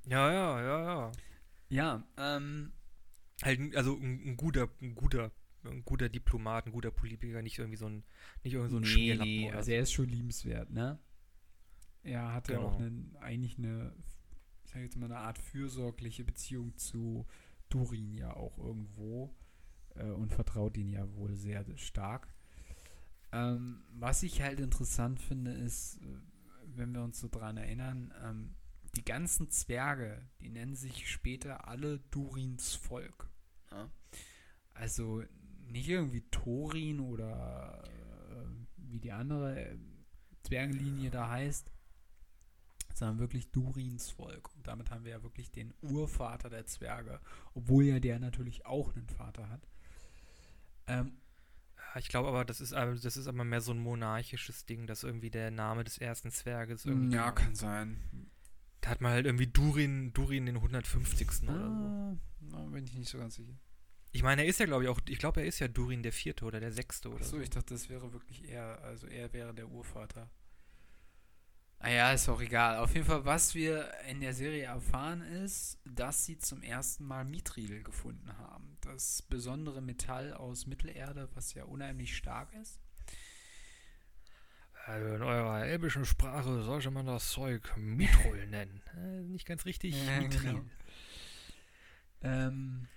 Ja, 0.07 0.33
ja, 0.33 0.63
ja, 0.63 0.83
ja. 0.83 1.13
ja, 1.69 2.05
ähm, 2.17 2.73
Halt, 3.43 3.77
also 3.77 3.95
ein, 3.95 4.23
ein 4.27 4.37
guter, 4.39 4.71
ein 4.81 4.95
guter, 4.95 5.31
ein 5.65 5.85
guter 5.85 6.09
Diplomat, 6.09 6.65
ein 6.65 6.73
guter 6.73 6.91
Politiker, 6.91 7.43
nicht 7.43 7.59
irgendwie 7.59 7.77
so 7.77 7.85
ein, 7.85 8.03
nicht 8.45 8.55
irgendwie 8.55 8.73
so 8.73 8.79
ein 8.79 8.87
Schmierlappen 8.87 9.45
oder 9.45 9.59
also 9.59 9.73
er 9.73 9.81
ist 9.83 9.93
schon 9.93 10.09
liebenswert, 10.09 10.71
ne? 10.71 10.99
Er 12.03 12.33
hatte 12.33 12.55
Genau. 12.55 12.69
auch 12.69 12.81
einen, 12.81 13.15
eigentlich 13.21 13.59
eine, 13.59 13.93
ich 14.69 14.75
sag 14.75 14.83
jetzt 14.83 14.97
mal, 14.99 15.07
eine 15.07 15.21
Art 15.21 15.39
fürsorgliche 15.39 16.25
Beziehung 16.25 16.77
zu 16.77 17.27
Durin 17.71 18.13
ja 18.13 18.35
auch 18.35 18.59
irgendwo 18.59 19.35
äh, 19.95 20.11
und 20.11 20.31
vertraut 20.31 20.77
ihn 20.77 20.91
ja 20.91 21.11
wohl 21.15 21.35
sehr 21.35 21.65
stark. 21.77 22.29
Ähm, 23.33 23.83
was 23.95 24.23
ich 24.23 24.43
halt 24.43 24.61
interessant 24.61 25.21
finde, 25.21 25.53
ist, 25.53 26.03
äh, 26.03 26.19
wenn 26.77 26.93
wir 26.93 27.03
uns 27.03 27.19
so 27.19 27.29
dran 27.29 27.57
erinnern, 27.57 28.13
ähm, 28.23 28.57
die 28.95 29.05
ganzen 29.07 29.51
Zwerge, 29.51 30.29
die 30.43 30.51
nennen 30.51 30.75
sich 30.75 31.11
später 31.11 31.67
alle 31.67 32.01
Durins 32.11 32.75
Volk. 32.75 33.31
Ne? 33.71 33.91
Also 34.75 35.23
nicht 35.67 35.89
irgendwie 35.89 36.29
Thorin 36.31 37.01
oder 37.01 37.85
äh, 37.87 38.45
wie 38.77 39.01
die 39.01 39.13
andere 39.13 39.59
äh, 39.59 39.79
Zwergenlinie 40.43 41.11
da 41.11 41.31
heißt, 41.31 41.73
sondern 42.99 43.19
wirklich 43.19 43.51
Durins 43.51 44.11
Volk. 44.11 44.55
Und 44.55 44.67
damit 44.67 44.91
haben 44.91 45.05
wir 45.05 45.13
ja 45.13 45.23
wirklich 45.23 45.51
den 45.51 45.73
Urvater 45.83 46.51
der 46.51 46.67
Zwerge, 46.67 47.21
obwohl 47.55 47.85
ja 47.85 48.01
der 48.01 48.19
natürlich 48.19 48.67
auch 48.67 48.95
einen 48.95 49.09
Vater 49.09 49.49
hat. 49.49 49.67
Ähm, 50.87 51.13
Ich 51.97 52.09
glaube 52.09 52.29
aber, 52.29 52.45
das 52.45 52.61
ist, 52.61 52.75
aber- 52.75 52.95
das 52.97 53.17
ist 53.17 53.27
aber 53.27 53.45
mehr 53.45 53.61
so 53.63 53.73
ein 53.73 53.79
monarchisches 53.79 54.67
Ding, 54.67 54.87
dass 54.87 55.05
irgendwie 55.05 55.31
der 55.31 55.51
Name 55.51 55.85
des 55.85 55.97
ersten 55.99 56.31
Zwerges 56.31 56.85
irgendwie. 56.85 57.17
ja, 57.17 57.33
kann 57.33 57.55
sein. 57.55 58.29
Da 58.83 58.91
hat 58.91 59.01
man 59.01 59.13
halt 59.13 59.27
irgendwie 59.27 59.47
Durin, 59.49 60.13
Durin 60.13 60.47
den 60.47 60.57
150. 60.61 61.49
oder 61.49 62.19
so. 62.51 62.57
Ah, 62.57 62.63
bin 62.67 62.85
ich 62.85 62.95
nicht 62.95 63.09
so 63.09 63.19
ganz 63.19 63.35
sicher. 63.37 63.55
Ich 64.13 64.23
meine, 64.23 64.43
er 64.43 64.49
ist 64.49 64.61
ja, 64.61 64.67
glaube 64.67 64.85
ich, 64.85 64.89
auch, 64.91 65.01
ich 65.09 65.19
glaube, 65.19 65.41
er 65.41 65.47
ist 65.47 65.59
ja 65.59 65.69
Durin 65.69 66.03
der 66.03 66.13
Vierte 66.13 66.45
oder 66.45 66.61
der 66.61 66.73
Sechste 66.73 67.09
oder 67.09 67.19
Achso, 67.21 67.37
so. 67.37 67.41
ich 67.43 67.51
dachte, 67.51 67.75
das 67.75 67.89
wäre 67.89 68.13
wirklich 68.13 68.49
er, 68.49 68.81
also 68.83 69.07
er 69.07 69.33
wäre 69.33 69.53
der 69.55 69.69
Urvater. 69.69 70.31
Naja, 71.81 72.13
ist 72.13 72.29
auch 72.29 72.41
egal. 72.41 72.79
Auf 72.79 72.95
jeden 72.95 73.07
Fall, 73.07 73.25
was 73.25 73.55
wir 73.55 73.91
in 74.09 74.21
der 74.21 74.35
Serie 74.35 74.65
erfahren, 74.65 75.23
ist, 75.23 75.79
dass 75.85 76.27
sie 76.27 76.37
zum 76.39 76.63
ersten 76.63 77.05
Mal 77.05 77.25
Mithril 77.25 77.83
gefunden 77.85 78.37
haben. 78.37 78.77
Das 78.81 79.23
besondere 79.23 79.81
Metall 79.81 80.33
aus 80.35 80.67
Mittelerde, 80.67 81.29
was 81.35 81.55
ja 81.55 81.65
unheimlich 81.65 82.17
stark 82.17 82.53
ist. 82.55 82.81
Also 84.87 85.15
in 85.15 85.23
eurer 85.23 85.67
elbischen 85.67 86.05
Sprache 86.05 86.63
sollte 86.63 86.91
man 86.91 87.07
das 87.07 87.31
Zeug 87.31 87.77
Mitrol 87.77 88.47
nennen. 88.51 88.81
Äh, 88.97 89.23
nicht 89.23 89.47
ganz 89.47 89.65
richtig. 89.65 89.95
Ja, 90.05 90.21
Mithril. 90.21 90.53
genau. 90.55 90.65
Ähm, 92.23 92.89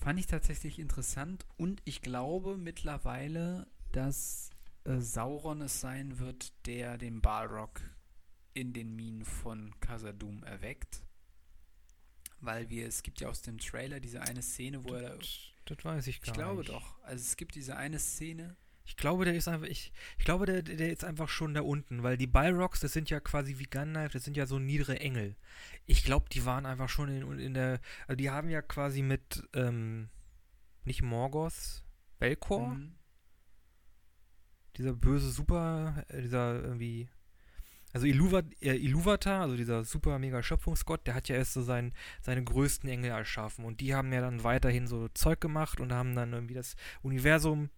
fand 0.00 0.18
ich 0.20 0.26
tatsächlich 0.26 0.78
interessant 0.78 1.44
und 1.58 1.82
ich 1.84 2.00
glaube 2.00 2.56
mittlerweile, 2.56 3.66
dass 3.92 4.50
äh, 4.86 5.00
Sauron 5.00 5.62
es 5.62 5.80
sein 5.80 6.18
wird, 6.18 6.52
der 6.66 6.98
den 6.98 7.20
Balrog 7.20 7.80
in 8.54 8.72
den 8.72 8.94
Minen 8.96 9.24
von 9.24 9.74
Khazad-dûm 9.80 10.42
erweckt. 10.44 11.02
Weil 12.40 12.70
wir, 12.70 12.86
es 12.86 13.02
gibt 13.02 13.20
ja 13.20 13.28
aus 13.28 13.42
dem 13.42 13.58
Trailer 13.58 14.00
diese 14.00 14.22
eine 14.22 14.42
Szene, 14.42 14.84
wo 14.84 14.94
er 14.94 15.02
da, 15.02 15.16
Das, 15.18 15.52
das 15.66 15.84
weiß 15.84 16.06
ich 16.06 16.22
ich 16.22 16.32
gar 16.32 16.34
glaube 16.34 16.62
nicht. 16.62 16.68
doch, 16.68 16.98
also 17.02 17.22
es 17.22 17.36
gibt 17.36 17.54
diese 17.54 17.76
eine 17.76 17.98
Szene, 17.98 18.56
Ich 18.84 18.96
glaube, 18.96 19.24
der 19.24 19.34
ist 19.34 19.48
einfach, 19.48 19.66
ich, 19.66 19.92
ich 20.16 20.24
glaube, 20.24 20.46
der, 20.46 20.62
der 20.62 20.92
ist 20.92 21.02
einfach 21.04 21.28
schon 21.28 21.54
da 21.54 21.62
unten, 21.62 22.02
weil 22.04 22.16
die 22.16 22.28
Balrogs, 22.28 22.78
das 22.80 22.92
sind 22.92 23.10
ja 23.10 23.18
quasi 23.20 23.58
wie 23.58 23.64
Gandalf, 23.64 24.12
das 24.12 24.24
sind 24.24 24.36
ja 24.36 24.46
so 24.46 24.58
niedere 24.60 25.00
Engel. 25.00 25.36
Ich 25.86 26.04
glaube, 26.04 26.28
die 26.30 26.44
waren 26.44 26.66
einfach 26.66 26.88
schon 26.88 27.08
in, 27.08 27.38
in 27.40 27.54
der, 27.54 27.80
also 28.06 28.16
die 28.16 28.30
haben 28.30 28.48
ja 28.48 28.62
quasi 28.62 29.02
mit, 29.02 29.42
ähm, 29.54 30.08
nicht 30.84 31.02
Morgoth, 31.02 31.84
Belkor, 32.20 32.76
mhm, 32.76 32.94
dieser 34.76 34.92
böse 34.92 35.30
Super, 35.30 36.04
äh, 36.08 36.22
dieser 36.22 36.62
irgendwie, 36.62 37.08
also 37.92 38.06
Iluvat, 38.06 38.46
äh, 38.60 39.30
also 39.30 39.56
dieser 39.56 39.84
super 39.84 40.18
mega 40.18 40.42
Schöpfungsgott, 40.42 41.06
der 41.06 41.14
hat 41.14 41.28
ja 41.28 41.36
erst 41.36 41.54
so 41.54 41.62
sein, 41.62 41.92
seine 42.20 42.44
größten 42.44 42.88
Engel 42.88 43.10
erschaffen. 43.10 43.64
Und 43.64 43.80
die 43.80 43.94
haben 43.94 44.12
ja 44.12 44.20
dann 44.20 44.44
weiterhin 44.44 44.86
so 44.86 45.08
Zeug 45.08 45.40
gemacht 45.40 45.80
und 45.80 45.92
haben 45.92 46.14
dann 46.14 46.32
irgendwie 46.32 46.54
das 46.54 46.76
Universum 47.02 47.70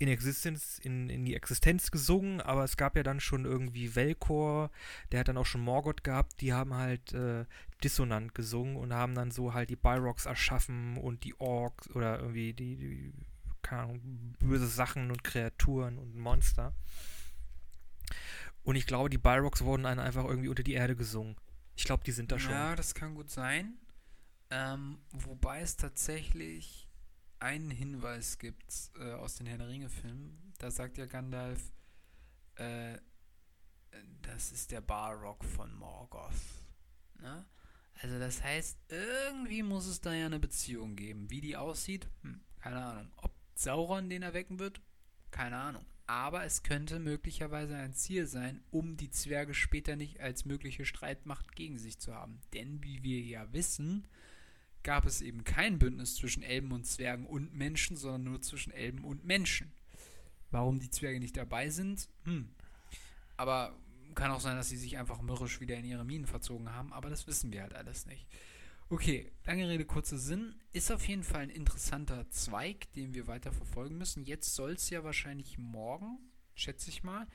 in 0.00 0.08
Existenz, 0.08 0.78
in, 0.78 1.10
in 1.10 1.26
die 1.26 1.36
Existenz 1.36 1.90
gesungen, 1.90 2.40
aber 2.40 2.64
es 2.64 2.78
gab 2.78 2.96
ja 2.96 3.02
dann 3.02 3.20
schon 3.20 3.44
irgendwie 3.44 3.94
Velkor, 3.94 4.70
der 5.12 5.20
hat 5.20 5.28
dann 5.28 5.36
auch 5.36 5.44
schon 5.44 5.60
Morgoth 5.60 6.02
gehabt, 6.02 6.40
die 6.40 6.54
haben 6.54 6.72
halt 6.72 7.12
äh, 7.12 7.44
dissonant 7.84 8.34
gesungen 8.34 8.76
und 8.76 8.94
haben 8.94 9.14
dann 9.14 9.30
so 9.30 9.52
halt 9.52 9.68
die 9.68 9.76
Balrogs 9.76 10.24
erschaffen 10.24 10.96
und 10.96 11.24
die 11.24 11.38
Orks 11.38 11.90
oder 11.90 12.18
irgendwie 12.18 12.54
die, 12.54 12.76
die 12.76 13.12
keine 13.62 13.82
Ahnung, 13.82 14.34
böse 14.38 14.66
Sachen 14.66 15.10
und 15.10 15.24
Kreaturen 15.24 15.98
und 15.98 16.16
Monster. 16.16 16.74
Und 18.62 18.76
ich 18.76 18.86
glaube, 18.86 19.10
die 19.10 19.18
Balrogs 19.18 19.62
wurden 19.62 19.84
dann 19.84 19.98
einfach 19.98 20.24
irgendwie 20.24 20.48
unter 20.48 20.62
die 20.62 20.74
Erde 20.74 20.96
gesungen. 20.96 21.36
Ich 21.76 21.84
glaube, 21.84 22.04
die 22.04 22.12
sind 22.12 22.30
da 22.30 22.38
schon. 22.38 22.52
Ja, 22.52 22.76
das 22.76 22.94
kann 22.94 23.14
gut 23.14 23.30
sein. 23.30 23.78
Ähm, 24.50 24.98
wobei 25.12 25.60
es 25.60 25.76
tatsächlich 25.76 26.88
einen 27.38 27.70
Hinweis 27.70 28.38
gibt 28.38 28.90
äh, 28.98 29.12
aus 29.12 29.36
den 29.36 29.46
Herr 29.46 29.58
der 29.58 29.68
Ringe-Filmen. 29.68 30.52
Da 30.58 30.70
sagt 30.70 30.98
ja 30.98 31.06
Gandalf, 31.06 31.72
äh, 32.56 32.98
das 34.22 34.52
ist 34.52 34.70
der 34.70 34.80
Balrog 34.80 35.44
von 35.44 35.74
Morgoth. 35.74 36.32
Ne? 37.18 37.46
Also 38.02 38.18
das 38.18 38.42
heißt, 38.42 38.78
irgendwie 38.88 39.62
muss 39.62 39.86
es 39.86 40.00
da 40.00 40.12
ja 40.12 40.26
eine 40.26 40.38
Beziehung 40.38 40.96
geben. 40.96 41.30
Wie 41.30 41.40
die 41.40 41.56
aussieht, 41.56 42.08
hm, 42.22 42.40
keine 42.58 42.82
Ahnung. 42.82 43.10
Ob 43.16 43.32
Sauron 43.60 44.08
den 44.08 44.22
erwecken 44.22 44.58
wird, 44.58 44.80
keine 45.30 45.56
Ahnung. 45.56 45.84
Aber 46.06 46.44
es 46.44 46.62
könnte 46.62 46.98
möglicherweise 46.98 47.76
ein 47.76 47.92
Ziel 47.92 48.26
sein, 48.26 48.62
um 48.70 48.96
die 48.96 49.10
Zwerge 49.10 49.54
später 49.54 49.96
nicht 49.96 50.20
als 50.20 50.44
mögliche 50.44 50.84
Streitmacht 50.84 51.54
gegen 51.54 51.78
sich 51.78 51.98
zu 51.98 52.14
haben. 52.14 52.40
Denn 52.54 52.82
wie 52.82 53.02
wir 53.02 53.20
ja 53.20 53.52
wissen, 53.52 54.08
gab 54.82 55.04
es 55.04 55.20
eben 55.20 55.44
kein 55.44 55.78
Bündnis 55.78 56.16
zwischen 56.16 56.42
Elben 56.42 56.72
und 56.72 56.86
Zwergen 56.86 57.26
und 57.26 57.54
Menschen, 57.54 57.96
sondern 57.96 58.24
nur 58.24 58.40
zwischen 58.40 58.72
Elben 58.72 59.04
und 59.04 59.24
Menschen. 59.24 59.70
Warum 60.50 60.80
die 60.80 60.90
Zwerge 60.90 61.20
nicht 61.20 61.36
dabei 61.36 61.68
sind? 61.68 62.08
Hm. 62.24 62.48
Aber 63.36 63.76
kann 64.14 64.32
auch 64.32 64.40
sein, 64.40 64.56
dass 64.56 64.70
sie 64.70 64.76
sich 64.78 64.98
einfach 64.98 65.20
mürrisch 65.20 65.60
wieder 65.60 65.76
in 65.76 65.84
ihre 65.84 66.04
Minen 66.04 66.26
verzogen 66.26 66.72
haben, 66.72 66.92
aber 66.92 67.10
das 67.10 67.26
wissen 67.26 67.52
wir 67.52 67.62
halt 67.62 67.74
alles 67.74 68.06
nicht. 68.06 68.26
Okay, 68.92 69.30
lange 69.46 69.68
Rede, 69.68 69.84
kurzer 69.84 70.18
Sinn. 70.18 70.56
Ist 70.72 70.90
auf 70.90 71.06
jeden 71.06 71.22
Fall 71.22 71.42
ein 71.42 71.50
interessanter 71.50 72.28
Zweig, 72.30 72.92
den 72.94 73.14
wir 73.14 73.28
weiter 73.28 73.52
verfolgen 73.52 73.96
müssen. 73.96 74.24
Jetzt 74.24 74.52
soll 74.56 74.72
es 74.72 74.90
ja 74.90 75.04
wahrscheinlich 75.04 75.58
morgen, 75.58 76.18
schätze 76.54 76.90
ich 76.90 77.04
mal, 77.04 77.28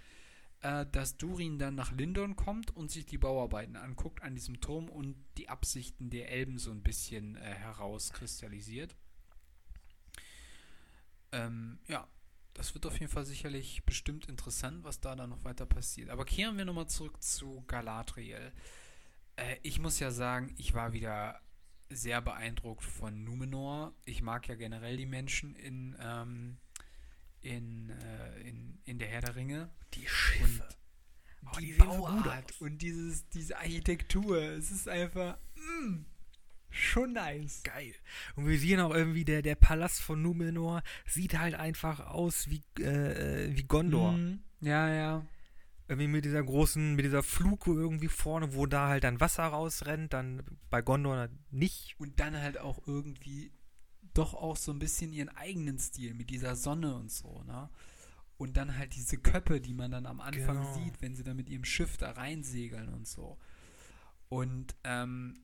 äh, 0.59 0.85
dass 0.91 1.15
Durin 1.15 1.57
dann 1.57 1.75
nach 1.75 1.93
Lindon 1.93 2.35
kommt 2.35 2.75
und 2.75 2.91
sich 2.91 3.05
die 3.05 3.17
Bauarbeiten 3.17 3.77
anguckt 3.77 4.21
an 4.21 4.35
diesem 4.35 4.59
Turm 4.59 4.89
und 4.89 5.15
die 5.37 5.47
Absichten 5.47 6.09
der 6.09 6.29
Elben 6.29 6.59
so 6.59 6.71
ein 6.71 6.83
bisschen 6.83 7.37
äh, 7.37 7.39
herauskristallisiert. 7.39 8.93
Ähm, 11.31 11.79
ja, 11.87 12.05
das 12.53 12.73
wird 12.73 12.85
auf 12.85 12.99
jeden 12.99 13.11
Fall 13.11 13.23
sicherlich 13.23 13.85
bestimmt 13.85 14.25
interessant, 14.27 14.83
was 14.83 14.99
da 14.99 15.15
dann 15.15 15.29
noch 15.29 15.45
weiter 15.45 15.65
passiert. 15.65 16.09
Aber 16.09 16.25
kehren 16.25 16.57
wir 16.57 16.65
nochmal 16.65 16.89
zurück 16.89 17.23
zu 17.23 17.63
Galadriel. 17.67 18.51
Äh, 19.35 19.57
ich 19.63 19.79
muss 19.79 19.99
ja 19.99 20.11
sagen, 20.11 20.53
ich 20.57 20.73
war 20.73 20.93
wieder 20.93 21.39
sehr 21.89 22.21
beeindruckt 22.21 22.83
von 22.83 23.23
Numenor. 23.23 23.93
Ich 24.05 24.21
mag 24.21 24.47
ja 24.47 24.55
generell 24.55 24.97
die 24.97 25.05
Menschen 25.05 25.55
in, 25.55 25.95
ähm, 25.99 26.57
in, 27.41 27.89
äh, 27.89 28.41
in, 28.41 28.79
in 28.85 28.99
der 28.99 29.07
Herr 29.07 29.21
der 29.21 29.35
Ringe. 29.35 29.69
Die 29.93 30.07
Schiffe. 30.07 30.63
Und 30.63 30.75
Oh, 31.53 31.59
die 31.59 31.73
die 31.73 31.73
Bauart 31.73 32.59
und 32.59 32.81
dieses, 32.81 33.29
diese 33.29 33.57
Architektur. 33.57 34.41
Es 34.41 34.71
ist 34.71 34.89
einfach 34.89 35.37
mm, 35.55 36.05
schon 36.69 37.13
nice. 37.13 37.61
Geil. 37.63 37.93
Und 38.35 38.47
wir 38.47 38.57
sehen 38.57 38.79
auch 38.79 38.93
irgendwie, 38.93 39.25
der, 39.25 39.41
der 39.41 39.55
Palast 39.55 40.01
von 40.01 40.21
Numenor 40.21 40.81
sieht 41.05 41.37
halt 41.37 41.55
einfach 41.55 41.99
aus 41.99 42.49
wie, 42.49 42.63
äh, 42.79 43.45
äh, 43.45 43.55
wie 43.55 43.63
Gondor. 43.63 44.13
Mhm. 44.13 44.39
Ja, 44.61 44.91
ja. 44.93 45.25
Irgendwie 45.87 46.07
mit 46.07 46.25
dieser 46.25 46.43
großen, 46.43 46.95
mit 46.95 47.05
dieser 47.05 47.21
Fluke 47.21 47.71
irgendwie 47.71 48.07
vorne, 48.07 48.55
wo 48.55 48.65
da 48.65 48.87
halt 48.87 49.03
dann 49.03 49.19
Wasser 49.19 49.43
rausrennt, 49.43 50.13
dann 50.13 50.41
bei 50.69 50.81
Gondor 50.81 51.29
nicht. 51.51 51.95
Und 51.99 52.19
dann 52.19 52.35
halt 52.41 52.57
auch 52.57 52.87
irgendwie 52.87 53.51
doch 54.15 54.33
auch 54.33 54.55
so 54.57 54.71
ein 54.71 54.79
bisschen 54.79 55.13
ihren 55.13 55.29
eigenen 55.29 55.77
Stil 55.77 56.13
mit 56.15 56.29
dieser 56.29 56.55
Sonne 56.55 56.95
und 56.95 57.11
so, 57.11 57.43
ne? 57.43 57.69
Und 58.37 58.57
dann 58.57 58.77
halt 58.77 58.95
diese 58.95 59.17
Köppe, 59.17 59.61
die 59.61 59.73
man 59.73 59.91
dann 59.91 60.05
am 60.05 60.19
Anfang 60.19 60.57
Genau. 60.57 60.73
sieht, 60.73 61.01
wenn 61.01 61.15
sie 61.15 61.23
da 61.23 61.33
mit 61.33 61.49
ihrem 61.49 61.63
Schiff 61.65 61.97
da 61.97 62.11
reinsegeln 62.11 62.89
und 62.89 63.07
so. 63.07 63.37
Und 64.27 64.75
ähm, 64.83 65.39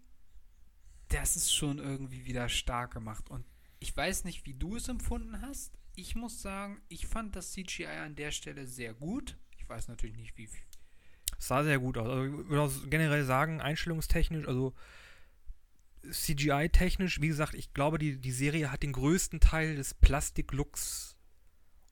das 1.10 1.36
ist 1.36 1.54
schon 1.54 1.78
irgendwie 1.78 2.26
wieder 2.26 2.50
stark 2.50 2.94
gemacht. 2.94 3.30
Und 3.30 3.46
ich 3.80 3.96
weiß 3.96 4.24
nicht, 4.26 4.46
wie 4.46 4.54
du 4.56 4.76
es 4.76 4.88
empfunden 4.90 5.42
hast. 5.42 5.78
Ich 5.96 6.16
muss 6.16 6.42
sagen, 6.42 6.82
ich 6.90 7.08
fand 7.08 7.36
das 7.36 7.52
CGI 7.52 7.86
an 7.86 8.16
der 8.16 8.32
Stelle 8.32 8.66
sehr 8.68 8.94
gut. 8.94 9.38
Weiß 9.72 9.88
natürlich 9.88 10.18
nicht, 10.18 10.38
wie 10.38 10.50
Es 11.40 11.48
sah 11.48 11.64
sehr 11.64 11.80
gut 11.80 11.98
aus. 11.98 12.10
Also 12.10 12.26
ich 12.26 12.50
würde 12.50 12.62
auch 12.62 12.72
generell 12.90 13.24
sagen, 13.24 13.62
einstellungstechnisch, 13.62 14.48
also 14.48 14.74
CGI-technisch, 16.10 17.22
wie 17.22 17.28
gesagt, 17.28 17.54
ich 17.54 17.74
glaube, 17.74 17.98
die, 17.98 18.18
die 18.18 18.32
Serie 18.32 18.72
hat 18.72 18.84
den 18.84 18.92
größten 18.92 19.40
Teil 19.40 19.76
des 19.76 19.94
Plastik-Looks 19.94 21.16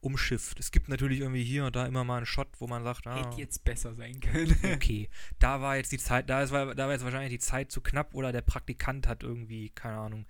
umschifft. 0.02 0.60
Es 0.60 0.72
gibt 0.72 0.90
natürlich 0.90 1.20
irgendwie 1.20 1.44
hier 1.44 1.66
und 1.66 1.76
da 1.76 1.86
immer 1.86 2.04
mal 2.04 2.18
einen 2.18 2.26
Shot, 2.26 2.48
wo 2.60 2.68
man 2.68 2.84
sagt, 2.84 3.06
ah, 3.08 3.16
hätte 3.16 3.40
jetzt 3.40 3.64
besser 3.64 3.94
sein 3.96 4.20
können. 4.20 4.56
okay, 4.74 5.10
da 5.40 5.62
war 5.62 5.76
jetzt 5.78 5.92
die 5.92 5.98
Zeit, 6.00 6.30
da, 6.30 6.42
ist, 6.42 6.52
da 6.52 6.76
war 6.78 6.92
jetzt 6.92 7.04
wahrscheinlich 7.04 7.32
die 7.32 7.40
Zeit 7.40 7.72
zu 7.72 7.82
knapp 7.82 8.14
oder 8.16 8.32
der 8.32 8.42
Praktikant 8.42 9.08
hat 9.08 9.24
irgendwie, 9.24 9.70
keine 9.70 9.98
Ahnung, 10.00 10.26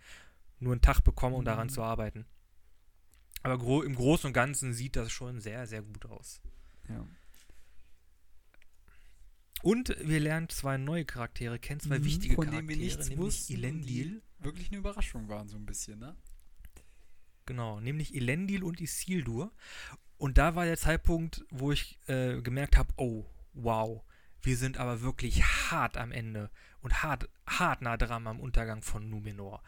nur 0.59 0.73
einen 0.73 0.81
Tag 0.81 1.01
bekommen, 1.01 1.35
um 1.35 1.45
daran 1.45 1.67
Mhm. 1.67 1.71
zu 1.71 1.81
arbeiten. 1.83 2.25
Aber 3.43 3.57
gro 3.57 3.81
im 3.81 3.95
Großen 3.95 4.27
und 4.27 4.33
Ganzen 4.33 4.73
sieht 4.73 4.95
das 4.95 5.11
schon 5.11 5.39
sehr, 5.39 5.65
sehr 5.67 5.81
gut 5.81 6.05
aus. 6.05 6.41
ja. 6.89 7.05
Und 9.61 9.95
wir 10.01 10.19
lernen 10.19 10.49
zwei 10.49 10.77
neue 10.77 11.05
Charaktere 11.05 11.59
kennen, 11.59 11.79
zwei 11.81 11.99
Mhm, 11.99 12.05
wichtige 12.05 12.35
von 12.35 12.45
Charaktere, 12.45 12.67
denen 12.67 12.69
wir 12.79 12.85
nichts 12.85 13.09
nämlich 13.09 13.17
wussten 13.25 13.53
Elendil. 13.53 14.21
wirklich 14.39 14.69
eine 14.69 14.77
Überraschung 14.77 15.27
waren, 15.27 15.47
so 15.49 15.57
ein 15.57 15.65
bisschen, 15.65 15.99
ne? 15.99 16.15
Genau, 17.45 17.79
nämlich 17.79 18.13
Elendil 18.15 18.63
und 18.63 18.79
Isildur. 18.79 19.51
Und 20.17 20.37
da 20.37 20.55
war 20.55 20.65
der 20.65 20.77
Zeitpunkt, 20.77 21.43
wo 21.49 21.71
ich 21.71 21.97
äh, 22.07 22.41
gemerkt 22.41 22.77
habe, 22.77 22.93
oh, 22.97 23.25
wow, 23.53 24.03
wir 24.41 24.55
sind 24.57 24.77
aber 24.77 25.01
wirklich 25.01 25.43
hart 25.43 25.97
am 25.97 26.11
Ende 26.11 26.49
und 26.81 27.01
hart, 27.03 27.27
hart 27.47 27.81
nah 27.81 27.97
dran 27.97 28.27
am 28.27 28.39
Untergang 28.39 28.81
von 28.81 29.09
Numenor. 29.09 29.63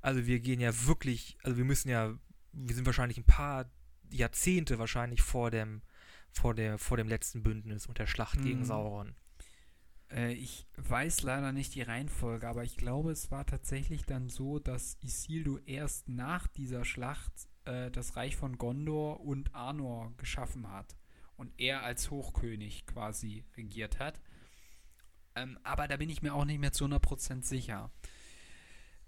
Also 0.00 0.26
wir 0.26 0.40
gehen 0.40 0.60
ja 0.60 0.86
wirklich, 0.86 1.36
also 1.42 1.56
wir 1.56 1.64
müssen 1.64 1.88
ja, 1.88 2.18
wir 2.52 2.74
sind 2.74 2.86
wahrscheinlich 2.86 3.18
ein 3.18 3.24
paar 3.24 3.70
Jahrzehnte 4.10 4.78
wahrscheinlich 4.78 5.22
vor 5.22 5.50
dem, 5.50 5.82
vor 6.30 6.54
der, 6.54 6.78
vor 6.78 6.96
dem 6.96 7.08
letzten 7.08 7.42
Bündnis 7.42 7.86
und 7.86 7.98
der 7.98 8.06
Schlacht 8.06 8.40
gegen 8.42 8.60
Mhm. 8.60 8.64
Sauron. 8.64 9.14
Äh, 10.10 10.34
ich 10.34 10.66
weiß 10.76 11.22
leider 11.22 11.52
nicht 11.52 11.74
die 11.74 11.82
Reihenfolge, 11.82 12.48
aber 12.48 12.64
ich 12.64 12.76
glaube, 12.76 13.10
es 13.10 13.30
war 13.30 13.46
tatsächlich 13.46 14.04
dann 14.04 14.28
so, 14.28 14.58
dass 14.58 14.98
Isildur 15.02 15.60
erst 15.66 16.08
nach 16.08 16.46
dieser 16.46 16.84
Schlacht 16.84 17.32
äh, 17.64 17.90
das 17.90 18.16
Reich 18.16 18.36
von 18.36 18.58
Gondor 18.58 19.20
und 19.20 19.54
Arnor 19.54 20.12
geschaffen 20.16 20.70
hat 20.70 20.96
und 21.36 21.52
er 21.58 21.82
als 21.82 22.10
Hochkönig 22.10 22.86
quasi 22.86 23.44
regiert 23.56 23.98
hat. 23.98 24.20
Ähm, 25.34 25.58
aber 25.62 25.86
da 25.86 25.96
bin 25.96 26.08
ich 26.08 26.22
mir 26.22 26.34
auch 26.34 26.44
nicht 26.44 26.60
mehr 26.60 26.72
zu 26.72 26.86
100% 26.86 27.44
sicher. 27.44 27.90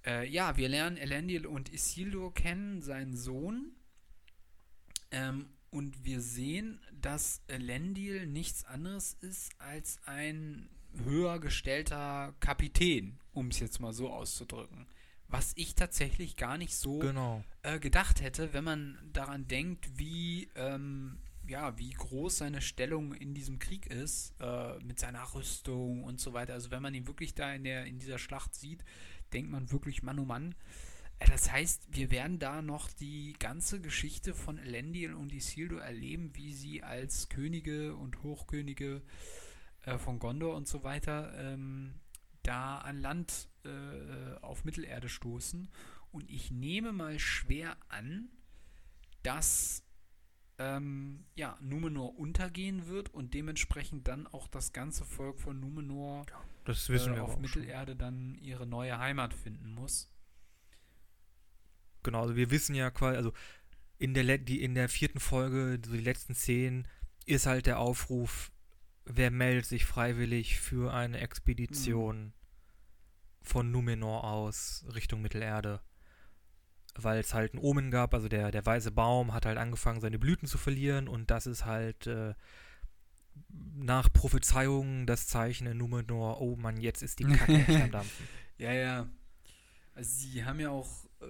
Äh, 0.04 0.28
ja, 0.28 0.56
wir 0.56 0.68
lernen 0.68 0.96
Elendil 0.96 1.46
und 1.46 1.72
Isildur 1.72 2.34
kennen, 2.34 2.82
seinen 2.82 3.16
Sohn. 3.16 3.72
Ähm, 5.10 5.48
und 5.70 6.04
wir 6.04 6.20
sehen, 6.20 6.80
dass 6.92 7.42
Elendil 7.46 8.26
nichts 8.26 8.64
anderes 8.64 9.14
ist 9.20 9.52
als 9.58 10.00
ein 10.06 10.68
höher 11.04 11.38
gestellter 11.38 12.34
Kapitän, 12.40 13.18
um 13.32 13.48
es 13.48 13.60
jetzt 13.60 13.80
mal 13.80 13.92
so 13.92 14.10
auszudrücken. 14.10 14.86
Was 15.28 15.52
ich 15.56 15.74
tatsächlich 15.74 16.36
gar 16.36 16.56
nicht 16.56 16.74
so 16.74 17.00
Genau. 17.00 17.44
äh, 17.62 17.78
gedacht 17.78 18.22
hätte, 18.22 18.52
wenn 18.54 18.64
man 18.64 18.98
daran 19.12 19.46
denkt, 19.46 19.98
wie, 19.98 20.48
ähm, 20.54 21.18
ja, 21.46 21.76
wie 21.78 21.90
groß 21.90 22.38
seine 22.38 22.62
Stellung 22.62 23.12
in 23.12 23.34
diesem 23.34 23.58
Krieg 23.58 23.86
ist, 23.86 24.34
äh, 24.40 24.78
mit 24.82 24.98
seiner 24.98 25.34
Rüstung 25.34 26.02
und 26.04 26.18
so 26.18 26.32
weiter. 26.32 26.54
Also 26.54 26.70
wenn 26.70 26.82
man 26.82 26.94
ihn 26.94 27.06
wirklich 27.06 27.34
da 27.34 27.52
in, 27.52 27.64
der, 27.64 27.84
in 27.84 27.98
dieser 27.98 28.18
Schlacht 28.18 28.54
sieht, 28.54 28.84
denkt 29.34 29.50
man 29.50 29.70
wirklich, 29.70 30.02
Mann, 30.02 30.18
oh 30.18 30.24
Mann. 30.24 30.54
Äh, 31.18 31.26
Das 31.30 31.52
heißt, 31.52 31.88
wir 31.90 32.10
werden 32.10 32.38
da 32.38 32.62
noch 32.62 32.90
die 32.90 33.34
ganze 33.38 33.82
Geschichte 33.82 34.34
von 34.34 34.56
Elendil 34.58 35.12
und 35.12 35.32
Isildur 35.34 35.82
erleben, 35.82 36.30
wie 36.34 36.54
sie 36.54 36.82
als 36.82 37.28
Könige 37.28 37.94
und 37.96 38.22
Hochkönige 38.22 39.02
äh, 39.94 39.98
von 39.98 40.18
Gondor 40.18 40.54
und 40.54 40.68
so 40.68 40.82
weiter 40.82 41.32
ähm, 41.36 41.94
da 42.42 42.78
an 42.78 43.00
Land 43.00 43.48
äh, 43.64 44.36
auf 44.40 44.64
Mittelerde 44.64 45.08
stoßen. 45.08 45.68
Und 46.10 46.30
ich 46.30 46.50
nehme 46.50 46.92
mal 46.92 47.18
schwer 47.18 47.76
an, 47.88 48.30
dass 49.22 49.84
ähm, 50.58 51.24
ja, 51.34 51.56
Numenor 51.60 52.18
untergehen 52.18 52.88
wird 52.88 53.12
und 53.14 53.34
dementsprechend 53.34 54.08
dann 54.08 54.26
auch 54.26 54.48
das 54.48 54.72
ganze 54.72 55.04
Volk 55.04 55.40
von 55.40 55.60
Numenor 55.60 56.24
äh, 56.66 56.70
auf 56.70 57.30
auch 57.30 57.32
schon. 57.32 57.42
Mittelerde 57.42 57.94
dann 57.94 58.36
ihre 58.38 58.66
neue 58.66 58.98
Heimat 58.98 59.34
finden 59.34 59.72
muss. 59.72 60.10
Genau, 62.02 62.22
also 62.22 62.36
wir 62.36 62.50
wissen 62.50 62.74
ja 62.74 62.90
quasi, 62.90 63.16
also 63.16 63.32
in 63.98 64.14
der, 64.14 64.38
die, 64.38 64.62
in 64.62 64.74
der 64.74 64.88
vierten 64.88 65.20
Folge, 65.20 65.80
so 65.84 65.92
die 65.92 66.00
letzten 66.00 66.34
Szenen, 66.34 66.88
ist 67.26 67.46
halt 67.46 67.66
der 67.66 67.78
Aufruf, 67.78 68.50
wer 69.08 69.30
meldet 69.30 69.66
sich 69.66 69.84
freiwillig 69.84 70.60
für 70.60 70.92
eine 70.92 71.18
Expedition 71.18 72.32
von 73.42 73.70
Numenor 73.70 74.24
aus 74.24 74.84
Richtung 74.94 75.22
Mittelerde. 75.22 75.80
Weil 76.94 77.20
es 77.20 77.32
halt 77.32 77.54
ein 77.54 77.58
Omen 77.58 77.90
gab, 77.90 78.12
also 78.12 78.28
der, 78.28 78.50
der 78.50 78.64
weiße 78.64 78.90
Baum 78.90 79.32
hat 79.32 79.46
halt 79.46 79.56
angefangen, 79.56 80.00
seine 80.00 80.18
Blüten 80.18 80.48
zu 80.48 80.58
verlieren 80.58 81.08
und 81.08 81.30
das 81.30 81.46
ist 81.46 81.64
halt 81.64 82.06
äh, 82.08 82.34
nach 83.50 84.12
Prophezeiungen 84.12 85.06
das 85.06 85.28
Zeichen 85.28 85.66
in 85.68 85.78
Numenor, 85.78 86.40
oh 86.40 86.56
Mann, 86.56 86.76
jetzt 86.78 87.02
ist 87.02 87.20
die 87.20 87.24
Kacke 87.24 87.54
echt 87.54 87.82
am 87.82 87.90
Dampfen. 87.92 88.28
Ja, 88.58 88.72
ja. 88.72 89.08
Also 89.94 90.10
sie 90.10 90.44
haben 90.44 90.58
ja 90.58 90.70
auch 90.70 91.06
äh, 91.20 91.26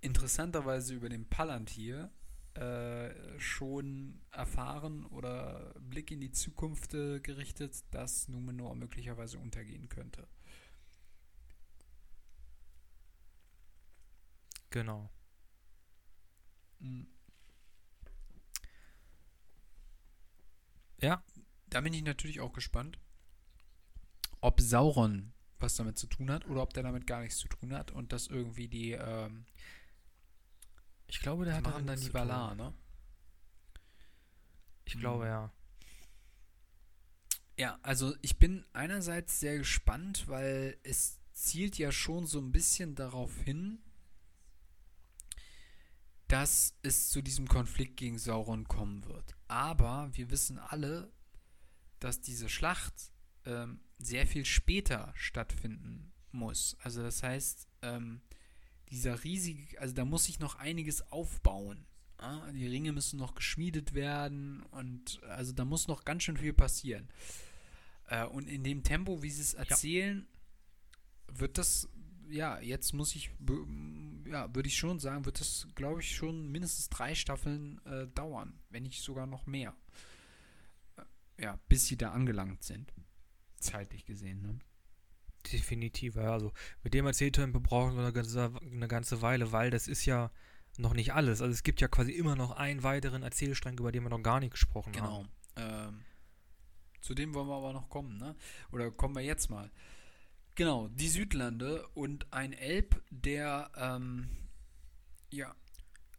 interessanterweise 0.00 0.94
über 0.94 1.10
den 1.10 1.28
Palantir 1.28 2.10
äh, 2.54 3.10
schon 3.38 4.20
erfahren 4.30 5.06
oder 5.06 5.74
Blick 5.80 6.10
in 6.10 6.20
die 6.20 6.32
Zukunft 6.32 6.94
äh, 6.94 7.20
gerichtet, 7.20 7.84
dass 7.92 8.28
Numenor 8.28 8.74
möglicherweise 8.76 9.38
untergehen 9.38 9.88
könnte. 9.88 10.26
Genau. 14.70 15.10
Mhm. 16.80 17.06
Ja, 21.02 21.22
Da 21.68 21.80
bin 21.82 21.92
ich 21.94 22.02
natürlich 22.02 22.40
auch 22.40 22.52
gespannt, 22.54 22.98
ob 24.40 24.60
Sauron 24.60 25.32
was 25.58 25.76
damit 25.76 25.96
zu 25.96 26.06
tun 26.08 26.30
hat 26.30 26.46
oder 26.48 26.62
ob 26.62 26.74
der 26.74 26.82
damit 26.82 27.06
gar 27.06 27.20
nichts 27.20 27.38
zu 27.38 27.46
tun 27.48 27.72
hat 27.72 27.92
und 27.92 28.12
das 28.12 28.26
irgendwie 28.26 28.66
die, 28.68 28.92
ähm, 28.92 29.46
ich 31.12 31.20
glaube, 31.20 31.44
der 31.44 31.56
hat 31.56 31.66
dann 31.66 31.86
die 31.86 32.06
tun. 32.06 32.14
Valar, 32.14 32.54
ne? 32.54 32.72
Ich 34.86 34.98
glaube, 34.98 35.24
Mhm. 35.24 35.30
ja. 35.30 35.52
Ja, 37.58 37.78
also 37.82 38.14
ich 38.22 38.38
bin 38.38 38.64
einerseits 38.72 39.38
sehr 39.38 39.58
gespannt, 39.58 40.26
weil 40.26 40.78
es 40.84 41.20
zielt 41.34 41.76
ja 41.76 41.92
schon 41.92 42.26
so 42.26 42.40
ein 42.40 42.50
bisschen 42.50 42.94
darauf 42.94 43.38
hin, 43.42 43.82
dass 46.28 46.74
es 46.82 47.10
zu 47.10 47.20
diesem 47.20 47.46
Konflikt 47.46 47.98
gegen 47.98 48.18
Sauron 48.18 48.66
kommen 48.66 49.04
wird. 49.04 49.36
Aber 49.48 50.08
wir 50.14 50.30
wissen 50.30 50.58
alle, 50.58 51.12
dass 52.00 52.22
diese 52.22 52.48
Schlacht 52.48 53.12
ähm, 53.44 53.80
sehr 53.98 54.26
viel 54.26 54.46
später 54.46 55.12
stattfinden 55.14 56.10
muss. 56.30 56.74
Also 56.80 57.02
das 57.02 57.22
heißt, 57.22 57.68
ähm, 57.82 58.22
dieser 58.92 59.24
riesige, 59.24 59.80
also 59.80 59.94
da 59.94 60.04
muss 60.04 60.24
sich 60.24 60.38
noch 60.38 60.56
einiges 60.56 61.10
aufbauen. 61.10 61.86
Ja? 62.20 62.52
Die 62.52 62.66
Ringe 62.66 62.92
müssen 62.92 63.18
noch 63.18 63.34
geschmiedet 63.34 63.94
werden 63.94 64.62
und 64.70 65.22
also 65.24 65.52
da 65.52 65.64
muss 65.64 65.88
noch 65.88 66.04
ganz 66.04 66.22
schön 66.22 66.36
viel 66.36 66.52
passieren. 66.52 67.08
Äh, 68.06 68.26
und 68.26 68.48
in 68.48 68.62
dem 68.62 68.82
Tempo, 68.82 69.22
wie 69.22 69.30
sie 69.30 69.40
es 69.40 69.54
erzählen, 69.54 70.26
wird 71.26 71.56
das, 71.56 71.88
ja, 72.28 72.60
jetzt 72.60 72.92
muss 72.92 73.16
ich, 73.16 73.30
ja, 74.26 74.54
würde 74.54 74.68
ich 74.68 74.76
schon 74.76 75.00
sagen, 75.00 75.24
wird 75.24 75.40
das, 75.40 75.66
glaube 75.74 76.02
ich, 76.02 76.14
schon 76.14 76.52
mindestens 76.52 76.90
drei 76.90 77.14
Staffeln 77.14 77.80
äh, 77.86 78.06
dauern, 78.08 78.60
wenn 78.68 78.82
nicht 78.82 79.00
sogar 79.00 79.26
noch 79.26 79.46
mehr. 79.46 79.74
ja, 81.38 81.58
bis 81.68 81.86
sie 81.86 81.96
da 81.96 82.12
angelangt 82.12 82.62
sind. 82.62 82.92
Zeitlich 83.56 84.04
gesehen, 84.04 84.42
ne? 84.42 84.58
Definitiv, 85.50 86.16
ja. 86.16 86.32
Also 86.32 86.52
mit 86.82 86.94
dem 86.94 87.06
Erzähltempo 87.06 87.60
brauchen 87.60 87.96
wir 87.96 88.02
eine 88.02 88.12
ganze, 88.12 88.52
eine 88.60 88.88
ganze 88.88 89.22
Weile, 89.22 89.52
weil 89.52 89.70
das 89.70 89.88
ist 89.88 90.04
ja 90.04 90.30
noch 90.78 90.94
nicht 90.94 91.12
alles. 91.12 91.42
Also 91.42 91.52
es 91.52 91.62
gibt 91.62 91.80
ja 91.80 91.88
quasi 91.88 92.12
immer 92.12 92.36
noch 92.36 92.52
einen 92.52 92.82
weiteren 92.82 93.22
Erzählstrang, 93.22 93.78
über 93.78 93.92
den 93.92 94.04
wir 94.04 94.10
noch 94.10 94.22
gar 94.22 94.40
nicht 94.40 94.52
gesprochen 94.52 94.94
haben. 95.00 95.28
Genau. 95.54 95.88
Ähm, 95.88 96.04
zu 97.00 97.14
dem 97.14 97.34
wollen 97.34 97.48
wir 97.48 97.56
aber 97.56 97.72
noch 97.72 97.88
kommen, 97.88 98.16
ne? 98.18 98.36
Oder 98.70 98.90
kommen 98.90 99.14
wir 99.16 99.22
jetzt 99.22 99.50
mal. 99.50 99.70
Genau, 100.54 100.88
die 100.88 101.08
Südlande 101.08 101.86
und 101.94 102.32
ein 102.32 102.52
Elb, 102.52 103.02
der 103.10 103.70
ähm, 103.76 104.28
ja 105.30 105.54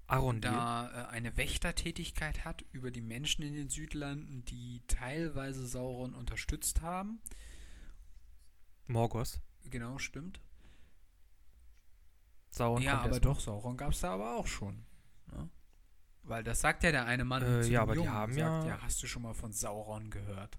Arondil. 0.07 0.51
da 0.51 0.89
äh, 0.89 1.11
eine 1.11 1.37
Wächtertätigkeit 1.37 2.43
hat 2.43 2.63
über 2.71 2.91
die 2.91 3.01
Menschen 3.01 3.43
in 3.43 3.53
den 3.53 3.69
Südlanden, 3.69 4.43
die 4.45 4.81
teilweise 4.87 5.65
Sauron 5.65 6.13
unterstützt 6.13 6.81
haben. 6.81 7.21
Morgos. 8.87 9.39
Genau, 9.65 9.97
stimmt. 9.97 10.39
Sauron 12.49 12.83
ja, 12.83 12.99
aber 12.99 13.19
doch, 13.19 13.39
Sauron 13.39 13.77
gab 13.77 13.91
es 13.93 14.01
da 14.01 14.13
aber 14.13 14.35
auch 14.37 14.45
schon. 14.47 14.85
Ne? 15.31 15.49
Weil 16.23 16.43
das 16.43 16.61
sagt 16.61 16.83
ja 16.83 16.91
der 16.91 17.05
eine 17.05 17.25
Mann 17.25 17.41
Äh, 17.43 17.63
ja, 17.63 17.81
aber 17.81 17.93
die 17.93 17.99
Jungen, 17.99 18.11
haben 18.13 18.33
sagt, 18.33 18.65
ja- 18.67 18.81
Hast 18.81 19.01
du 19.01 19.07
schon 19.07 19.23
mal 19.23 19.33
von 19.33 19.51
Sauron 19.51 20.09
gehört? 20.11 20.57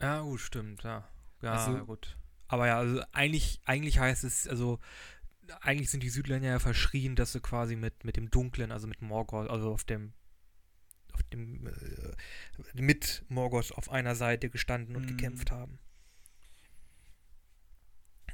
Ja, 0.00 0.20
gut, 0.22 0.40
stimmt, 0.40 0.82
ja. 0.82 1.08
Ja, 1.42 1.52
Also- 1.52 1.84
gut. 1.86 2.18
Aber 2.48 2.66
ja, 2.66 2.78
also 2.78 3.00
eigentlich, 3.12 3.60
eigentlich 3.64 3.98
heißt 3.98 4.24
es, 4.24 4.46
also 4.46 4.78
eigentlich 5.60 5.90
sind 5.90 6.02
die 6.02 6.10
Südländer 6.10 6.48
ja 6.48 6.58
verschrien, 6.58 7.16
dass 7.16 7.32
sie 7.32 7.40
quasi 7.40 7.76
mit, 7.76 8.04
mit 8.04 8.16
dem 8.16 8.30
Dunklen, 8.30 8.72
also 8.72 8.86
mit 8.86 9.00
Morgoth, 9.00 9.48
also 9.48 9.72
auf 9.72 9.84
dem 9.84 10.12
auf 11.14 11.22
dem 11.24 11.66
äh, 11.66 12.82
mit 12.82 13.24
Morgoth 13.28 13.72
auf 13.72 13.90
einer 13.90 14.14
Seite 14.14 14.48
gestanden 14.50 14.96
und 14.96 15.02
Mhm. 15.04 15.08
gekämpft 15.08 15.50
haben. 15.50 15.78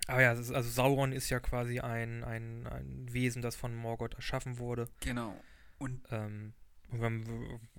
Aber 0.09 0.23
ja, 0.23 0.33
ist, 0.33 0.51
also 0.51 0.69
Sauron 0.69 1.13
ist 1.13 1.31
ja 1.31 1.39
quasi 1.39 1.81
ein, 1.81 2.25
ein, 2.25 2.67
ein 2.67 3.07
Wesen, 3.13 3.43
das 3.43 3.55
von 3.55 3.75
Morgoth 3.77 4.15
erschaffen 4.15 4.59
wurde, 4.59 4.89
Genau. 5.01 5.39
Und, 5.79 6.03
ähm, 6.11 6.55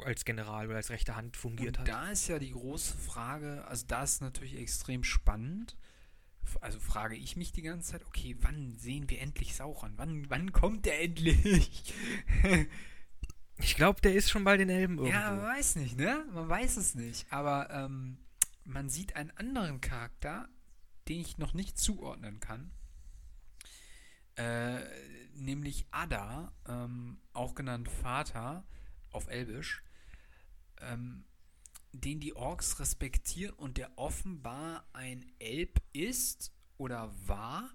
als 0.05 0.23
General 0.23 0.67
oder 0.67 0.77
als 0.77 0.91
rechte 0.91 1.15
Hand 1.15 1.36
fungiert 1.36 1.80
und 1.80 1.80
hat. 1.80 1.88
da 1.88 2.11
ist 2.11 2.27
ja 2.27 2.38
die 2.39 2.51
große 2.51 2.95
Frage, 2.95 3.65
also 3.67 3.86
da 3.88 4.03
ist 4.03 4.21
natürlich 4.21 4.55
extrem 4.57 5.03
spannend. 5.03 5.75
Also 6.61 6.80
frage 6.80 7.15
ich 7.15 7.36
mich 7.36 7.51
die 7.51 7.63
ganze 7.63 7.91
Zeit, 7.91 8.05
okay, 8.05 8.38
wann 8.41 8.75
sehen 8.77 9.09
wir 9.09 9.19
endlich 9.21 9.55
Sauron? 9.55 9.93
Wann, 9.97 10.30
wann 10.30 10.51
kommt 10.51 10.86
der 10.86 11.01
endlich? 11.01 11.93
Ich 13.61 13.75
glaube, 13.75 13.99
der 13.99 14.13
ist 14.15 14.30
schon 14.30 14.45
bald 14.45 14.61
in 14.61 14.69
Elben 14.69 14.97
irgendwo. 14.97 15.13
Ja, 15.13 15.32
man 15.32 15.43
weiß 15.43 15.75
nicht, 15.75 15.97
ne? 15.97 16.23
Man 16.34 16.47
weiß 16.47 16.77
es 16.77 16.95
nicht. 16.95 17.25
Aber 17.30 17.69
ähm, 17.71 18.17
man 18.63 18.88
sieht 18.88 19.17
einen 19.17 19.32
anderen 19.32 19.82
Charakter, 19.82 20.47
den 21.10 21.22
ich 21.22 21.38
noch 21.38 21.53
nicht 21.53 21.78
zuordnen 21.78 22.39
kann. 22.39 22.72
Äh, 24.36 24.80
nämlich 25.34 25.86
Ada, 25.91 26.53
ähm, 26.68 27.20
auch 27.34 27.55
genannt 27.55 27.89
Vater 27.89 28.64
auf 29.12 29.28
Elbisch, 29.28 29.84
ähm, 30.80 31.26
den 31.91 32.20
die 32.20 32.36
Orks 32.36 32.80
respektieren 32.80 33.55
und 33.55 33.78
der 33.78 33.97
offenbar 33.97 34.88
ein 34.93 35.26
Elb 35.39 35.82
ist 35.91 36.53
oder 36.78 37.12
war, 37.28 37.70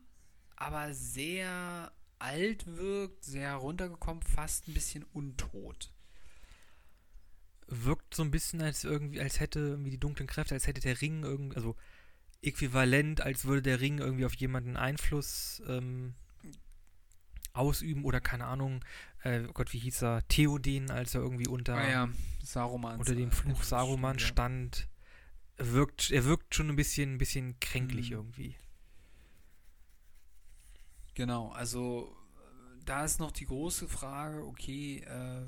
aber 0.57 0.95
sehr 0.95 1.93
alt 2.19 2.67
wirkt, 2.67 3.25
sehr 3.25 3.49
heruntergekommen, 3.49 4.23
fast 4.23 4.69
ein 4.69 4.75
bisschen 4.75 5.03
untot. 5.13 5.93
wirkt 7.67 8.15
so 8.15 8.23
ein 8.23 8.31
bisschen 8.31 8.63
als 8.63 8.85
irgendwie, 8.85 9.21
als 9.21 9.41
hätte 9.41 9.59
irgendwie 9.59 9.91
die 9.91 10.01
dunklen 10.01 10.29
Kräfte, 10.29 10.55
als 10.55 10.67
hätte 10.67 10.81
der 10.81 11.01
Ring 11.01 11.25
irgendwie, 11.25 11.57
also 11.57 11.77
äquivalent, 12.47 13.21
als 13.21 13.45
würde 13.45 13.63
der 13.63 13.81
Ring 13.81 13.99
irgendwie 13.99 14.25
auf 14.27 14.35
jemanden 14.35 14.77
Einfluss 14.77 15.63
ähm, 15.69 16.15
ausüben 17.53 18.05
oder 18.05 18.21
keine 18.21 18.47
Ahnung, 18.47 18.85
äh, 19.23 19.45
oh 19.49 19.53
Gott, 19.53 19.73
wie 19.73 19.79
hieß 19.79 20.03
er, 20.03 20.27
Theoden, 20.29 20.91
als 20.91 21.15
er 21.15 21.21
irgendwie 21.23 21.47
unter, 21.49 21.77
Ah 21.77 21.89
ja, 21.89 22.09
Saruman. 22.43 22.99
unter 22.99 23.15
dem 23.15 23.31
Fluch 23.31 23.63
Saruman 23.63 24.19
stand, 24.19 24.89
wirkt, 25.57 26.11
er 26.11 26.25
wirkt 26.25 26.55
schon 26.55 26.69
ein 26.69 26.77
bisschen, 26.77 27.15
ein 27.15 27.19
bisschen 27.19 27.59
kränklich 27.61 28.11
Mhm. 28.11 28.17
irgendwie. 28.17 28.57
Genau, 31.15 31.51
also 31.53 32.17
äh, 32.37 32.85
da 32.85 33.05
ist 33.05 33.21
noch 33.21 33.31
die 33.31 33.47
große 33.47 33.87
Frage, 33.89 34.45
okay, 34.45 34.99
äh, 35.07 35.43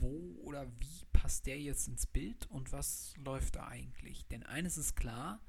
wo 0.00 0.38
oder 0.44 0.66
wie 0.80 0.97
passt 1.18 1.46
der 1.46 1.60
jetzt 1.60 1.88
ins 1.88 2.06
Bild 2.06 2.46
und 2.46 2.70
was 2.70 3.12
läuft 3.16 3.56
da 3.56 3.66
eigentlich? 3.66 4.26
Denn 4.28 4.44
eines 4.44 4.78
ist 4.78 4.94
klar, 4.94 5.40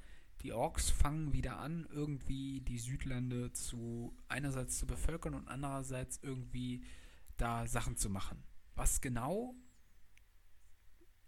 die 0.42 0.52
Orks 0.52 0.90
fangen 0.90 1.32
wieder 1.32 1.60
an, 1.60 1.86
irgendwie 1.92 2.62
die 2.62 2.80
Südlande 2.80 3.52
zu 3.54 4.18
einerseits 4.28 4.80
zu 4.80 4.88
bevölkern 4.88 5.36
und 5.36 5.48
andererseits 5.48 6.20
irgendwie 6.24 6.84
da 7.38 7.68
Sachen 7.68 7.98
zu 7.98 8.10
machen. 8.10 8.44
Was 8.76 9.00
genau 9.00 9.56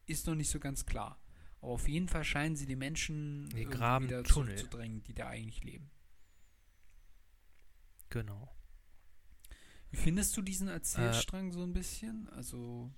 ist 0.08 0.26
noch 0.26 0.36
nicht 0.36 0.50
so 0.50 0.60
ganz 0.60 0.88
klar. 0.88 1.22
Aber 1.62 1.74
auf 1.74 1.88
jeden 1.88 2.08
Fall 2.08 2.24
scheinen 2.24 2.56
sie 2.56 2.66
die 2.66 2.76
Menschen 2.76 3.48
Die 3.50 3.66
graben 3.66 4.06
wieder 4.06 4.24
Tunnel. 4.24 4.56
zurückzudrängen, 4.56 5.04
die 5.04 5.14
da 5.14 5.28
eigentlich 5.28 5.64
leben. 5.64 5.92
Genau. 8.10 8.56
Wie 9.92 9.98
findest 9.98 10.36
du 10.36 10.42
diesen 10.42 10.68
Erzählstrang 10.68 11.52
so 11.52 11.62
ein 11.62 11.74
bisschen? 11.74 12.28
Also, 12.30 12.92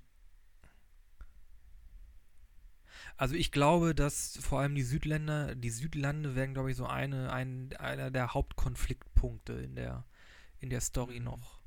Also 3.18 3.36
ich 3.36 3.52
glaube, 3.52 3.96
dass 3.96 4.38
vor 4.42 4.60
allem 4.60 4.76
die 4.76 4.84
Südländer, 4.84 5.56
die 5.56 5.70
Südlande 5.70 6.36
werden, 6.36 6.54
glaube 6.54 6.72
ich, 6.72 6.78
so 6.78 6.86
eine, 6.86 7.32
ein, 7.32 7.70
einer 7.78 8.12
der 8.12 8.34
Hauptkonfliktpunkte 8.34 9.54
in 9.54 9.76
der, 9.76 10.06
in 10.60 10.70
der 10.70 10.82
Story 10.82 11.20
Mhm. 11.20 11.26
noch. 11.26 11.60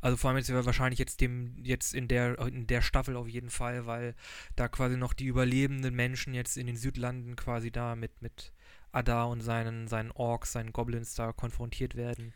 Also 0.00 0.16
vor 0.16 0.30
allem 0.30 0.38
jetzt 0.38 0.52
wahrscheinlich 0.52 0.98
jetzt 0.98 1.20
dem, 1.20 1.56
jetzt 1.64 1.94
in 1.94 2.08
der, 2.08 2.38
in 2.40 2.66
der 2.66 2.82
Staffel 2.82 3.16
auf 3.16 3.28
jeden 3.28 3.50
Fall, 3.50 3.86
weil 3.86 4.16
da 4.56 4.68
quasi 4.68 4.96
noch 4.96 5.12
die 5.12 5.26
überlebenden 5.26 5.94
Menschen 5.94 6.34
jetzt 6.34 6.56
in 6.56 6.66
den 6.66 6.76
Südlanden 6.76 7.36
quasi 7.36 7.70
da 7.70 7.94
mit, 7.94 8.20
mit 8.20 8.52
Ada 8.90 9.24
und 9.24 9.42
seinen, 9.42 9.88
seinen 9.88 10.10
Orks, 10.12 10.52
seinen 10.52 10.72
Goblins 10.72 11.14
da 11.14 11.32
konfrontiert 11.32 11.94
werden. 11.96 12.34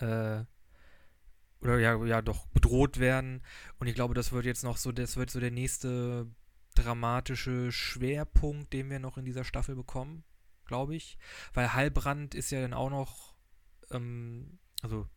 Äh, 0.00 0.44
oder 1.60 1.78
ja, 1.78 2.04
ja, 2.04 2.22
doch 2.22 2.46
bedroht 2.48 2.98
werden. 2.98 3.42
Und 3.78 3.86
ich 3.88 3.94
glaube, 3.94 4.14
das 4.14 4.32
wird 4.32 4.44
jetzt 4.46 4.62
noch 4.64 4.76
so, 4.76 4.92
das 4.92 5.16
wird 5.16 5.30
so 5.30 5.40
der 5.40 5.50
nächste 5.50 6.28
dramatische 6.76 7.72
Schwerpunkt, 7.72 8.72
den 8.72 8.90
wir 8.90 8.98
noch 8.98 9.18
in 9.18 9.24
dieser 9.24 9.44
Staffel 9.44 9.74
bekommen, 9.74 10.24
glaube 10.64 10.94
ich. 10.94 11.18
Weil 11.52 11.72
Heilbrand 11.72 12.34
ist 12.34 12.50
ja 12.50 12.60
dann 12.60 12.74
auch 12.74 12.90
noch, 12.90 13.34
ähm, 13.90 14.58
also 14.82 15.08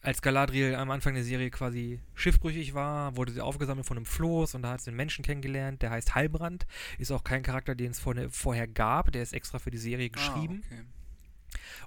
als 0.00 0.22
Galadriel 0.22 0.74
am 0.76 0.90
Anfang 0.90 1.14
der 1.14 1.24
Serie 1.24 1.50
quasi 1.50 2.00
schiffbrüchig 2.14 2.72
war, 2.72 3.16
wurde 3.16 3.32
sie 3.32 3.40
aufgesammelt 3.40 3.86
von 3.86 3.96
einem 3.96 4.06
Floß 4.06 4.54
und 4.54 4.62
da 4.62 4.70
hat 4.70 4.80
sie 4.80 4.90
einen 4.90 4.96
Menschen 4.96 5.24
kennengelernt, 5.24 5.82
der 5.82 5.90
heißt 5.90 6.14
Heilbrand. 6.14 6.66
Ist 6.98 7.10
auch 7.10 7.24
kein 7.24 7.42
Charakter, 7.42 7.74
den 7.74 7.90
es 7.90 8.00
vorher 8.00 8.68
gab, 8.68 9.12
der 9.12 9.22
ist 9.22 9.32
extra 9.32 9.58
für 9.58 9.70
die 9.70 9.78
Serie 9.78 10.10
geschrieben. 10.10 10.62
Ah, 10.64 10.74
okay. 10.74 10.84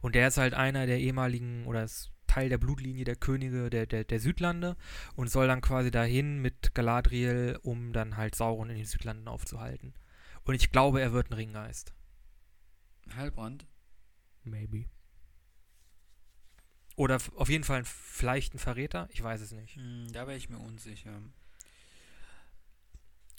Und 0.01 0.15
der 0.15 0.27
ist 0.27 0.37
halt 0.37 0.53
einer 0.53 0.87
der 0.87 0.99
ehemaligen 0.99 1.65
oder 1.65 1.83
ist 1.83 2.11
Teil 2.31 2.49
der 2.49 2.57
Blutlinie 2.57 3.03
der 3.03 3.15
Könige 3.15 3.69
der, 3.69 3.85
der, 3.85 4.03
der 4.03 4.19
Südlande 4.19 4.77
und 5.15 5.29
soll 5.29 5.47
dann 5.47 5.61
quasi 5.61 5.91
dahin 5.91 6.39
mit 6.39 6.73
Galadriel, 6.73 7.59
um 7.61 7.93
dann 7.93 8.17
halt 8.17 8.35
Sauron 8.35 8.69
in 8.69 8.77
den 8.77 8.85
Südlanden 8.85 9.27
aufzuhalten. 9.27 9.93
Und 10.43 10.55
ich 10.55 10.71
glaube, 10.71 11.01
er 11.01 11.11
wird 11.11 11.29
ein 11.29 11.33
Ringgeist. 11.33 11.93
Heilbrand. 13.15 13.65
Maybe. 14.43 14.85
Oder 16.95 17.19
auf 17.35 17.49
jeden 17.49 17.63
Fall 17.63 17.79
ein, 17.79 17.85
vielleicht 17.85 18.53
ein 18.53 18.59
Verräter, 18.59 19.07
ich 19.11 19.21
weiß 19.21 19.41
es 19.41 19.51
nicht. 19.51 19.75
Hm, 19.75 20.07
da 20.11 20.27
wäre 20.27 20.37
ich 20.37 20.49
mir 20.49 20.59
unsicher. 20.59 21.21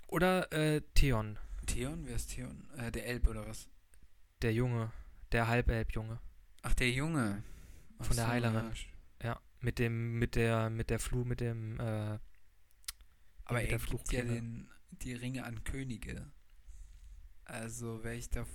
Oder 0.06 0.52
äh, 0.52 0.82
Theon, 0.94 1.38
Theon? 1.66 2.06
Wer 2.06 2.16
ist 2.16 2.34
Theon? 2.34 2.68
Äh, 2.76 2.92
der 2.92 3.06
Elb 3.06 3.26
oder 3.28 3.46
was? 3.46 3.68
der 4.42 4.52
Junge, 4.52 4.90
der 5.30 5.48
Halbelb-Junge. 5.48 6.18
Ach, 6.62 6.74
der 6.74 6.90
Junge. 6.90 7.42
Von 8.02 8.16
der 8.16 8.24
so, 8.26 8.30
Heilerin. 8.30 8.64
ja, 8.64 8.70
sch- 8.72 8.86
Ja, 9.22 9.40
mit 9.60 9.78
dem, 9.78 10.18
mit 10.18 10.34
der, 10.36 10.70
mit 10.70 10.90
der 10.90 10.98
Flu, 10.98 11.24
mit 11.24 11.40
dem, 11.40 11.78
äh, 11.80 11.82
Aber 13.44 13.58
mit 13.60 13.70
er 13.70 13.78
der 13.78 13.86
gibt 13.86 14.12
ja 14.12 14.22
den, 14.22 14.68
die 14.90 15.14
Ringe 15.14 15.44
an 15.44 15.62
Könige. 15.64 16.30
Also 17.44 18.02
wäre 18.04 18.14
ich 18.16 18.30
da... 18.30 18.46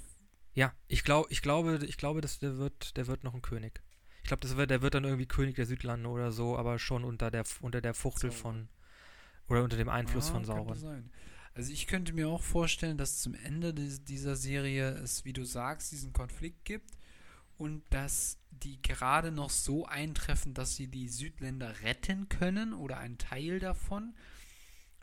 Ja, 0.54 0.74
ich 0.88 1.04
glaube, 1.04 1.28
ich 1.32 1.42
glaube, 1.42 1.80
ich 1.86 1.98
glaube, 1.98 2.22
dass 2.22 2.40
der 2.40 2.58
wird, 2.58 2.98
der 2.98 3.08
wird 3.08 3.24
noch 3.24 3.34
ein 3.36 3.42
König. 3.42 3.82
Ich 4.24 4.28
glaube, 4.28 4.42
das 4.42 4.58
wird, 4.58 4.72
der 4.72 4.82
wird 4.82 4.94
dann 4.96 5.04
irgendwie 5.04 5.28
König 5.28 5.56
der 5.56 5.66
Südlande 5.66 6.10
oder 6.10 6.32
so, 6.32 6.58
aber 6.58 6.80
schon 6.80 7.04
unter 7.04 7.30
der, 7.32 7.44
unter 7.62 7.80
der 7.80 7.94
Fuchtel 7.94 8.32
Sauron. 8.32 8.68
von 8.68 8.70
oder 9.50 9.64
unter 9.64 9.78
dem 9.78 9.88
Einfluss 9.90 10.30
Ah, 10.30 10.34
von 10.34 10.46
Sauron. 10.46 11.10
Also 11.54 11.72
ich 11.72 11.88
könnte 11.88 12.12
mir 12.14 12.28
auch 12.28 12.44
vorstellen, 12.44 12.98
dass 12.98 13.20
zum 13.20 13.34
Ende 13.36 13.74
dieser 13.74 14.36
Serie 14.36 14.90
es, 14.90 15.26
wie 15.26 15.34
du 15.34 15.44
sagst, 15.46 15.92
diesen 15.92 16.12
Konflikt 16.12 16.66
gibt 16.66 16.98
und 17.58 17.84
dass 17.90 18.40
die 18.52 18.82
gerade 18.82 19.32
noch 19.32 19.50
so 19.50 19.86
eintreffen, 19.86 20.54
dass 20.54 20.76
sie 20.76 20.88
die 20.88 21.10
Südländer 21.10 21.82
retten 21.82 22.30
können 22.30 22.74
oder 22.74 22.98
einen 22.98 23.18
Teil 23.18 23.60
davon, 23.60 24.16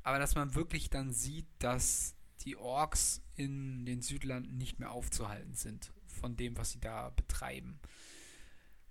aber 0.03 0.19
dass 0.19 0.35
man 0.35 0.55
wirklich 0.55 0.91
dann 0.91 1.13
sieht, 1.13 1.47
dass 1.59 2.15
die 2.41 2.57
Orks 2.57 3.23
in 3.37 3.87
den 3.87 4.03
Südlanden 4.03 4.57
nicht 4.57 4.79
mehr 4.79 4.91
aufzuhalten 4.91 5.55
sind 5.55 5.93
von 6.07 6.37
dem, 6.37 6.57
was 6.57 6.73
sie 6.73 6.81
da 6.81 7.11
betreiben. 7.11 7.81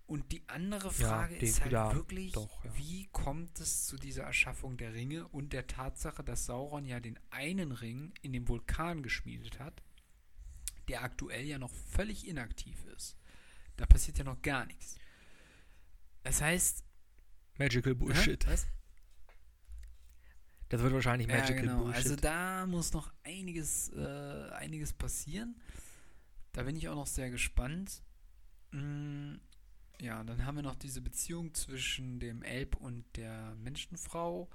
Und 0.05 0.31
die 0.31 0.47
andere 0.47 0.91
Frage 0.91 1.35
Ja, 1.35 1.41
ist 1.41 1.61
halt 1.61 1.71
ja, 1.71 1.93
wirklich, 1.95 2.33
doch, 2.33 2.63
ja. 2.65 2.75
wie 2.75 3.07
kommt 3.11 3.59
es 3.59 3.85
zu 3.87 3.97
dieser 3.97 4.23
Erschaffung 4.23 4.77
der 4.77 4.93
Ringe 4.93 5.27
und 5.29 5.53
der 5.53 5.65
Tatsache, 5.65 6.23
dass 6.23 6.45
Sauron 6.45 6.85
ja 6.85 6.99
den 6.99 7.17
einen 7.29 7.71
Ring 7.71 8.13
in 8.21 8.33
dem 8.33 8.47
Vulkan 8.47 9.01
geschmiedet 9.01 9.59
hat, 9.59 9.81
der 10.89 11.03
aktuell 11.03 11.45
ja 11.45 11.57
noch 11.57 11.71
völlig 11.71 12.27
inaktiv 12.27 12.83
ist. 12.95 13.17
Da 13.77 13.85
passiert 13.85 14.17
ja 14.17 14.23
noch 14.23 14.41
gar 14.41 14.65
nichts. 14.65 14.97
Das 16.23 16.41
heißt, 16.41 16.83
Magical 17.57 17.95
Bullshit. 17.95 18.45
Hä? 18.45 18.51
Was? 18.51 18.67
Das 20.69 20.81
wird 20.81 20.93
wahrscheinlich 20.93 21.27
Ja, 21.27 21.37
Magical 21.37 21.61
genau. 21.61 21.83
Bullshit. 21.83 22.03
Also 22.03 22.15
da 22.15 22.65
muss 22.65 22.93
noch 22.93 23.13
einiges, 23.23 23.89
äh, 23.89 24.49
einiges 24.53 24.93
passieren. 24.93 25.61
Da 26.51 26.63
bin 26.63 26.75
ich 26.75 26.87
auch 26.89 26.95
noch 26.95 27.07
sehr 27.07 27.29
gespannt. 27.29 28.01
Mm, 28.71 29.35
ja, 29.99 30.23
dann 30.23 30.45
haben 30.45 30.55
wir 30.55 30.63
noch 30.63 30.75
diese 30.75 31.01
Beziehung 31.01 31.53
zwischen 31.53 32.19
dem 32.19 32.41
Elb 32.41 32.75
und 32.75 33.05
der 33.15 33.55
Menschenfrau. 33.55 34.49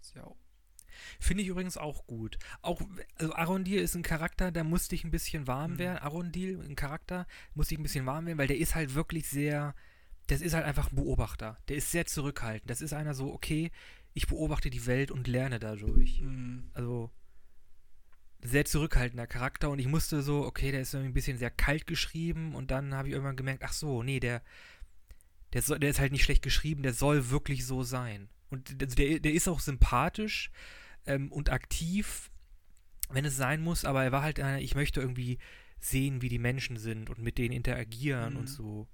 Ist 0.00 0.14
ja 0.14 0.30
Finde 1.20 1.42
ich 1.42 1.48
übrigens 1.48 1.76
auch 1.76 2.06
gut. 2.06 2.38
Auch, 2.62 2.80
also 3.16 3.34
Arondil 3.34 3.80
ist 3.80 3.94
ein 3.94 4.02
Charakter, 4.02 4.50
da 4.52 4.64
musste 4.64 4.94
ich 4.94 5.04
ein 5.04 5.10
bisschen 5.10 5.46
warm 5.46 5.72
Mhm. 5.72 5.78
werden. 5.78 5.98
Arondil, 5.98 6.60
ein 6.60 6.76
Charakter, 6.76 7.26
musste 7.54 7.74
ich 7.74 7.80
ein 7.80 7.84
bisschen 7.84 8.06
warm 8.06 8.26
werden, 8.26 8.38
weil 8.38 8.48
der 8.48 8.58
ist 8.58 8.74
halt 8.74 8.94
wirklich 8.94 9.28
sehr, 9.28 9.74
das 10.26 10.40
ist 10.40 10.54
halt 10.54 10.64
einfach 10.64 10.90
ein 10.92 10.96
Beobachter. 10.96 11.58
Der 11.68 11.76
ist 11.76 11.90
sehr 11.90 12.06
zurückhaltend. 12.06 12.70
Das 12.70 12.80
ist 12.80 12.92
einer 12.92 13.14
so, 13.14 13.32
okay, 13.32 13.70
ich 14.14 14.26
beobachte 14.26 14.70
die 14.70 14.86
Welt 14.86 15.10
und 15.10 15.26
lerne 15.28 15.58
dadurch. 15.58 16.20
mm, 16.22 16.58
Also 16.74 17.10
sehr 18.44 18.64
zurückhaltender 18.64 19.26
Charakter 19.28 19.70
und 19.70 19.78
ich 19.78 19.86
musste 19.86 20.20
so, 20.22 20.44
okay, 20.44 20.72
der 20.72 20.80
ist 20.80 20.92
irgendwie 20.94 21.10
ein 21.10 21.14
bisschen 21.14 21.38
sehr 21.38 21.50
kalt 21.50 21.86
geschrieben 21.86 22.54
und 22.56 22.70
dann 22.72 22.92
habe 22.94 23.06
ich 23.08 23.14
irgendwann 23.14 23.36
gemerkt, 23.36 23.62
ach 23.64 23.72
so, 23.72 24.02
nee, 24.02 24.18
der, 24.18 24.42
der, 25.52 25.62
soll, 25.62 25.78
der 25.78 25.90
ist 25.90 26.00
halt 26.00 26.10
nicht 26.12 26.24
schlecht 26.24 26.42
geschrieben, 26.42 26.82
der 26.82 26.92
soll 26.92 27.30
wirklich 27.30 27.64
so 27.64 27.84
sein. 27.84 28.28
Und 28.50 28.82
also 28.82 28.96
der, 28.96 29.20
der 29.20 29.32
ist 29.32 29.48
auch 29.48 29.60
sympathisch 29.60 30.50
ähm, 31.06 31.30
und 31.32 31.50
aktiv, 31.50 32.30
wenn 33.10 33.24
es 33.24 33.36
sein 33.36 33.60
muss, 33.60 33.84
aber 33.84 34.04
er 34.04 34.12
war 34.12 34.22
halt 34.22 34.40
einer, 34.40 34.60
ich 34.60 34.74
möchte 34.74 35.00
irgendwie 35.00 35.38
sehen, 35.80 36.22
wie 36.22 36.28
die 36.28 36.38
Menschen 36.38 36.76
sind 36.76 37.10
und 37.10 37.18
mit 37.18 37.38
denen 37.38 37.52
interagieren 37.54 38.34
Mhm. 38.34 38.38
und 38.40 38.46
so. 38.48 38.88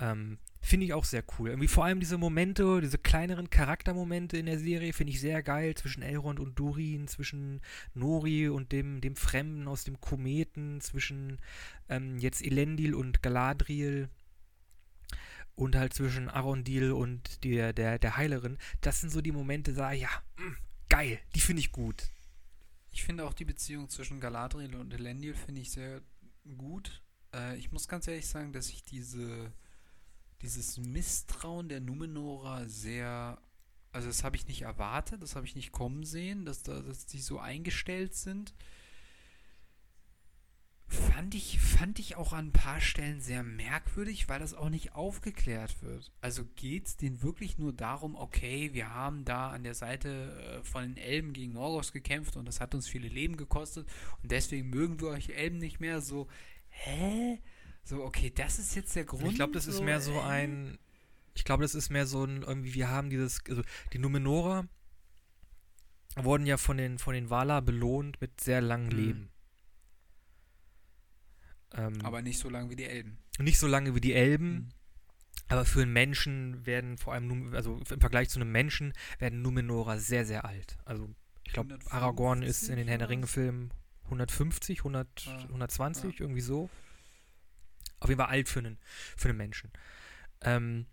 Ähm, 0.00 0.38
finde 0.60 0.86
ich 0.86 0.92
auch 0.92 1.04
sehr 1.04 1.24
cool. 1.38 1.48
Irgendwie 1.48 1.66
vor 1.66 1.84
allem 1.84 1.98
diese 1.98 2.18
Momente, 2.18 2.80
diese 2.80 2.98
kleineren 2.98 3.50
Charaktermomente 3.50 4.36
in 4.36 4.46
der 4.46 4.58
Serie 4.58 4.92
finde 4.92 5.12
ich 5.12 5.20
sehr 5.20 5.42
geil 5.42 5.74
zwischen 5.74 6.02
Elrond 6.02 6.38
und 6.38 6.56
Durin, 6.58 7.08
zwischen 7.08 7.60
Nori 7.94 8.48
und 8.48 8.70
dem, 8.70 9.00
dem 9.00 9.16
Fremden 9.16 9.66
aus 9.66 9.82
dem 9.84 10.00
Kometen, 10.00 10.80
zwischen 10.80 11.40
ähm, 11.88 12.18
jetzt 12.18 12.44
Elendil 12.44 12.94
und 12.94 13.22
Galadriel 13.22 14.08
und 15.56 15.74
halt 15.74 15.94
zwischen 15.94 16.28
Arondil 16.28 16.92
und 16.92 17.42
der, 17.42 17.72
der, 17.72 17.98
der 17.98 18.16
Heilerin. 18.16 18.58
Das 18.80 19.00
sind 19.00 19.10
so 19.10 19.20
die 19.20 19.32
Momente, 19.32 19.72
da, 19.72 19.90
ja, 19.90 20.10
mh, 20.36 20.56
geil, 20.88 21.18
die 21.34 21.40
finde 21.40 21.60
ich 21.60 21.72
gut. 21.72 22.10
Ich 22.90 23.04
finde 23.04 23.26
auch 23.26 23.34
die 23.34 23.44
Beziehung 23.44 23.88
zwischen 23.88 24.20
Galadriel 24.20 24.74
und 24.74 24.92
Elendil 24.92 25.34
finde 25.34 25.60
ich 25.60 25.70
sehr 25.70 26.02
gut. 26.56 27.02
Äh, 27.34 27.56
ich 27.56 27.70
muss 27.70 27.88
ganz 27.88 28.08
ehrlich 28.08 28.26
sagen, 28.26 28.52
dass 28.52 28.70
ich 28.70 28.82
diese 28.82 29.52
dieses 30.42 30.78
Misstrauen 30.78 31.68
der 31.68 31.80
Numenora 31.80 32.68
sehr, 32.68 33.40
also 33.92 34.08
das 34.08 34.24
habe 34.24 34.36
ich 34.36 34.46
nicht 34.46 34.62
erwartet, 34.62 35.22
das 35.22 35.34
habe 35.34 35.46
ich 35.46 35.56
nicht 35.56 35.72
kommen 35.72 36.04
sehen, 36.04 36.44
dass 36.44 36.62
da, 36.62 36.80
dass 36.80 37.06
die 37.06 37.20
so 37.20 37.38
eingestellt 37.38 38.14
sind. 38.14 38.54
Fand 40.90 41.34
ich, 41.34 41.60
fand 41.60 41.98
ich 41.98 42.16
auch 42.16 42.32
an 42.32 42.46
ein 42.46 42.52
paar 42.52 42.80
Stellen 42.80 43.20
sehr 43.20 43.42
merkwürdig, 43.42 44.26
weil 44.30 44.40
das 44.40 44.54
auch 44.54 44.70
nicht 44.70 44.94
aufgeklärt 44.94 45.82
wird. 45.82 46.10
Also 46.22 46.46
geht 46.56 46.86
es 46.86 46.96
denen 46.96 47.22
wirklich 47.22 47.58
nur 47.58 47.74
darum, 47.74 48.16
okay, 48.16 48.70
wir 48.72 48.94
haben 48.94 49.26
da 49.26 49.50
an 49.50 49.64
der 49.64 49.74
Seite 49.74 50.60
äh, 50.60 50.64
von 50.64 50.82
den 50.84 50.96
Elben 50.96 51.34
gegen 51.34 51.52
Morgoth 51.52 51.92
gekämpft 51.92 52.36
und 52.38 52.46
das 52.46 52.60
hat 52.60 52.74
uns 52.74 52.88
viele 52.88 53.08
Leben 53.08 53.36
gekostet 53.36 53.86
und 54.22 54.32
deswegen 54.32 54.70
mögen 54.70 54.98
wir 55.00 55.08
euch 55.08 55.28
Elben 55.28 55.58
nicht 55.58 55.78
mehr. 55.78 56.00
So, 56.00 56.26
hä? 56.70 57.38
So, 57.84 58.02
okay, 58.02 58.32
das 58.34 58.58
ist 58.58 58.74
jetzt 58.74 58.96
der 58.96 59.04
Grund. 59.04 59.28
Ich 59.28 59.34
glaube, 59.34 59.52
das 59.52 59.66
ist 59.66 59.76
so, 59.76 59.82
mehr 59.82 60.00
so 60.00 60.18
ein. 60.20 60.78
Ich 61.34 61.44
glaube, 61.44 61.62
das 61.64 61.74
ist 61.74 61.90
mehr 61.90 62.06
so 62.06 62.24
ein, 62.24 62.42
irgendwie, 62.42 62.72
wir 62.74 62.88
haben 62.88 63.10
dieses, 63.10 63.40
also 63.46 63.62
die 63.92 63.98
Numenora 63.98 64.66
wurden 66.16 66.46
ja 66.46 66.56
von 66.56 66.78
den, 66.78 66.98
von 66.98 67.14
den 67.14 67.28
Valar 67.30 67.60
belohnt 67.62 68.20
mit 68.22 68.40
sehr 68.40 68.60
langem 68.62 68.88
Mhm. 68.88 68.96
Leben. 69.04 69.30
Ähm, 71.74 72.00
Aber 72.04 72.22
nicht 72.22 72.38
so 72.38 72.48
lang 72.48 72.70
wie 72.70 72.76
die 72.76 72.84
Elben. 72.84 73.18
nicht 73.38 73.58
so 73.58 73.66
lange 73.66 73.94
wie 73.94 74.00
die 74.00 74.14
Elben, 74.14 74.50
Mhm. 74.52 74.68
aber 75.48 75.64
für 75.64 75.82
einen 75.82 75.92
Menschen 75.92 76.64
werden 76.66 76.96
vor 76.98 77.12
allem, 77.14 77.54
also 77.54 77.80
im 77.90 78.00
Vergleich 78.00 78.30
zu 78.30 78.40
einem 78.40 78.50
Menschen, 78.52 78.92
werden 79.18 79.42
Numenora 79.42 79.98
sehr, 79.98 80.24
sehr 80.24 80.44
alt. 80.44 80.78
Also 80.84 81.08
ich 81.44 81.52
glaube, 81.52 81.68
150 81.74 81.92
Aragorn 81.92 82.42
ist 82.42 82.68
in 82.68 82.76
den 82.76 82.88
Herr 82.88 82.98
der? 82.98 83.08
Ringe-Filmen 83.10 83.70
150, 84.04 84.78
100, 84.80 85.08
Ja. 85.26 85.38
120, 85.48 86.20
irgendwie 86.20 86.40
so. 86.40 86.70
Auf 88.00 88.08
jeden 88.08 88.20
Fall 88.20 88.30
alt 88.30 88.48
für 88.48 88.60
einen, 88.60 88.78
für 89.16 89.28
einen 89.28 89.38
Menschen. 89.38 89.70
Ähm, 90.40 90.86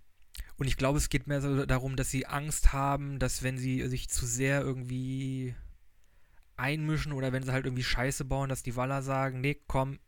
und 0.58 0.68
ich 0.68 0.76
glaube, 0.76 0.98
es 0.98 1.10
geht 1.10 1.28
mehr 1.28 1.40
so 1.42 1.66
darum, 1.66 1.96
dass 1.96 2.10
sie 2.10 2.26
Angst 2.26 2.74
haben, 2.74 3.20
dass 3.20 3.44
wenn 3.44 3.58
sie 3.58 3.88
sich 3.88 4.10
zu 4.10 4.26
sehr 4.26 4.62
irgendwie 4.62 5.56
einmischen 6.58 7.12
oder 7.12 7.32
wenn 7.34 7.44
sie 7.44 7.52
halt 7.52 7.66
irgendwie 7.66 7.84
Scheiße 7.84 8.26
bauen, 8.26 8.50
dass 8.50 8.64
die 8.64 8.76
Waller 8.76 9.02
sagen, 9.02 9.42
nee, 9.42 9.60
komm, 9.68 10.00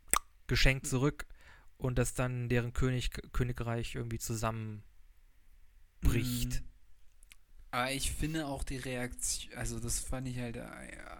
Geschenk 0.48 0.86
zurück 0.86 1.26
und 1.76 1.98
dass 1.98 2.14
dann 2.14 2.48
deren 2.48 2.72
König, 2.72 3.10
Königreich 3.32 3.94
irgendwie 3.94 4.18
zusammenbricht. 4.18 4.82
Mhm. 6.02 6.68
Aber 7.70 7.92
ich 7.92 8.12
finde 8.12 8.46
auch 8.46 8.64
die 8.64 8.78
Reaktion, 8.78 9.52
also 9.54 9.78
das 9.78 10.00
fand 10.00 10.26
ich 10.26 10.38
halt, 10.38 10.56
äh, 10.56 10.64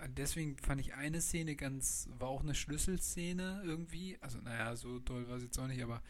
deswegen 0.09 0.57
fand 0.57 0.81
ich 0.81 0.95
eine 0.95 1.21
Szene 1.21 1.57
ganz, 1.57 2.09
war 2.19 2.29
auch 2.29 2.43
eine 2.43 2.55
Schlüsselszene 2.55 3.63
irgendwie, 3.65 4.17
also 4.23 4.39
naja, 4.41 4.75
so 4.75 4.99
toll 5.01 5.29
war 5.29 5.37
es 5.37 5.43
jetzt 5.43 5.59
auch 5.59 5.67
nicht, 5.67 5.83
aber 5.83 6.03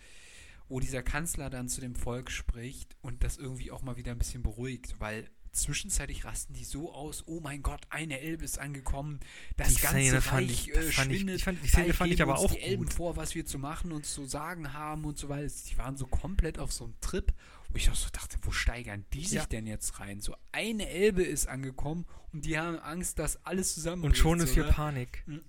wo 0.69 0.79
dieser 0.81 1.03
Kanzler 1.03 1.51
dann 1.51 1.69
zu 1.69 1.81
dem 1.81 1.97
Volk 1.97 2.31
spricht 2.31 2.97
und 3.01 3.25
das 3.25 3.37
irgendwie 3.37 3.73
auch 3.73 3.83
mal 3.83 3.97
wieder 3.97 4.13
ein 4.13 4.19
bisschen 4.19 4.43
beruhigt, 4.43 4.97
weil 5.01 5.29
zwischenzeitlich 5.53 6.25
rasten 6.25 6.53
die 6.55 6.65
so 6.65 6.93
aus, 6.93 7.25
oh 7.27 7.41
mein 7.41 7.63
Gott, 7.63 7.81
eine 7.91 8.21
Elbe 8.21 8.45
ist 8.45 8.59
angekommen, 8.59 9.21
das 9.57 9.75
Die 9.75 9.81
ganze 9.83 9.99
Szene 10.01 10.21
fand 10.21 10.49
Reich 10.49 10.69
ich- 10.69 10.75
äh, 10.75 10.83
fand 10.93 11.11
ich- 11.13 11.19
schwindet, 11.19 11.37
ich 11.37 11.45
fand- 11.45 11.63
die 11.65 11.69
Szene 11.69 11.95
fand 11.95 12.13
ich 12.13 12.23
aber 12.23 12.39
auch 12.39 12.53
die 12.53 12.61
Elben 12.61 12.85
gut. 12.85 12.93
vor, 12.95 13.17
was 13.17 13.35
wir 13.35 13.45
zu 13.47 13.59
machen 13.59 13.93
und 13.93 14.07
zu 14.07 14.27
sagen 14.27 14.73
haben 14.73 15.05
und 15.05 15.19
so 15.19 15.29
weiter. 15.29 15.53
Die 15.71 15.79
waren 15.79 15.97
so 15.97 16.07
komplett 16.07 16.59
auf 16.59 16.73
so 16.73 16.85
einem 16.85 16.95
Trip, 17.01 17.33
wo 17.71 17.77
ich 17.77 17.91
auch 17.91 17.95
so 17.95 18.09
dachte, 18.13 18.39
wo 18.43 18.51
steigern 18.51 19.05
die 19.13 19.25
sich 19.25 19.33
Ja. 19.33 19.47
denn 19.47 19.67
jetzt 19.67 20.01
rein? 20.01 20.21
So 20.21 20.35
eine 20.53 20.89
Elbe 20.89 21.23
ist 21.23 21.49
angekommen 21.49 22.07
und 22.33 22.45
die 22.45 22.59
haben 22.59 22.79
Angst, 22.79 23.19
dass 23.19 23.45
alles 23.45 23.75
zusammen 23.75 24.05
Und 24.05 24.17
schon 24.17 24.41
ist 24.41 24.55
hier 24.55 24.65
ne? 24.65 24.73
Panik. 24.73 25.23
Mhm. 25.27 25.43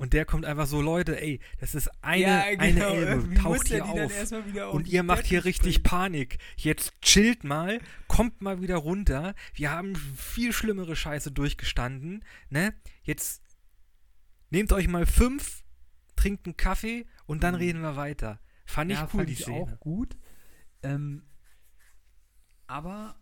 Und 0.00 0.14
der 0.14 0.24
kommt 0.24 0.46
einfach 0.46 0.66
so, 0.66 0.80
Leute, 0.80 1.20
ey, 1.20 1.40
das 1.58 1.74
ist 1.74 1.90
eine, 2.02 2.22
ja, 2.22 2.40
eine 2.44 2.72
genau, 2.72 2.94
Elbe, 2.94 3.10
irgendwie 3.10 3.34
taucht 3.36 3.70
der 3.70 3.84
hier 3.92 4.06
auf. 4.06 4.72
Und 4.72 4.88
ihr 4.88 5.02
macht 5.02 5.26
hier 5.26 5.44
richtig 5.44 5.74
springen. 5.74 5.90
Panik. 5.90 6.38
Jetzt 6.56 6.98
chillt 7.02 7.44
mal, 7.44 7.80
kommt 8.08 8.40
mal 8.40 8.62
wieder 8.62 8.76
runter. 8.76 9.34
Wir 9.52 9.70
haben 9.72 9.94
viel 9.94 10.54
schlimmere 10.54 10.96
Scheiße 10.96 11.32
durchgestanden, 11.32 12.24
ne? 12.48 12.72
Jetzt 13.02 13.42
nehmt 14.48 14.72
euch 14.72 14.88
mal 14.88 15.04
fünf, 15.04 15.62
trinkt 16.16 16.46
einen 16.46 16.56
Kaffee 16.56 17.04
und 17.26 17.42
dann 17.42 17.52
Mhm. 17.56 17.60
reden 17.60 17.80
wir 17.82 17.96
weiter. 17.96 18.40
Fand 18.64 18.90
ich 18.90 18.96
ja, 18.96 19.04
cool, 19.04 19.10
fand 19.18 19.28
die 19.28 19.34
ich 19.34 19.42
Szene. 19.42 19.56
auch 19.60 19.80
gut. 19.80 20.16
Ähm, 20.82 21.24
aber 22.66 23.16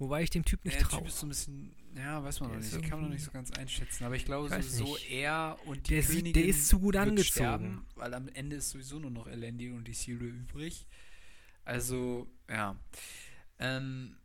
Wobei 0.00 0.22
ich 0.22 0.30
dem 0.30 0.44
Typ 0.44 0.64
nicht 0.64 0.78
der 0.78 0.86
traue. 0.86 1.00
Typ 1.00 1.08
ist 1.08 1.18
so 1.18 1.26
ein 1.26 1.30
bisschen, 1.30 1.74
ja, 1.96 2.22
weiß 2.22 2.40
man 2.40 2.50
Der 2.50 2.58
noch 2.58 2.64
nicht. 2.64 2.76
Ich 2.76 2.82
kann 2.82 3.00
man 3.00 3.08
noch 3.08 3.14
nicht 3.14 3.24
so 3.24 3.30
ganz 3.30 3.50
einschätzen. 3.52 4.04
Aber 4.04 4.14
ich 4.16 4.24
glaube 4.24 4.46
Ich 4.48 4.52
sowieso 4.66 4.94
nicht. 4.94 5.10
er 5.10 5.58
und 5.66 5.88
die 5.88 5.94
Der, 5.94 6.02
sieht, 6.02 6.16
Königin 6.18 6.32
der 6.34 6.44
ist 6.46 6.68
zu 6.68 6.78
gut 6.80 6.96
angezogen. 6.96 7.24
sterben, 7.24 7.86
weil 7.96 8.14
am 8.14 8.28
Ende 8.28 8.56
ist 8.56 8.70
sowieso 8.70 8.98
nur 8.98 9.10
noch 9.10 9.26
Elendil 9.26 9.72
und 9.72 9.84
die 9.86 9.92
Isildur 9.92 10.28
übrig. 10.28 10.86
Also, 11.64 12.28
ja. 12.48 12.76
Ähm, 13.58 14.16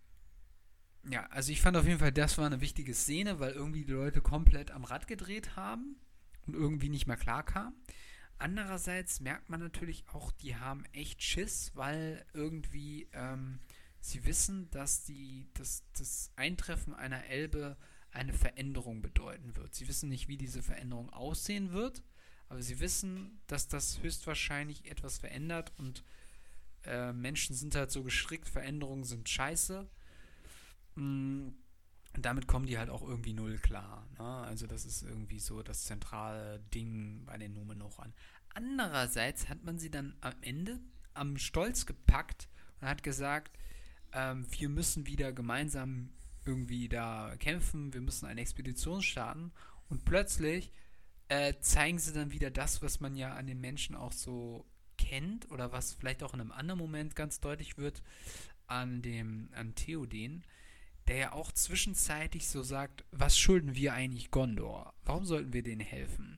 ja, 1.10 1.26
also 1.28 1.52
ich 1.52 1.60
fand 1.62 1.76
auf 1.76 1.86
jeden 1.86 2.00
Fall, 2.00 2.12
das 2.14 2.38
war 2.38 2.46
eine 2.46 2.62
wichtige 2.62 2.94
Szene, 2.94 3.40
weil 3.40 3.52
irgendwie 3.52 3.84
die 3.84 3.92
Leute 3.92 4.22
komplett 4.22 4.72
am 4.72 4.86
Rad 4.86 5.08
gedreht 5.08 5.56
haben 5.56 5.98
und 6.46 6.54
irgendwie 6.54 6.90
nicht 6.90 7.08
mehr 7.08 7.18
klar 7.18 7.44
kamen. 7.44 7.76
Andererseits 8.40 9.20
merkt 9.20 9.50
man 9.50 9.60
natürlich 9.60 10.06
auch, 10.12 10.32
die 10.32 10.56
haben 10.56 10.86
echt 10.94 11.22
Schiss, 11.22 11.72
weil 11.76 12.26
irgendwie 12.34 13.08
ähm, 13.14 13.60
sie 14.04 14.26
wissen, 14.26 14.70
dass 14.72 15.06
die, 15.06 15.48
dass 15.54 15.84
das 15.98 16.32
Eintreffen 16.36 16.94
einer 16.94 17.26
Elbe 17.26 17.78
eine 18.12 18.34
Veränderung 18.34 19.02
bedeuten 19.02 19.56
wird. 19.56 19.74
Sie 19.74 19.88
wissen 19.88 20.10
nicht, 20.10 20.28
wie 20.28 20.38
diese 20.38 20.62
Veränderung 20.62 21.10
aussehen 21.12 21.72
wird, 21.72 22.04
aber 22.50 22.62
sie 22.62 22.80
wissen, 22.82 23.42
dass 23.48 23.70
das 23.70 24.04
höchstwahrscheinlich 24.04 24.92
etwas 24.92 25.18
verändert 25.18 25.72
und 25.78 26.04
äh, 26.84 27.14
Menschen 27.14 27.56
sind 27.56 27.76
halt 27.76 27.92
so 27.92 28.04
gestrickt, 28.04 28.50
Veränderungen 28.50 29.06
sind 29.06 29.30
scheiße. 29.30 29.90
Und 30.96 31.56
damit 32.14 32.46
kommen 32.46 32.66
die 32.66 32.78
halt 32.78 32.90
auch 32.90 33.02
irgendwie 33.02 33.34
null 33.34 33.58
klar. 33.58 34.06
Ne? 34.20 34.26
Also 34.26 34.68
das 34.68 34.86
ist 34.86 35.04
irgendwie 35.04 35.40
so 35.40 35.64
das 35.64 35.86
zentrale 35.86 36.60
Ding 36.74 37.24
bei 37.26 37.38
den 37.38 37.54
Numenochern. 37.54 38.14
Andererseits 38.54 39.48
hat 39.48 39.64
man 39.64 39.80
sie 39.80 39.90
dann 39.90 40.16
am 40.20 40.36
Ende 40.42 40.82
am 41.14 41.38
Stolz 41.38 41.86
gepackt 41.86 42.50
und 42.82 42.88
hat 42.88 43.02
gesagt, 43.02 43.58
ähm, 44.14 44.46
wir 44.52 44.70
müssen 44.70 45.08
wieder 45.08 45.32
gemeinsam 45.34 46.12
irgendwie 46.46 46.90
da 46.90 47.36
kämpfen, 47.40 47.94
wir 47.94 48.02
müssen 48.02 48.26
eine 48.26 48.42
Expedition 48.42 49.02
starten 49.02 49.52
und 49.90 50.06
plötzlich 50.06 50.72
äh, 51.30 51.54
zeigen 51.60 52.00
sie 52.00 52.14
dann 52.14 52.32
wieder 52.32 52.52
das, 52.52 52.82
was 52.82 53.00
man 53.00 53.16
ja 53.16 53.34
an 53.34 53.48
den 53.48 53.62
Menschen 53.62 53.96
auch 53.96 54.12
so 54.12 54.66
kennt 54.98 55.50
oder 55.52 55.72
was 55.72 55.94
vielleicht 55.94 56.24
auch 56.24 56.34
in 56.34 56.42
einem 56.42 56.52
anderen 56.52 56.80
Moment 56.80 57.16
ganz 57.16 57.40
deutlich 57.40 57.78
wird 57.78 58.04
an 58.68 59.02
dem 59.02 59.50
an 59.54 59.76
Theoden, 59.76 60.44
der 61.08 61.18
ja 61.18 61.32
auch 61.34 61.52
zwischenzeitlich 61.52 62.48
so 62.48 62.64
sagt, 62.64 63.04
was 63.12 63.38
schulden 63.38 63.76
wir 63.76 63.94
eigentlich 63.94 64.32
Gondor? 64.32 64.94
Warum 65.04 65.26
sollten 65.26 65.54
wir 65.54 65.64
denen 65.64 65.82
helfen? 65.82 66.38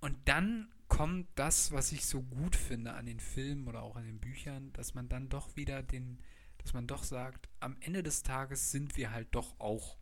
Und 0.00 0.16
dann 0.26 0.68
kommt 0.88 1.28
das, 1.34 1.72
was 1.72 1.92
ich 1.92 2.04
so 2.04 2.22
gut 2.22 2.56
finde 2.56 2.92
an 2.92 3.06
den 3.06 3.20
Filmen 3.20 3.66
oder 3.66 3.82
auch 3.82 3.96
an 3.96 4.04
den 4.04 4.20
Büchern, 4.20 4.72
dass 4.74 4.94
man 4.94 5.08
dann 5.08 5.28
doch 5.28 5.56
wieder 5.56 5.82
den, 5.82 6.18
dass 6.64 6.72
man 6.72 6.86
doch 6.86 7.04
sagt, 7.04 7.48
am 7.60 7.76
Ende 7.80 8.02
des 8.02 8.22
Tages 8.22 8.70
sind 8.72 8.96
wir 8.96 9.12
halt 9.12 9.28
doch 9.32 9.60
auch 9.60 9.98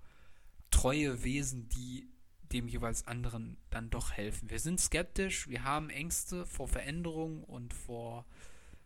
treue 0.70 1.22
Wesen, 1.24 1.68
die 1.68 2.08
dem 2.52 2.68
jeweils 2.68 3.06
anderen 3.06 3.56
dann 3.70 3.90
doch 3.90 4.12
helfen. 4.12 4.48
Wir 4.48 4.60
sind 4.60 4.80
skeptisch, 4.80 5.48
wir 5.48 5.64
haben 5.64 5.90
Ängste 5.90 6.46
vor 6.46 6.68
Veränderungen 6.68 7.42
und 7.44 7.74
vor 7.74 8.26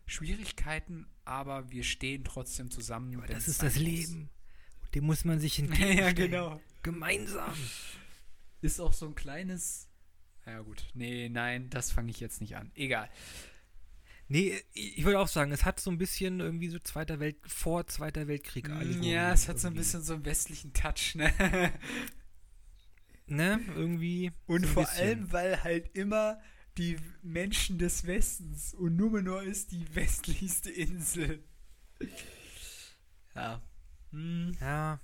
Schwierigkeiten, 0.05 1.05
aber 1.23 1.69
wir 1.69 1.83
stehen 1.83 2.23
trotzdem 2.23 2.71
zusammen. 2.71 3.15
Aber 3.15 3.27
das 3.27 3.47
ist 3.47 3.61
das 3.61 3.75
muss. 3.75 3.83
Leben. 3.83 4.29
Dem 4.95 5.05
muss 5.05 5.23
man 5.23 5.39
sich 5.39 5.59
entgegenstellen. 5.59 5.99
ja, 5.99 6.11
genau. 6.13 6.61
Gemeinsam. 6.81 7.53
Ist 8.61 8.79
auch 8.79 8.93
so 8.93 9.05
ein 9.05 9.15
kleines. 9.15 9.87
Ja, 10.45 10.61
gut. 10.61 10.87
Nee, 10.93 11.29
nein, 11.29 11.69
das 11.69 11.91
fange 11.91 12.09
ich 12.09 12.19
jetzt 12.19 12.41
nicht 12.41 12.55
an. 12.55 12.71
Egal. 12.73 13.09
Nee, 14.29 14.61
ich 14.73 15.05
würde 15.05 15.19
auch 15.19 15.27
sagen, 15.27 15.51
es 15.51 15.63
hat 15.63 15.79
so 15.79 15.89
ein 15.89 15.97
bisschen 15.97 16.41
irgendwie 16.41 16.67
so 16.67 16.79
Zweiter 16.79 17.19
Welt, 17.19 17.37
vor 17.45 17.87
Zweiter 17.87 18.27
Weltkrieg. 18.27 18.67
Mm, 18.67 19.01
ja, 19.01 19.31
es 19.31 19.47
hat 19.47 19.55
irgendwie. 19.55 19.61
so 19.61 19.67
ein 19.67 19.73
bisschen 19.75 20.01
so 20.03 20.13
einen 20.15 20.25
westlichen 20.25 20.73
Touch, 20.73 21.15
ne? 21.15 21.31
ne, 23.27 23.59
irgendwie. 23.75 24.31
Und 24.45 24.65
so 24.65 24.73
vor 24.73 24.83
bisschen. 24.83 25.01
allem, 25.01 25.31
weil 25.31 25.63
halt 25.63 25.95
immer 25.95 26.41
die 26.77 26.97
Menschen 27.23 27.79
des 27.79 28.05
Westens 28.05 28.73
und 28.73 28.97
Numenor 28.97 29.43
ist 29.43 29.71
die 29.71 29.95
westlichste 29.95 30.71
Insel. 30.71 31.43
Ja. 33.33 33.61
Hm. 34.11 34.57
Ja. 34.59 34.99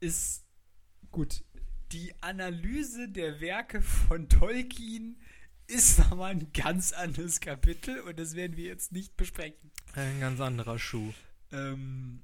Ist 0.00 0.46
gut. 1.10 1.44
Die 1.92 2.12
Analyse 2.22 3.08
der 3.08 3.40
Werke 3.40 3.82
von 3.82 4.28
Tolkien 4.28 5.20
ist 5.66 5.98
nochmal 6.10 6.32
ein 6.32 6.52
ganz 6.52 6.92
anderes 6.92 7.40
Kapitel 7.40 8.00
und 8.00 8.18
das 8.18 8.34
werden 8.34 8.56
wir 8.56 8.64
jetzt 8.64 8.92
nicht 8.92 9.16
besprechen. 9.16 9.70
Ein 9.94 10.20
ganz 10.20 10.40
anderer 10.40 10.78
Schuh. 10.78 11.12
Ähm, 11.52 12.22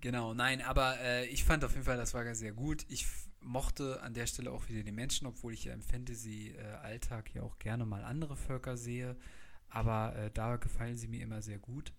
genau, 0.00 0.34
nein, 0.34 0.62
aber 0.62 0.98
äh, 1.00 1.26
ich 1.26 1.44
fand 1.44 1.64
auf 1.64 1.72
jeden 1.72 1.84
Fall, 1.84 1.96
das 1.96 2.14
war 2.14 2.34
sehr 2.34 2.52
gut. 2.52 2.84
Ich 2.88 3.06
mochte 3.40 4.00
an 4.02 4.14
der 4.14 4.26
Stelle 4.26 4.50
auch 4.50 4.68
wieder 4.68 4.82
die 4.82 4.92
Menschen, 4.92 5.26
obwohl 5.26 5.52
ich 5.52 5.64
ja 5.64 5.74
im 5.74 5.82
Fantasy-Alltag 5.82 7.34
ja 7.34 7.42
auch 7.42 7.58
gerne 7.58 7.84
mal 7.84 8.04
andere 8.04 8.36
Völker 8.36 8.76
sehe. 8.76 9.16
Aber 9.68 10.14
äh, 10.16 10.30
da 10.30 10.56
gefallen 10.56 10.96
sie 10.96 11.08
mir 11.08 11.22
immer 11.22 11.42
sehr 11.42 11.58
gut. 11.58 11.92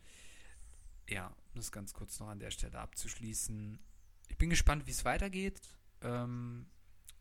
Ja, 1.09 1.27
um 1.27 1.55
das 1.55 1.71
ganz 1.71 1.93
kurz 1.93 2.19
noch 2.19 2.29
an 2.29 2.39
der 2.39 2.51
Stelle 2.51 2.79
abzuschließen. 2.79 3.79
Ich 4.29 4.37
bin 4.37 4.49
gespannt, 4.49 4.87
wie 4.87 4.91
es 4.91 5.05
weitergeht. 5.05 5.61
Ähm, 6.01 6.65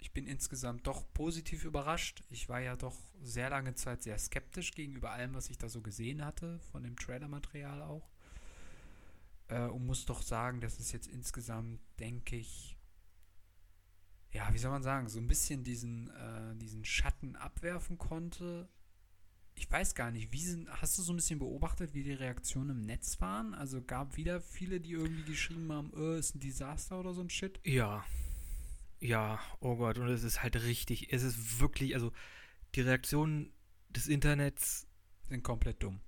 ich 0.05 0.12
bin 0.12 0.26
insgesamt 0.26 0.86
doch 0.86 1.02
positiv 1.14 1.64
überrascht. 1.64 2.24
Ich 2.28 2.50
war 2.50 2.61
ja 2.61 2.76
doch 2.76 2.94
sehr 3.22 3.48
lange 3.48 3.74
Zeit 3.74 4.02
sehr 4.02 4.18
skeptisch 4.18 4.72
gegenüber 4.72 5.12
allem, 5.12 5.32
was 5.32 5.48
ich 5.48 5.57
da 5.57 5.70
so 5.70 5.80
gesehen 5.80 6.22
hatte, 6.22 6.61
von 6.70 6.82
dem 6.82 6.94
Trailer-Material 6.94 7.80
auch. 7.80 8.07
Äh, 9.48 9.62
und 9.62 9.86
muss 9.86 10.05
doch 10.05 10.20
sagen, 10.20 10.61
dass 10.61 10.78
es 10.78 10.92
jetzt 10.92 11.07
insgesamt, 11.07 11.80
denke 11.98 12.36
ich, 12.36 12.76
ja, 14.30 14.52
wie 14.52 14.59
soll 14.59 14.72
man 14.72 14.82
sagen, 14.82 15.09
so 15.09 15.18
ein 15.18 15.26
bisschen 15.26 15.64
diesen, 15.64 16.11
äh, 16.11 16.55
diesen 16.57 16.84
Schatten 16.84 17.34
abwerfen 17.36 17.96
konnte. 17.96 18.68
Ich 19.55 19.70
weiß 19.72 19.94
gar 19.94 20.11
nicht, 20.11 20.32
wie 20.32 20.44
sind, 20.44 20.68
hast 20.68 20.98
du 20.98 21.02
so 21.02 21.14
ein 21.14 21.16
bisschen 21.16 21.38
beobachtet, 21.38 21.94
wie 21.94 22.02
die 22.02 22.12
Reaktionen 22.12 22.70
im 22.76 22.82
Netz 22.82 23.22
waren? 23.22 23.55
Also 23.55 23.80
gab 23.80 24.18
wieder 24.18 24.42
viele, 24.42 24.80
die 24.82 24.92
irgendwie 24.92 25.24
geschrieben 25.24 25.72
haben, 25.72 25.94
äh, 25.96 26.18
ist 26.18 26.34
ein 26.34 26.40
Desaster 26.40 27.00
oder 27.00 27.14
so 27.14 27.22
ein 27.22 27.30
Shit? 27.30 27.59
Ja. 27.64 28.05
Ja, 29.05 29.38
oh 29.61 29.76
Gott, 29.76 29.98
und 29.98 30.09
es 30.09 30.24
ist 30.24 30.42
halt 30.42 30.57
richtig, 30.64 31.12
es 31.12 31.22
ist 31.22 31.61
wirklich, 31.61 31.94
also 31.94 32.11
die 32.74 32.80
Reaktionen 32.80 33.52
des 33.90 34.07
Internets 34.07 34.86
sind 35.28 35.44
komplett 35.44 35.82
dumm. 35.82 36.00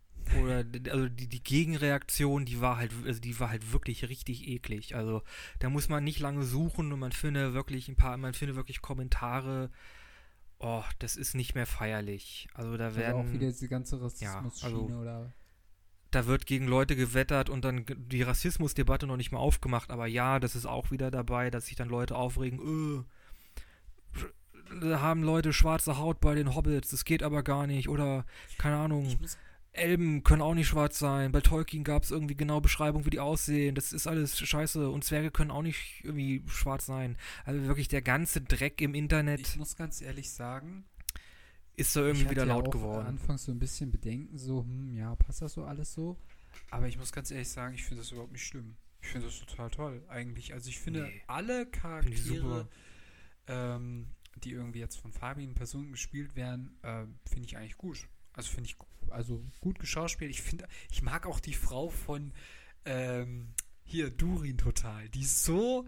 Oder 0.42 0.64
also 0.90 1.09
die, 1.11 1.28
die 1.28 1.42
Gegenreaktion, 1.42 2.47
die 2.47 2.62
war 2.62 2.78
halt, 2.78 2.92
also 3.05 3.20
die 3.20 3.38
war 3.38 3.51
halt 3.51 3.70
wirklich 3.70 4.09
richtig 4.09 4.49
eklig. 4.49 4.97
Also 4.97 5.22
da 5.59 5.68
muss 5.68 5.90
man 5.90 6.05
nicht 6.05 6.20
lange 6.20 6.44
suchen 6.44 6.90
und 6.90 6.99
man 6.99 7.12
findet 7.12 7.53
wirklich 7.53 7.86
ein 7.88 7.97
paar, 7.97 8.16
man 8.16 8.32
findet 8.32 8.57
wirklich 8.57 8.80
Kommentare. 8.80 9.70
Oh, 10.59 10.82
das 10.99 11.16
ist 11.16 11.34
nicht 11.34 11.55
mehr 11.55 11.66
feierlich. 11.66 12.49
Also 12.55 12.78
da 12.78 12.97
werden 12.97 13.18
also 13.18 13.28
auch 13.28 13.32
wieder 13.32 13.49
diese 13.49 13.68
ganze 13.68 14.01
Rassismus-Schiene 14.01 14.72
ja, 14.72 14.84
also, 14.84 15.01
oder 15.01 15.34
da 16.16 16.26
wird 16.26 16.46
gegen 16.46 16.66
Leute 16.66 16.96
gewettert 16.96 17.50
und 17.50 17.62
dann 17.62 17.84
die 17.86 18.22
Rassismusdebatte 18.22 19.06
noch 19.06 19.18
nicht 19.18 19.32
mal 19.32 19.38
aufgemacht, 19.38 19.90
aber 19.90 20.06
ja, 20.06 20.40
das 20.40 20.56
ist 20.56 20.64
auch 20.64 20.90
wieder 20.90 21.10
dabei, 21.10 21.50
dass 21.50 21.66
sich 21.66 21.76
dann 21.76 21.90
Leute 21.90 22.16
aufregen, 22.16 23.04
äh, 24.14 24.80
da 24.80 25.00
haben 25.00 25.22
Leute 25.22 25.52
schwarze 25.52 25.98
Haut 25.98 26.20
bei 26.20 26.34
den 26.34 26.54
Hobbits, 26.54 26.88
das 26.88 27.04
geht 27.04 27.22
aber 27.22 27.42
gar 27.42 27.66
nicht 27.66 27.90
oder 27.90 28.24
keine 28.56 28.76
Ahnung. 28.76 29.18
Elben 29.72 30.24
können 30.24 30.40
auch 30.40 30.54
nicht 30.54 30.68
schwarz 30.68 30.98
sein. 30.98 31.32
Bei 31.32 31.42
Tolkien 31.42 31.84
gab 31.84 32.02
es 32.02 32.10
irgendwie 32.10 32.34
genau 32.34 32.62
Beschreibung, 32.62 33.04
wie 33.04 33.10
die 33.10 33.20
aussehen. 33.20 33.74
Das 33.74 33.92
ist 33.92 34.06
alles 34.06 34.40
scheiße. 34.40 34.88
Und 34.88 35.04
Zwerge 35.04 35.30
können 35.30 35.50
auch 35.50 35.60
nicht 35.60 36.00
irgendwie 36.02 36.42
schwarz 36.46 36.86
sein. 36.86 37.18
Also 37.44 37.62
wirklich 37.66 37.88
der 37.88 38.00
ganze 38.00 38.40
Dreck 38.40 38.80
im 38.80 38.94
Internet. 38.94 39.40
Ich 39.42 39.56
muss 39.56 39.76
ganz 39.76 40.00
ehrlich 40.00 40.30
sagen, 40.30 40.86
ist 41.77 41.95
da 41.95 42.01
irgendwie 42.01 42.31
wieder 42.31 42.47
laut 42.47 42.66
ja 42.66 42.70
geworden. 42.70 43.07
Anfangs 43.07 43.45
so 43.45 43.53
ein 43.53 43.59
bisschen 43.59 43.91
Bedenken, 43.91 44.39
so, 44.39 44.62
hm, 44.62 44.95
ja, 44.95 45.14
passt 45.16 45.43
das 45.43 45.53
so 45.53 45.64
alles 45.64 45.93
so? 45.93 46.18
Aber 46.70 46.89
ich 46.89 46.99
muss 46.99 47.12
ganz 47.12 47.31
ehrlich 47.31 47.49
sagen, 47.49 47.74
ich 47.74 47.85
finde 47.85 48.03
das 48.03 48.12
überhaupt 48.12 48.33
nicht 48.33 48.45
schlimm. 48.45 48.77
Ich 49.03 49.09
finde 49.09 49.27
das 49.27 49.39
total 49.39 49.70
toll, 49.70 50.03
eigentlich. 50.09 50.53
Also 50.55 50.68
ich 50.68 50.81
finde 50.81 51.03
nee. 51.03 51.22
alle 51.27 51.66
Charaktere, 51.66 52.68
ähm, 53.47 54.09
die 54.43 54.53
irgendwie 54.53 54.81
jetzt 54.81 54.97
von 54.97 55.12
Fabian 55.12 55.55
Personen 55.55 55.93
gespielt 55.93 56.35
werden, 56.35 56.77
äh, 56.83 57.05
finde 57.29 57.47
ich 57.47 57.57
eigentlich 57.57 57.77
gut. 57.77 58.09
Also 58.33 58.51
finde 58.51 58.70
ich 58.70 58.77
also 59.11 59.45
gut 59.61 59.79
geschauspielt. 59.79 60.31
Ich 60.31 60.43
finde, 60.43 60.66
ich 60.91 61.03
mag 61.03 61.27
auch 61.27 61.41
die 61.41 61.55
Frau 61.55 61.89
von 61.89 62.33
ähm, 62.85 63.55
hier 63.85 64.11
Durin 64.11 64.59
total. 64.59 65.09
Die 65.11 65.20
ist 65.20 65.45
so, 65.45 65.87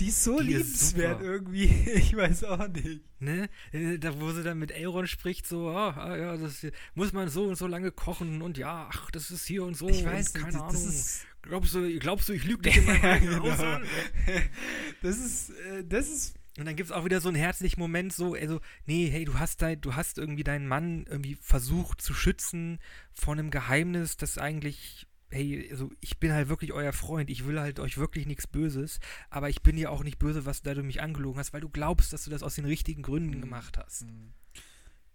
die 0.00 0.08
ist 0.08 0.24
so 0.24 0.38
die 0.38 0.54
liebenswert 0.54 1.20
ist 1.20 1.26
irgendwie. 1.26 1.66
Ich 1.94 2.16
weiß 2.16 2.44
auch 2.44 2.68
nicht. 2.68 3.02
Ne? 3.20 3.48
Äh, 3.72 3.98
da, 3.98 4.20
wo 4.20 4.32
sie 4.32 4.42
dann 4.42 4.58
mit 4.58 4.70
Elrond 4.70 5.08
spricht, 5.08 5.46
so, 5.46 5.68
ah, 5.68 5.90
ah, 5.96 6.16
ja, 6.16 6.36
das 6.36 6.66
muss 6.94 7.12
man 7.12 7.28
so 7.28 7.44
und 7.44 7.56
so 7.56 7.66
lange 7.66 7.92
kochen 7.92 8.42
und 8.42 8.58
ja, 8.58 8.88
ach, 8.92 9.10
das 9.10 9.30
ist 9.30 9.46
hier 9.46 9.64
und 9.64 9.76
so. 9.76 9.88
Ich 9.88 10.04
weiß 10.04 10.34
nicht, 10.34 10.44
keine 10.44 10.58
das, 10.58 10.62
Ahnung. 10.62 10.88
Ist, 10.88 11.26
glaubst 11.42 11.74
du, 11.74 11.98
glaubst 11.98 12.28
du, 12.28 12.32
ich 12.32 12.44
lüge 12.44 12.62
dich 12.70 12.78
Haus 12.78 13.20
genau. 13.20 13.48
an? 13.48 13.84
Das 15.02 15.18
ist, 15.18 15.50
äh, 15.50 15.84
das 15.84 16.08
ist 16.08 16.34
und 16.58 16.66
dann 16.66 16.76
gibt 16.76 16.90
es 16.90 16.92
auch 16.92 17.04
wieder 17.06 17.20
so 17.20 17.28
einen 17.28 17.38
herzlichen 17.38 17.80
Moment, 17.80 18.12
so, 18.12 18.34
also, 18.34 18.60
nee, 18.84 19.08
hey, 19.10 19.24
du 19.24 19.38
hast 19.38 19.62
dein, 19.62 19.80
du 19.80 19.94
hast 19.94 20.18
irgendwie 20.18 20.44
deinen 20.44 20.68
Mann 20.68 21.06
irgendwie 21.08 21.34
versucht 21.40 22.02
zu 22.02 22.12
schützen 22.12 22.78
vor 23.14 23.32
einem 23.32 23.50
Geheimnis, 23.50 24.18
das 24.18 24.36
eigentlich, 24.36 25.06
hey, 25.32 25.68
also 25.70 25.90
ich 26.00 26.18
bin 26.18 26.32
halt 26.32 26.48
wirklich 26.48 26.72
euer 26.72 26.92
Freund, 26.92 27.30
ich 27.30 27.46
will 27.46 27.58
halt 27.58 27.80
euch 27.80 27.98
wirklich 27.98 28.26
nichts 28.26 28.46
Böses, 28.46 29.00
aber 29.30 29.48
ich 29.48 29.62
bin 29.62 29.76
dir 29.76 29.90
auch 29.90 30.04
nicht 30.04 30.18
böse, 30.18 30.44
was 30.46 30.62
da 30.62 30.74
du 30.74 30.82
mich 30.82 31.00
angelogen 31.00 31.38
hast, 31.38 31.52
weil 31.52 31.60
du 31.60 31.68
glaubst, 31.68 32.12
dass 32.12 32.24
du 32.24 32.30
das 32.30 32.42
aus 32.42 32.54
den 32.54 32.66
richtigen 32.66 33.02
Gründen 33.02 33.38
mhm. 33.38 33.42
gemacht 33.42 33.78
hast. 33.78 34.02
Mhm. 34.02 34.32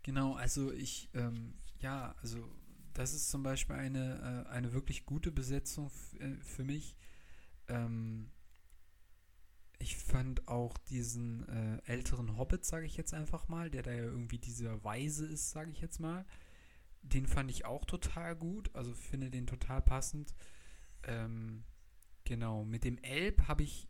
Genau, 0.04 0.36
also 0.36 0.72
ich, 0.72 1.10
ähm, 1.14 1.54
ja, 1.80 2.16
also 2.22 2.38
das 2.94 3.14
ist 3.14 3.30
zum 3.30 3.44
Beispiel 3.44 3.76
eine, 3.76 4.46
äh, 4.48 4.50
eine 4.50 4.74
wirklich 4.74 5.06
gute 5.06 5.32
Besetzung 5.32 5.92
äh, 6.20 6.36
für 6.42 6.64
mich. 6.64 6.96
Ähm, 7.68 8.32
ich 9.80 9.98
fand 9.98 10.48
auch 10.48 10.78
diesen 10.78 11.48
äh, 11.48 11.82
älteren 11.86 12.38
Hobbit, 12.38 12.66
sage 12.66 12.86
ich 12.86 12.98
jetzt 12.98 13.14
einfach 13.14 13.48
mal, 13.48 13.70
der 13.70 13.84
da 13.84 13.92
ja 13.92 14.04
irgendwie 14.04 14.40
dieser 14.40 14.84
Weise 14.84 15.28
ist, 15.28 15.52
sage 15.52 15.72
ich 15.72 15.82
jetzt 15.82 16.00
mal. 16.00 16.26
Den 17.14 17.28
fand 17.28 17.50
ich 17.50 17.66
auch 17.66 17.86
total 17.86 18.36
gut, 18.36 18.70
also 18.74 18.94
finde 18.94 19.30
den 19.30 19.48
total 19.48 19.82
passend. 19.82 20.34
Ähm, 21.04 21.64
genau, 22.24 22.66
mit 22.66 22.84
dem 22.84 22.98
Elb 23.00 23.48
habe 23.48 23.64
ich 23.64 23.88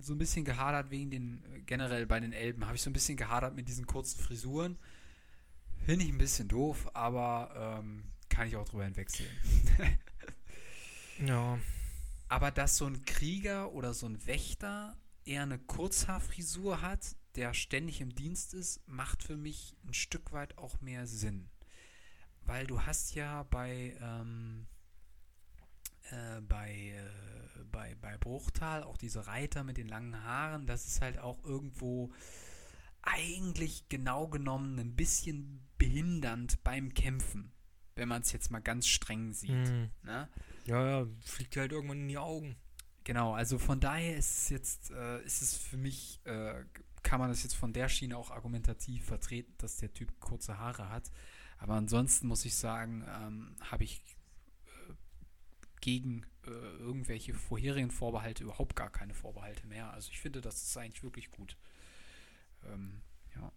so 0.00 0.14
ein 0.14 0.18
bisschen 0.18 0.44
gehadert 0.44 0.90
wegen 0.90 1.10
den, 1.10 1.64
generell 1.66 2.06
bei 2.06 2.20
den 2.20 2.32
Elben, 2.32 2.66
habe 2.66 2.76
ich 2.76 2.82
so 2.82 2.90
ein 2.90 2.92
bisschen 2.92 3.16
gehadert 3.16 3.54
mit 3.54 3.68
diesen 3.68 3.86
kurzen 3.86 4.20
Frisuren. 4.20 4.78
Finde 5.84 6.04
ich 6.04 6.10
ein 6.10 6.18
bisschen 6.18 6.48
doof, 6.48 6.90
aber 6.94 7.80
ähm, 7.80 8.04
kann 8.28 8.48
ich 8.48 8.56
auch 8.56 8.68
drüber 8.68 8.84
hinwegsehen. 8.84 9.30
ja. 11.26 11.58
Aber 12.28 12.50
dass 12.50 12.76
so 12.76 12.86
ein 12.86 13.04
Krieger 13.04 13.72
oder 13.72 13.94
so 13.94 14.06
ein 14.06 14.26
Wächter 14.26 14.96
eher 15.24 15.42
eine 15.42 15.60
Kurzhaarfrisur 15.60 16.82
hat, 16.82 17.14
der 17.36 17.54
ständig 17.54 18.00
im 18.00 18.14
Dienst 18.14 18.52
ist, 18.52 18.80
macht 18.88 19.22
für 19.22 19.36
mich 19.36 19.76
ein 19.86 19.94
Stück 19.94 20.32
weit 20.32 20.58
auch 20.58 20.80
mehr 20.80 21.06
Sinn. 21.06 21.48
Weil 22.46 22.66
du 22.66 22.80
hast 22.82 23.14
ja 23.14 23.42
bei, 23.44 23.96
ähm, 24.00 24.66
äh, 26.10 26.40
bei, 26.40 26.72
äh, 26.72 27.64
bei, 27.70 27.94
bei 28.00 28.16
Bruchtal 28.18 28.82
auch 28.82 28.96
diese 28.96 29.26
Reiter 29.26 29.64
mit 29.64 29.76
den 29.76 29.88
langen 29.88 30.24
Haaren, 30.24 30.66
das 30.66 30.86
ist 30.86 31.00
halt 31.00 31.18
auch 31.18 31.44
irgendwo 31.44 32.12
eigentlich 33.02 33.88
genau 33.88 34.28
genommen 34.28 34.78
ein 34.78 34.96
bisschen 34.96 35.66
behindernd 35.78 36.62
beim 36.64 36.92
Kämpfen, 36.94 37.52
wenn 37.94 38.08
man 38.08 38.22
es 38.22 38.32
jetzt 38.32 38.50
mal 38.50 38.60
ganz 38.60 38.86
streng 38.86 39.32
sieht. 39.32 39.50
Mhm. 39.50 39.90
Ne? 40.02 40.28
Ja, 40.66 40.86
ja, 40.86 41.06
fliegt 41.22 41.54
dir 41.54 41.60
halt 41.60 41.72
irgendwann 41.72 42.00
in 42.00 42.08
die 42.08 42.18
Augen. 42.18 42.56
Genau, 43.04 43.34
also 43.34 43.58
von 43.58 43.78
daher 43.78 44.16
ist 44.16 44.36
es 44.36 44.48
jetzt, 44.48 44.90
äh, 44.90 45.22
ist 45.22 45.40
es 45.40 45.56
für 45.56 45.76
mich, 45.76 46.20
äh, 46.24 46.64
kann 47.04 47.20
man 47.20 47.28
das 47.28 47.44
jetzt 47.44 47.54
von 47.54 47.72
der 47.72 47.88
Schiene 47.88 48.16
auch 48.16 48.32
argumentativ 48.32 49.04
vertreten, 49.04 49.54
dass 49.58 49.76
der 49.76 49.92
Typ 49.94 50.18
kurze 50.18 50.58
Haare 50.58 50.88
hat. 50.88 51.12
Aber 51.58 51.74
ansonsten 51.74 52.26
muss 52.26 52.44
ich 52.44 52.54
sagen, 52.54 53.04
ähm, 53.08 53.56
habe 53.60 53.84
ich 53.84 54.02
äh, 54.66 54.92
gegen 55.80 56.26
äh, 56.46 56.50
irgendwelche 56.50 57.34
vorherigen 57.34 57.90
Vorbehalte 57.90 58.44
überhaupt 58.44 58.76
gar 58.76 58.90
keine 58.90 59.14
Vorbehalte 59.14 59.66
mehr. 59.66 59.92
Also 59.92 60.10
ich 60.10 60.20
finde, 60.20 60.40
das 60.40 60.62
ist 60.62 60.76
eigentlich 60.76 61.02
wirklich 61.02 61.30
gut. 61.30 61.56
Ähm, 62.66 63.02
ja. 63.34 63.52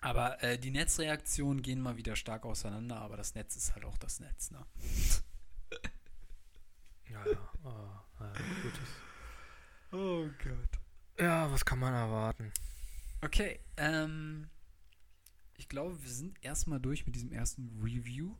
Aber 0.00 0.42
äh, 0.42 0.58
die 0.58 0.70
Netzreaktionen 0.70 1.62
gehen 1.62 1.80
mal 1.80 1.96
wieder 1.96 2.16
stark 2.16 2.44
auseinander, 2.46 2.96
aber 2.96 3.16
das 3.16 3.34
Netz 3.34 3.56
ist 3.56 3.74
halt 3.74 3.84
auch 3.84 3.98
das 3.98 4.20
Netz, 4.20 4.50
ne? 4.50 4.64
Ja, 7.10 7.26
ja. 7.26 7.52
Oh, 7.64 8.20
ja 8.20 8.32
gut. 8.62 8.80
Oh 9.92 10.28
Gott. 10.44 10.78
Ja, 11.18 11.50
was 11.50 11.64
kann 11.64 11.78
man 11.78 11.94
erwarten? 11.94 12.52
Okay, 13.22 13.60
ähm, 13.78 14.48
ich 15.58 15.68
glaube, 15.68 16.02
wir 16.02 16.10
sind 16.10 16.38
erstmal 16.42 16.80
durch 16.80 17.04
mit 17.04 17.14
diesem 17.14 17.32
ersten 17.32 17.78
Review 17.82 18.34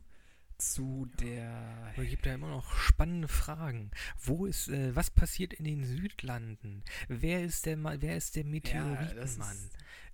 zu 0.57 1.07
der. 1.19 1.49
Aber 1.93 2.03
es 2.03 2.09
gibt 2.09 2.25
ja 2.25 2.33
immer 2.33 2.49
noch 2.49 2.75
spannende 2.77 3.27
Fragen. 3.27 3.91
Wo 4.21 4.45
ist, 4.45 4.67
äh, 4.69 4.95
was 4.95 5.09
passiert 5.09 5.53
in 5.53 5.65
den 5.65 5.85
Südlanden? 5.85 6.83
Wer 7.07 7.43
ist 7.43 7.65
der, 7.65 7.77
Ma 7.77 7.95
wer 7.99 8.17
ist 8.17 8.35
der 8.35 8.45
Meteoritenmann? 8.45 9.57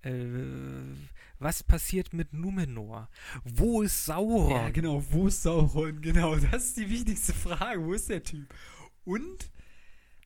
äh, 0.04 0.96
was 1.40 1.64
passiert 1.64 2.14
mit 2.14 2.34
Numenor? 2.34 3.10
Wo 3.44 3.82
ist 3.82 4.06
Sauron? 4.06 4.52
Ja, 4.52 4.70
genau, 4.70 5.04
wo 5.12 5.28
ist 5.28 5.42
Sauron? 5.44 6.02
Genau, 6.02 6.36
das 6.36 6.66
ist 6.66 6.78
die 6.78 6.90
wichtigste 6.90 7.34
Frage. 7.34 7.84
Wo 7.84 7.94
ist 7.94 8.10
der 8.10 8.24
Typ? 8.24 8.54
Und 9.04 9.52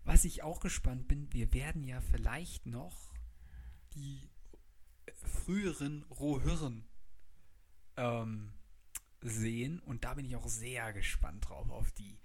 was 0.03 0.25
ich 0.25 0.43
auch 0.43 0.59
gespannt 0.59 1.07
bin, 1.07 1.31
wir 1.31 1.53
werden 1.53 1.83
ja 1.83 2.01
vielleicht 2.01 2.65
noch 2.65 3.13
die 3.95 4.28
früheren 5.29 6.03
Rohirren 6.09 6.85
ähm, 7.97 8.53
sehen 9.21 9.79
und 9.79 10.03
da 10.03 10.13
bin 10.13 10.25
ich 10.25 10.35
auch 10.35 10.47
sehr 10.47 10.93
gespannt 10.93 11.47
drauf 11.47 11.69
auf 11.69 11.91
die. 11.91 12.19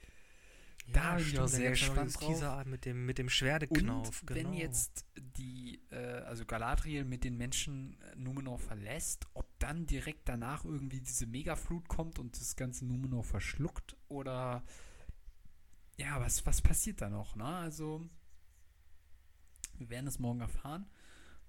Da 0.92 1.14
bin 1.16 1.26
ich 1.26 1.38
auch 1.38 1.48
sehr 1.48 1.64
ja 1.64 1.70
gespannt 1.70 2.14
drauf. 2.14 2.26
Teaser 2.28 2.64
mit 2.66 2.84
dem, 2.84 3.06
mit 3.06 3.16
dem 3.16 3.30
Schwerdeknauf. 3.30 4.22
Und 4.22 4.34
wenn 4.34 4.52
jetzt 4.52 5.06
die, 5.16 5.80
äh, 5.90 5.96
also 5.96 6.44
Galadriel 6.44 7.04
mit 7.04 7.24
den 7.24 7.38
Menschen 7.38 7.98
äh, 8.02 8.16
Numenor 8.16 8.58
verlässt, 8.58 9.26
ob 9.32 9.46
dann 9.58 9.86
direkt 9.86 10.28
danach 10.28 10.64
irgendwie 10.64 11.00
diese 11.00 11.26
Megaflut 11.26 11.88
kommt 11.88 12.18
und 12.18 12.38
das 12.38 12.56
ganze 12.56 12.84
Numenor 12.84 13.24
verschluckt 13.24 13.96
oder 14.08 14.62
ja, 15.96 16.20
was, 16.20 16.44
was 16.44 16.60
passiert 16.60 17.00
da 17.00 17.08
noch, 17.08 17.34
ne? 17.36 17.46
Also 17.46 18.06
wir 19.78 19.88
werden 19.88 20.06
es 20.06 20.18
morgen 20.18 20.40
erfahren. 20.40 20.86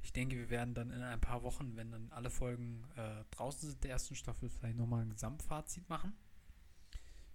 Ich 0.05 0.13
denke, 0.13 0.35
wir 0.35 0.51
werden 0.51 0.75
dann 0.75 0.91
in 0.91 1.01
ein 1.01 1.19
paar 1.19 1.41
Wochen, 1.41 1.75
wenn 1.77 1.91
dann 1.91 2.11
alle 2.11 2.29
Folgen 2.29 2.87
äh, 2.95 3.25
draußen 3.31 3.69
sind 3.69 3.83
der 3.83 3.89
ersten 3.89 4.13
Staffel, 4.13 4.51
vielleicht 4.51 4.77
nochmal 4.77 5.01
ein 5.01 5.09
Gesamtfazit 5.09 5.89
machen. 5.89 6.13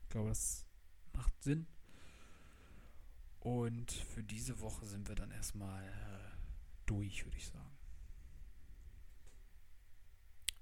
Ich 0.05 0.11
glaube, 0.11 0.29
das 0.29 0.65
macht 1.13 1.43
Sinn. 1.43 1.67
Und 3.41 3.91
für 3.91 4.23
diese 4.23 4.61
Woche 4.61 4.87
sind 4.87 5.09
wir 5.09 5.17
dann 5.17 5.33
erstmal 5.33 5.83
äh, 5.83 6.37
durch, 6.87 7.25
würde 7.25 7.39
ich 7.39 7.49
sagen. 7.49 7.77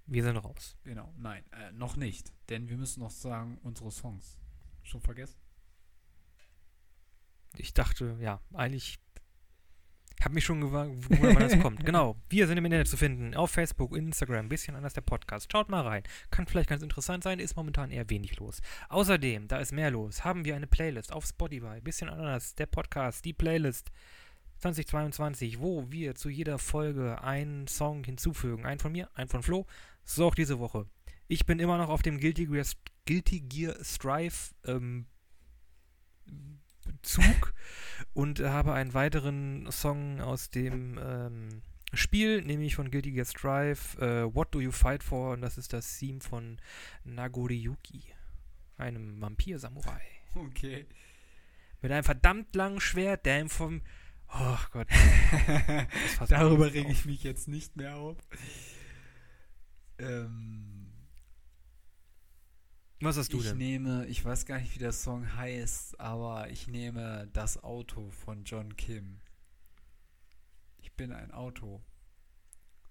Wir 0.06 0.22
sind 0.22 0.38
raus. 0.38 0.78
Genau, 0.84 1.12
nein, 1.18 1.44
äh, 1.52 1.72
noch 1.72 1.96
nicht. 1.96 2.32
Denn 2.48 2.70
wir 2.70 2.78
müssen 2.78 3.00
noch 3.00 3.10
sagen, 3.10 3.58
unsere 3.62 3.90
Songs. 3.90 4.38
Schon 4.82 5.02
vergessen? 5.02 5.38
Ich 7.58 7.74
dachte, 7.74 8.16
ja, 8.18 8.40
eigentlich 8.54 8.98
habe 10.24 10.34
mich 10.34 10.44
schon 10.44 10.60
gewundert, 10.60 11.34
wann 11.34 11.36
das 11.36 11.58
kommt. 11.62 11.84
Genau, 11.84 12.16
wir 12.28 12.46
sind 12.46 12.58
im 12.58 12.64
Internet 12.64 12.88
zu 12.88 12.96
finden, 12.96 13.34
auf 13.34 13.50
Facebook, 13.50 13.96
Instagram, 13.96 14.48
bisschen 14.48 14.74
anders 14.74 14.94
der 14.94 15.00
Podcast. 15.02 15.50
Schaut 15.50 15.68
mal 15.68 15.82
rein. 15.82 16.02
Kann 16.30 16.46
vielleicht 16.46 16.68
ganz 16.68 16.82
interessant 16.82 17.24
sein, 17.24 17.38
ist 17.38 17.56
momentan 17.56 17.90
eher 17.90 18.08
wenig 18.10 18.36
los. 18.38 18.60
Außerdem, 18.88 19.48
da 19.48 19.58
ist 19.58 19.72
mehr 19.72 19.90
los, 19.90 20.24
haben 20.24 20.44
wir 20.44 20.56
eine 20.56 20.66
Playlist 20.66 21.12
auf 21.12 21.24
Spotify, 21.24 21.80
bisschen 21.80 22.08
anders, 22.08 22.54
der 22.54 22.66
Podcast, 22.66 23.24
die 23.24 23.32
Playlist 23.32 23.90
2022, 24.58 25.60
wo 25.60 25.90
wir 25.90 26.14
zu 26.14 26.28
jeder 26.28 26.58
Folge 26.58 27.22
einen 27.22 27.68
Song 27.68 28.04
hinzufügen. 28.04 28.66
Einen 28.66 28.80
von 28.80 28.92
mir, 28.92 29.08
einen 29.14 29.28
von 29.28 29.42
Flo. 29.42 29.66
So 30.04 30.26
auch 30.26 30.34
diese 30.34 30.58
Woche. 30.58 30.86
Ich 31.28 31.46
bin 31.46 31.58
immer 31.60 31.78
noch 31.78 31.90
auf 31.90 32.02
dem 32.02 32.18
Guilty 32.18 32.46
Gear, 32.46 32.64
Guilty 33.06 33.40
Gear 33.40 33.76
Strive 33.84 34.54
ähm, 34.64 35.06
Zug 37.02 37.54
und 38.14 38.40
habe 38.40 38.72
einen 38.74 38.94
weiteren 38.94 39.70
Song 39.70 40.20
aus 40.20 40.50
dem 40.50 40.98
ähm, 41.02 41.62
Spiel, 41.94 42.42
nämlich 42.42 42.74
von 42.74 42.90
Guilty 42.90 43.12
Gear 43.12 43.24
Strive, 43.24 43.98
äh, 44.00 44.34
What 44.34 44.54
Do 44.54 44.60
You 44.60 44.72
Fight 44.72 45.02
For? 45.02 45.32
Und 45.32 45.40
das 45.40 45.56
ist 45.58 45.72
das 45.72 45.98
Theme 45.98 46.20
von 46.20 46.60
Nagoriyuki, 47.04 48.04
einem 48.76 49.20
Vampir-Samurai. 49.20 50.02
Okay. 50.34 50.86
Mit 51.80 51.92
einem 51.92 52.04
verdammt 52.04 52.54
langen 52.54 52.80
Schwert, 52.80 53.24
der 53.24 53.40
ihm 53.40 53.48
vom. 53.48 53.82
Oh 54.34 54.58
Gott. 54.72 54.88
Darüber 56.28 56.72
rege 56.72 56.92
ich 56.92 57.06
mich 57.06 57.22
jetzt 57.22 57.48
nicht 57.48 57.76
mehr 57.76 57.96
auf. 57.96 58.16
Ähm, 59.98 60.77
Was 63.00 63.16
hast 63.16 63.32
du 63.32 63.38
ich 63.38 63.44
denn? 63.44 63.58
nehme, 63.58 64.06
ich 64.06 64.24
weiß 64.24 64.44
gar 64.46 64.58
nicht, 64.58 64.74
wie 64.74 64.78
der 64.80 64.92
Song 64.92 65.34
heißt, 65.36 66.00
aber 66.00 66.50
ich 66.50 66.66
nehme 66.66 67.28
das 67.32 67.62
Auto 67.62 68.10
von 68.10 68.44
John 68.44 68.76
Kim. 68.76 69.20
Ich 70.78 70.92
bin 70.94 71.12
ein 71.12 71.30
Auto. 71.30 71.82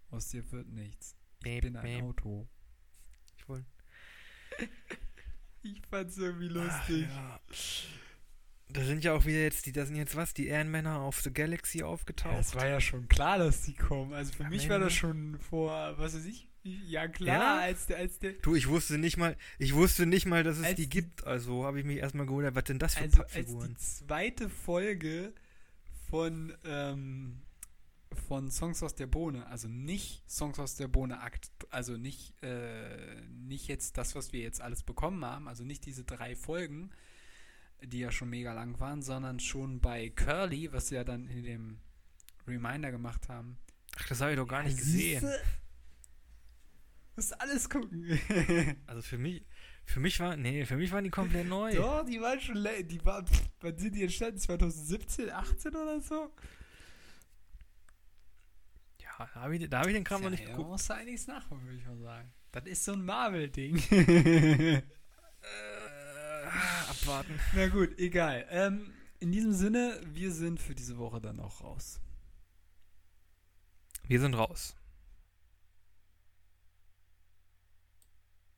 Aus 0.09 0.29
dir 0.29 0.49
wird 0.51 0.69
nichts. 0.69 1.15
Ich 1.39 1.43
Beep, 1.43 1.61
bin 1.63 1.75
ein 1.75 1.83
beep. 1.83 2.03
Auto. 2.03 2.47
Ich 3.37 3.47
wollte. 3.49 3.65
Ich 5.63 5.81
fand's 5.89 6.17
irgendwie 6.17 6.49
Ach, 6.57 6.87
ja. 6.89 7.41
Da 8.69 8.83
sind 8.85 9.03
ja 9.03 9.13
auch 9.13 9.25
wieder 9.25 9.39
jetzt 9.39 9.65
die, 9.65 9.71
da 9.73 9.85
sind 9.85 9.95
jetzt 9.97 10.15
was, 10.15 10.33
die 10.33 10.47
Ehrenmänner 10.47 10.99
auf 10.99 11.21
The 11.21 11.33
Galaxy 11.33 11.83
aufgetaucht. 11.83 12.33
Ja, 12.33 12.39
es 12.39 12.55
war 12.55 12.67
ja 12.67 12.79
schon 12.79 13.09
klar, 13.09 13.37
dass 13.37 13.63
die 13.63 13.73
kommen. 13.73 14.13
Also 14.13 14.31
für 14.33 14.43
Ja, 14.43 14.49
mich 14.49 14.69
war 14.69 14.79
das 14.79 14.93
nee. 14.93 14.99
schon 14.99 15.39
vor, 15.39 15.97
was 15.97 16.15
weiß 16.15 16.25
ich, 16.25 16.47
ja 16.87 17.07
klar, 17.07 17.35
Ja? 17.37 17.57
als 17.61 17.85
der, 17.87 17.97
als 17.97 18.19
der, 18.19 18.33
Du, 18.33 18.55
ich 18.55 18.67
wusste 18.67 18.97
nicht 18.97 19.17
mal, 19.17 19.35
ich 19.59 19.73
wusste 19.75 20.05
nicht 20.05 20.25
mal, 20.25 20.43
dass 20.43 20.57
es 20.57 20.63
Als 20.65 20.75
die 20.75 20.89
gibt. 20.89 21.25
Also 21.25 21.65
habe 21.65 21.79
ich 21.79 21.85
mich 21.85 21.97
erstmal 21.97 22.25
gewundert, 22.25 22.55
was 22.55 22.63
denn 22.65 22.79
das 22.79 22.95
für 22.95 23.01
also 23.03 23.21
als 23.23 23.31
Pappfiguren? 23.33 23.69
die 23.69 23.77
zweite 23.77 24.49
Folge 24.49 25.33
von, 26.09 26.53
ähm, 26.65 27.41
von 28.27 28.49
Songs 28.51 28.81
aus 28.83 28.95
der 28.95 29.07
Bohne, 29.07 29.45
also 29.47 29.67
nicht 29.67 30.23
Songs 30.29 30.59
aus 30.59 30.75
der 30.75 30.87
Bohne 30.87 31.21
Akt, 31.21 31.49
also 31.69 31.97
nicht, 31.97 32.33
äh, 32.43 33.21
nicht 33.31 33.67
jetzt 33.67 33.97
das, 33.97 34.15
was 34.15 34.31
wir 34.33 34.41
jetzt 34.41 34.61
alles 34.61 34.83
bekommen 34.83 35.23
haben, 35.25 35.47
also 35.47 35.63
nicht 35.63 35.85
diese 35.85 36.03
drei 36.03 36.35
Folgen, 36.35 36.89
die 37.83 37.99
ja 37.99 38.11
schon 38.11 38.29
mega 38.29 38.53
lang 38.53 38.79
waren, 38.79 39.01
sondern 39.01 39.39
schon 39.39 39.79
bei 39.81 40.09
Curly, 40.09 40.71
was 40.73 40.87
sie 40.87 40.95
ja 40.95 41.03
dann 41.03 41.27
in 41.27 41.43
dem 41.43 41.79
Reminder 42.47 42.91
gemacht 42.91 43.27
haben. 43.29 43.57
Ach, 43.99 44.07
das 44.07 44.21
habe 44.21 44.31
ich 44.31 44.37
doch 44.37 44.47
gar 44.47 44.63
nicht 44.63 44.77
Ja, 44.77 44.83
gesehen. 44.83 45.29
Musst 47.17 47.41
alles 47.41 47.67
gucken. 47.67 48.19
Also 48.85 49.01
für 49.01 49.17
mich, 49.17 49.43
für 49.85 49.99
mich 49.99 50.19
war, 50.19 50.37
nee, 50.37 50.65
für 50.65 50.77
mich 50.77 50.91
waren 50.91 51.03
die 51.03 51.09
komplett 51.09 51.47
neu. 51.47 51.73
Doch, 51.73 52.05
die 52.05 52.21
waren 52.21 52.39
schon, 52.39 52.63
die 52.87 53.03
waren, 53.03 53.25
pff, 53.25 53.41
wann 53.59 53.77
sind 53.77 53.95
die 53.95 54.03
entstanden? 54.03 54.37
2017, 54.37 55.31
18 55.31 55.75
oder 55.75 55.99
so? 55.99 56.31
Ja, 59.01 59.27
da 59.33 59.41
habe 59.41 59.57
ich, 59.57 59.67
da 59.67 59.79
hab 59.79 59.87
ich 59.87 59.93
den 59.93 60.03
Kram 60.03 60.21
noch 60.21 60.29
nicht 60.29 60.43
ja, 60.43 60.49
geguckt. 60.49 60.69
musst 60.69 60.89
du 60.89 60.93
einiges 60.93 61.25
nachholen, 61.25 61.65
würde 61.65 61.77
ich 61.79 61.85
mal 61.87 61.97
sagen. 61.97 62.31
Das 62.51 62.65
ist 62.65 62.85
so 62.85 62.93
ein 62.93 63.03
Marvel-Ding. 63.03 63.81
Äh, 65.39 66.89
abwarten. 66.89 67.39
Na 67.55 67.67
gut, 67.67 67.97
egal. 67.99 68.45
Ähm, 68.49 68.93
in 69.19 69.31
diesem 69.31 69.53
Sinne, 69.53 70.01
wir 70.05 70.31
sind 70.31 70.59
für 70.59 70.75
diese 70.75 70.97
Woche 70.97 71.21
dann 71.21 71.39
auch 71.39 71.61
raus. 71.61 72.01
Wir 74.07 74.19
sind 74.19 74.33
raus. 74.33 74.76